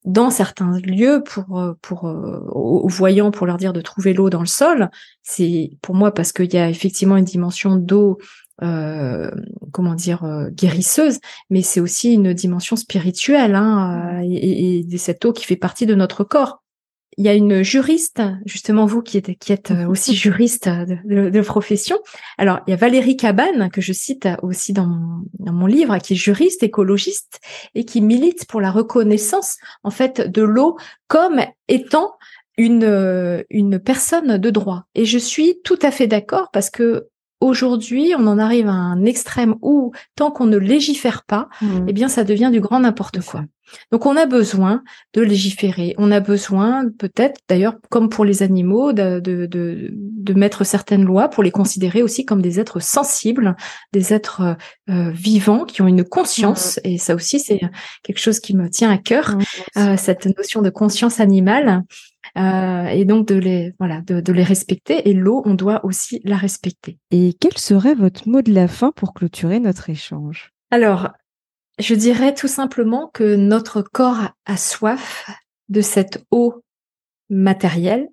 Dans 0.07 0.30
certains 0.30 0.78
lieux, 0.80 1.22
pour 1.22 1.62
pour 1.80 2.05
aux 2.05 2.88
voyants, 2.88 3.30
pour 3.30 3.46
leur 3.46 3.57
dire 3.57 3.72
de 3.72 3.80
trouver 3.80 4.14
l'eau 4.14 4.30
dans 4.30 4.40
le 4.40 4.46
sol, 4.46 4.90
c'est 5.22 5.70
pour 5.80 5.94
moi 5.94 6.12
parce 6.12 6.32
qu'il 6.32 6.53
y 6.53 6.57
a 6.57 6.68
effectivement 6.68 7.16
une 7.16 7.24
dimension 7.24 7.76
d'eau 7.76 8.18
euh, 8.62 9.30
comment 9.72 9.94
dire 9.94 10.24
euh, 10.24 10.50
guérisseuse, 10.50 11.20
mais 11.48 11.62
c'est 11.62 11.80
aussi 11.80 12.12
une 12.12 12.34
dimension 12.34 12.76
spirituelle 12.76 13.55
hein, 13.55 14.20
euh, 14.20 14.28
et, 14.28 14.78
et, 14.78 14.98
cette 14.98 15.24
eau 15.24 15.32
qui 15.32 15.46
fait 15.46 15.57
partie 15.57 15.86
de 15.86 15.94
notre 15.94 16.22
corps. 16.22 16.62
Il 17.16 17.24
y 17.24 17.28
a 17.28 17.34
une 17.34 17.62
juriste, 17.62 18.22
justement 18.44 18.84
vous 18.86 19.03
qui 19.03 19.16
êtes, 19.16 19.38
qui 19.38 19.53
êtes 19.53 19.72
aussi 19.88 20.14
juriste 20.16 20.68
de, 20.68 21.30
de, 21.30 21.40
profession. 21.40 21.98
Alors 22.36 22.61
il 22.66 22.70
y 22.70 22.74
a 22.74 22.76
Valérie 22.76 23.16
Cabane 23.16 23.70
que 23.70 23.80
je 23.80 23.92
cite 23.92 24.28
aussi 24.42 24.72
dans 24.74 24.86
mon, 24.86 25.24
dans 25.38 25.53
mon 25.53 25.66
livre, 25.66 25.96
qui 25.98 26.12
est 26.12 26.16
juriste 26.16 26.62
écologiste 26.62 27.40
et 27.74 27.84
qui 27.84 28.00
milite 28.03 28.46
pour 28.46 28.61
la 28.61 28.70
reconnaissance 28.70 29.57
en 29.82 29.90
fait 29.90 30.20
de 30.20 30.42
l'eau 30.42 30.76
comme 31.09 31.40
étant 31.68 32.12
une, 32.59 33.44
une 33.50 33.78
personne 33.78 34.36
de 34.36 34.50
droit. 34.50 34.84
Et 34.94 35.07
je 35.07 35.18
suis 35.18 35.61
tout 35.64 35.78
à 35.82 35.90
fait 35.90 36.07
d'accord 36.07 36.50
parce 36.53 36.70
que 36.70 37.09
aujourd'hui, 37.43 38.14
on 38.16 38.26
en 38.26 38.38
arrive 38.38 38.68
à 38.68 38.72
un 38.72 39.05
extrême 39.05 39.57
où, 39.62 39.93
tant 40.16 40.30
qu'on 40.30 40.47
ne 40.47 40.57
légifère 40.57 41.24
pas, 41.24 41.49
mmh. 41.61 41.86
eh 41.88 41.93
bien, 41.93 42.09
ça 42.09 42.24
devient 42.24 42.51
du 42.53 42.61
grand 42.61 42.80
n'importe 42.80 43.20
quoi. 43.20 43.45
Donc, 43.90 44.07
on 44.07 44.16
a 44.16 44.26
besoin 44.26 44.82
de 45.14 45.22
légiférer. 45.22 45.95
On 45.99 46.12
a 46.12 46.20
besoin, 46.20 46.88
peut-être, 46.99 47.40
d'ailleurs, 47.49 47.76
comme 47.90 48.11
pour 48.11 48.24
les 48.24 48.43
animaux, 48.43 48.93
de, 48.93 49.18
de, 49.18 49.47
de, 49.51 50.34
mettre 50.34 50.64
certaines 50.64 51.05
lois 51.05 51.28
pour 51.28 51.43
les 51.43 51.51
considérer 51.51 52.03
aussi 52.03 52.24
comme 52.24 52.43
des 52.43 52.61
êtres 52.61 52.80
sensibles, 52.80 53.57
des 53.93 54.12
êtres 54.12 54.57
euh, 54.90 55.11
vivants 55.11 55.64
qui 55.64 55.82
ont 55.82 55.86
une 55.88 56.05
conscience. 56.05 56.78
Mmh. 56.84 56.88
Et 56.88 56.99
ça 56.99 57.14
aussi, 57.14 57.40
c'est 57.40 57.61
quelque 58.03 58.18
chose 58.18 58.40
qui 58.40 58.55
me 58.55 58.68
tient 58.68 58.90
à 58.90 58.99
cœur, 58.99 59.36
mmh, 59.36 59.43
euh, 59.78 59.97
cette 59.97 60.26
notion 60.36 60.62
de 60.62 60.70
conscience 60.70 61.18
animale. 61.20 61.82
Euh, 62.38 62.86
et 62.86 63.04
donc 63.04 63.28
de 63.28 63.34
les 63.34 63.74
voilà 63.78 64.00
de, 64.00 64.32
les 64.32 64.42
respecter 64.42 65.10
et 65.10 65.12
l'eau 65.12 65.42
on 65.44 65.52
doit 65.52 65.84
aussi 65.84 66.20
la 66.24 66.36
respecter. 66.36 66.98
Et 67.10 67.36
quel 67.38 67.58
serait 67.58 67.94
votre 67.94 68.26
mot 68.26 68.40
de 68.40 68.54
la 68.54 68.68
fin 68.68 68.90
pour 68.90 69.12
clôturer 69.12 69.60
notre 69.60 69.90
échange? 69.90 70.50
Alors 70.70 71.10
je 71.78 71.94
dirais 71.94 72.32
tout 72.32 72.48
simplement 72.48 73.10
que 73.12 73.36
notre 73.36 73.82
corps 73.82 74.30
a 74.46 74.56
soif 74.56 75.30
de 75.68 75.82
cette 75.82 76.24
eau 76.30 76.62
matérielle 77.28 78.08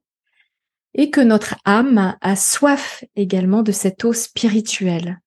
et 0.93 1.09
que 1.11 1.21
notre 1.21 1.55
âme 1.63 2.17
a 2.19 2.35
soif 2.35 3.05
également 3.15 3.63
de 3.63 3.71
cette 3.71 4.03
eau 4.03 4.11
spirituelle. 4.11 5.19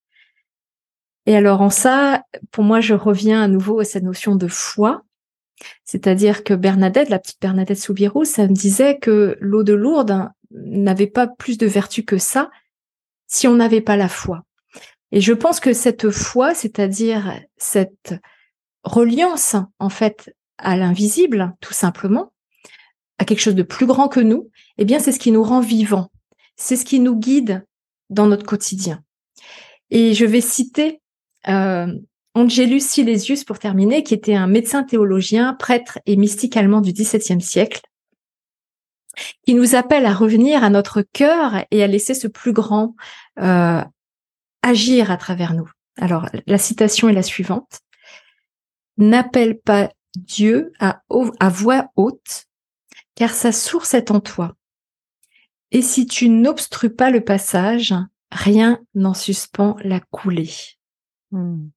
Et 1.26 1.36
alors 1.36 1.61
en 1.61 1.70
ça, 1.70 2.24
pour 2.51 2.64
moi, 2.64 2.80
je 2.80 2.95
reviens 2.95 3.43
à 3.43 3.49
nouveau 3.49 3.80
à 3.80 3.84
cette 3.84 4.03
notion 4.03 4.34
de 4.34 4.49
foi, 4.49 5.03
c'est-à-dire 5.85 6.45
que 6.45 6.55
Bernadette, 6.55 7.09
la 7.09 7.19
petite 7.19 7.41
Bernadette 7.41 7.79
Soubirous, 7.79 8.25
ça 8.25 8.47
me 8.47 8.55
disait 8.55 8.99
que 8.99 9.37
l'eau 9.41 9.63
de 9.63 9.73
Lourdes 9.73 10.29
n'avait 10.51 11.07
pas 11.07 11.27
plus 11.27 11.59
de 11.59 11.67
vertu 11.67 12.05
que 12.05 12.19
ça 12.19 12.51
si 13.27 13.49
on 13.49 13.55
n'avait 13.55 13.81
pas 13.81 13.97
la 13.97 14.09
foi. 14.09 14.45
Et 15.11 15.21
je 15.21 15.33
pense 15.33 15.61
que 15.61 15.73
cette 15.73 16.11
foi, 16.11 16.55
c'est-à-dire 16.55 17.39
cette 17.57 18.15
reliance 18.85 19.57
en 19.79 19.89
fait 19.89 20.35
à 20.59 20.77
l'invisible, 20.77 21.55
tout 21.61 21.73
simplement, 21.75 22.33
à 23.19 23.25
quelque 23.25 23.41
chose 23.41 23.55
de 23.55 23.63
plus 23.63 23.87
grand 23.87 24.09
que 24.09 24.21
nous, 24.21 24.51
eh 24.79 24.85
bien, 24.85 24.99
c'est 24.99 25.13
ce 25.13 25.19
qui 25.19 25.33
nous 25.33 25.43
rend 25.43 25.61
vivants. 25.61 26.11
C'est 26.57 26.77
ce 26.77 26.85
qui 26.85 27.01
nous 27.01 27.17
guide 27.17 27.65
dans 28.11 28.27
notre 28.27 28.45
quotidien. 28.45 29.03
Et 29.91 30.15
je 30.15 30.25
vais 30.25 30.41
citer 30.41 31.01
euh, 31.49 31.87
Angelus 32.35 32.80
Silesius 32.80 33.45
pour 33.45 33.59
terminer, 33.59 34.03
qui 34.03 34.14
était 34.14 34.35
un 34.35 34.47
médecin 34.47 34.85
théologien, 34.85 35.55
prêtre 35.55 35.99
et 36.07 36.16
mystique 36.16 36.57
allemand 36.57 36.80
du 36.80 36.93
XVIIe 36.93 37.43
siècle, 37.43 37.83
qui 39.47 39.55
nous 39.55 39.74
appelle 39.74 40.07
à 40.07 40.14
revenir 40.14 40.64
à 40.64 40.70
notre 40.70 41.03
cœur 41.03 41.64
et 41.70 41.83
à 41.83 41.87
laisser 41.87 42.14
ce 42.14 42.28
plus 42.28 42.53
grand 42.53 42.95
euh, 43.39 43.83
agir 44.62 45.11
à 45.11 45.16
travers 45.16 45.53
nous. 45.53 45.70
Alors, 45.99 46.26
la 46.47 46.59
citation 46.59 47.09
est 47.09 47.14
la 47.14 47.22
suivante. 47.22 47.80
N'appelle 48.97 49.59
pas 49.59 49.91
Dieu 50.16 50.72
à, 50.78 51.03
voix 51.49 51.91
haute, 51.97 52.47
car 53.14 53.30
sa 53.30 53.53
source 53.53 53.95
est 53.95 54.11
en 54.11 54.20
toi. 54.20 54.57
Et 55.70 55.83
si 55.83 56.07
tu 56.07 56.28
n'obstrues 56.28 56.95
pas 56.95 57.11
le 57.11 57.22
passage, 57.22 57.95
rien 58.30 58.80
n'en 58.95 59.14
suspend 59.14 59.76
la 59.83 60.01
coulée. 60.01 60.53
Hmm. 61.30 61.68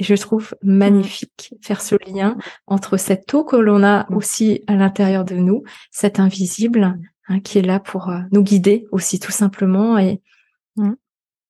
Je 0.00 0.14
trouve 0.14 0.54
magnifique 0.62 1.54
faire 1.60 1.82
ce 1.82 1.96
lien 2.10 2.36
entre 2.66 2.96
cette 2.96 3.32
eau 3.34 3.44
que 3.44 3.56
l'on 3.56 3.84
a 3.84 4.06
aussi 4.10 4.62
à 4.66 4.74
l'intérieur 4.74 5.24
de 5.24 5.34
nous, 5.34 5.64
cet 5.90 6.18
invisible 6.18 6.98
hein, 7.28 7.40
qui 7.40 7.58
est 7.58 7.62
là 7.62 7.78
pour 7.78 8.08
euh, 8.08 8.20
nous 8.32 8.42
guider 8.42 8.86
aussi 8.90 9.20
tout 9.20 9.32
simplement 9.32 9.98
et 9.98 10.20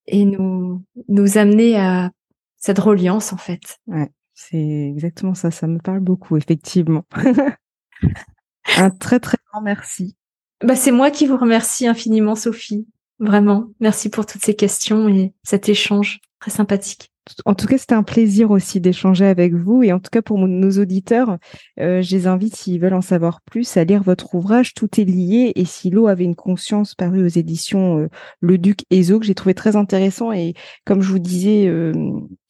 et 0.07 0.25
nous 0.25 0.85
nous 1.09 1.39
amener 1.39 1.77
à 1.77 2.11
cette 2.57 2.79
reliance 2.79 3.33
en 3.33 3.37
fait. 3.37 3.79
Ouais, 3.87 4.11
c'est 4.35 4.89
exactement 4.89 5.35
ça. 5.35 5.51
Ça 5.51 5.67
me 5.67 5.79
parle 5.79 6.01
beaucoup 6.01 6.37
effectivement. 6.37 7.05
Un 8.77 8.91
très 8.91 9.21
très 9.21 9.39
grand 9.51 9.63
merci. 9.63 10.17
Bah 10.65 10.77
c'est 10.77 10.93
moi 10.93 11.11
qui 11.11 11.27
vous 11.27 11.37
remercie 11.37 11.87
infiniment 11.87 12.35
Sophie. 12.35 12.87
Vraiment, 13.19 13.69
merci 13.79 14.09
pour 14.09 14.27
toutes 14.27 14.45
ces 14.45 14.57
questions 14.57 15.09
et 15.09 15.33
cet 15.45 15.69
échange 15.69 16.21
très 16.41 16.51
sympathique. 16.51 17.12
En 17.45 17.55
tout 17.55 17.67
cas, 17.67 17.79
c'était 17.79 17.95
un 17.95 18.03
plaisir 18.03 18.51
aussi 18.51 18.81
d'échanger 18.81 19.27
avec 19.27 19.55
vous. 19.55 19.83
Et 19.83 19.93
en 19.93 20.01
tout 20.01 20.11
cas, 20.11 20.23
pour 20.23 20.39
nos 20.39 20.71
auditeurs, 20.71 21.39
euh, 21.81 22.03
je 22.03 22.17
les 22.17 22.27
invite, 22.27 22.57
s'ils 22.57 22.81
veulent 22.81 22.95
en 22.95 23.01
savoir 23.01 23.41
plus, 23.43 23.77
à 23.77 23.85
lire 23.85 24.03
votre 24.03 24.35
ouvrage. 24.35 24.75
Tout 24.75 25.01
est 25.01 25.05
lié. 25.05 25.53
Et 25.55 25.65
si 25.65 25.91
l'eau 25.91 26.09
avait 26.09 26.25
une 26.25 26.35
conscience 26.35 26.95
paru 26.95 27.25
aux 27.25 27.29
éditions 27.29 28.01
euh, 28.01 28.09
Le 28.41 28.59
Duc 28.59 28.85
Ezo, 28.91 29.21
que 29.21 29.27
j'ai 29.27 29.35
trouvé 29.35 29.55
très 29.55 29.77
intéressant. 29.77 30.33
Et 30.33 30.55
comme 30.85 31.01
je 31.01 31.11
vous 31.11 31.21
disais, 31.21 31.67
euh, 31.69 31.93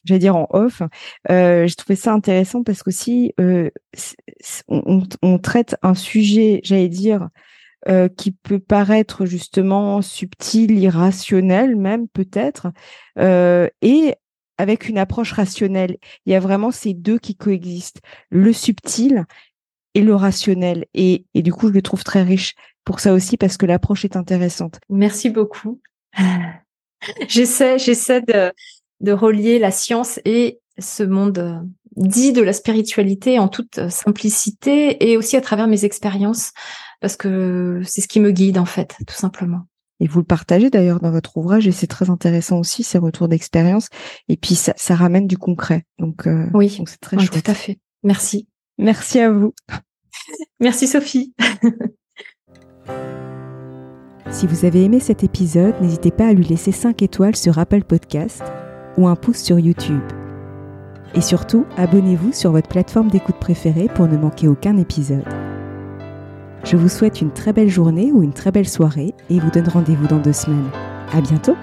j'allais 0.04 0.20
dire 0.20 0.36
en 0.36 0.46
off, 0.50 0.82
euh, 1.30 1.66
j'ai 1.66 1.74
trouvé 1.74 1.96
ça 1.96 2.12
intéressant 2.12 2.62
parce 2.62 2.82
qu'aussi, 2.82 3.34
on, 4.68 5.02
on, 5.22 5.38
traite 5.38 5.76
un 5.82 5.94
sujet, 5.94 6.60
j'allais 6.64 6.88
dire, 6.88 7.28
euh, 7.88 8.08
qui 8.08 8.30
peut 8.30 8.60
paraître 8.60 9.26
justement 9.26 10.02
subtil, 10.02 10.78
irrationnel 10.78 11.74
même 11.74 12.06
peut-être, 12.06 12.68
euh, 13.18 13.68
et 13.80 14.14
avec 14.62 14.88
une 14.88 14.96
approche 14.96 15.32
rationnelle. 15.32 15.96
Il 16.24 16.32
y 16.32 16.36
a 16.36 16.40
vraiment 16.40 16.70
ces 16.70 16.94
deux 16.94 17.18
qui 17.18 17.34
coexistent, 17.34 18.00
le 18.30 18.52
subtil 18.52 19.26
et 19.94 20.02
le 20.02 20.14
rationnel. 20.14 20.86
Et, 20.94 21.26
et 21.34 21.42
du 21.42 21.52
coup, 21.52 21.66
je 21.66 21.72
le 21.72 21.82
trouve 21.82 22.04
très 22.04 22.22
riche 22.22 22.54
pour 22.84 23.00
ça 23.00 23.12
aussi 23.12 23.36
parce 23.36 23.56
que 23.56 23.66
l'approche 23.66 24.04
est 24.04 24.14
intéressante. 24.14 24.78
Merci 24.88 25.30
beaucoup. 25.30 25.80
j'essaie, 27.28 27.76
j'essaie 27.78 28.22
de, 28.22 29.12
relier 29.12 29.58
la 29.58 29.72
science 29.72 30.20
et 30.24 30.60
ce 30.78 31.02
monde 31.02 31.38
euh, 31.38 31.58
dit 31.96 32.32
de 32.32 32.40
la 32.40 32.52
spiritualité 32.52 33.40
en 33.40 33.48
toute 33.48 33.88
simplicité 33.88 35.10
et 35.10 35.16
aussi 35.16 35.36
à 35.36 35.40
travers 35.40 35.66
mes 35.66 35.84
expériences 35.84 36.52
parce 37.00 37.16
que 37.16 37.82
c'est 37.84 38.00
ce 38.00 38.06
qui 38.06 38.20
me 38.20 38.30
guide 38.30 38.58
en 38.58 38.64
fait, 38.64 38.94
tout 39.08 39.16
simplement. 39.16 39.66
Et 40.02 40.08
vous 40.08 40.18
le 40.18 40.24
partagez 40.24 40.68
d'ailleurs 40.68 40.98
dans 40.98 41.12
votre 41.12 41.36
ouvrage 41.36 41.68
et 41.68 41.72
c'est 41.72 41.86
très 41.86 42.10
intéressant 42.10 42.58
aussi 42.58 42.82
ces 42.82 42.98
retours 42.98 43.28
d'expérience. 43.28 43.86
Et 44.28 44.36
puis 44.36 44.56
ça, 44.56 44.74
ça, 44.76 44.96
ramène 44.96 45.28
du 45.28 45.38
concret. 45.38 45.84
Donc 46.00 46.26
euh, 46.26 46.50
oui, 46.54 46.82
c'est 46.86 47.00
très 47.00 47.16
oui, 47.16 47.28
tout 47.28 47.38
à 47.46 47.54
fait. 47.54 47.78
Merci. 48.02 48.48
Merci 48.78 49.20
à 49.20 49.30
vous. 49.30 49.54
Merci 50.60 50.88
Sophie. 50.88 51.32
si 54.32 54.48
vous 54.48 54.64
avez 54.64 54.82
aimé 54.82 54.98
cet 54.98 55.22
épisode, 55.22 55.80
n'hésitez 55.80 56.10
pas 56.10 56.26
à 56.26 56.32
lui 56.32 56.44
laisser 56.44 56.72
5 56.72 57.00
étoiles 57.00 57.36
sur 57.36 57.60
Apple 57.60 57.84
Podcast 57.84 58.42
ou 58.98 59.06
un 59.06 59.14
pouce 59.14 59.38
sur 59.38 59.60
YouTube. 59.60 60.02
Et 61.14 61.20
surtout, 61.20 61.64
abonnez-vous 61.76 62.32
sur 62.32 62.50
votre 62.50 62.68
plateforme 62.68 63.08
d'écoute 63.08 63.38
préférée 63.38 63.86
pour 63.94 64.08
ne 64.08 64.16
manquer 64.16 64.48
aucun 64.48 64.76
épisode. 64.78 65.51
Je 66.64 66.76
vous 66.76 66.88
souhaite 66.88 67.20
une 67.20 67.32
très 67.32 67.52
belle 67.52 67.68
journée 67.68 68.12
ou 68.12 68.22
une 68.22 68.32
très 68.32 68.52
belle 68.52 68.68
soirée 68.68 69.14
et 69.30 69.40
vous 69.40 69.50
donne 69.50 69.68
rendez-vous 69.68 70.06
dans 70.06 70.18
deux 70.18 70.32
semaines. 70.32 70.70
À 71.12 71.20
bientôt! 71.20 71.56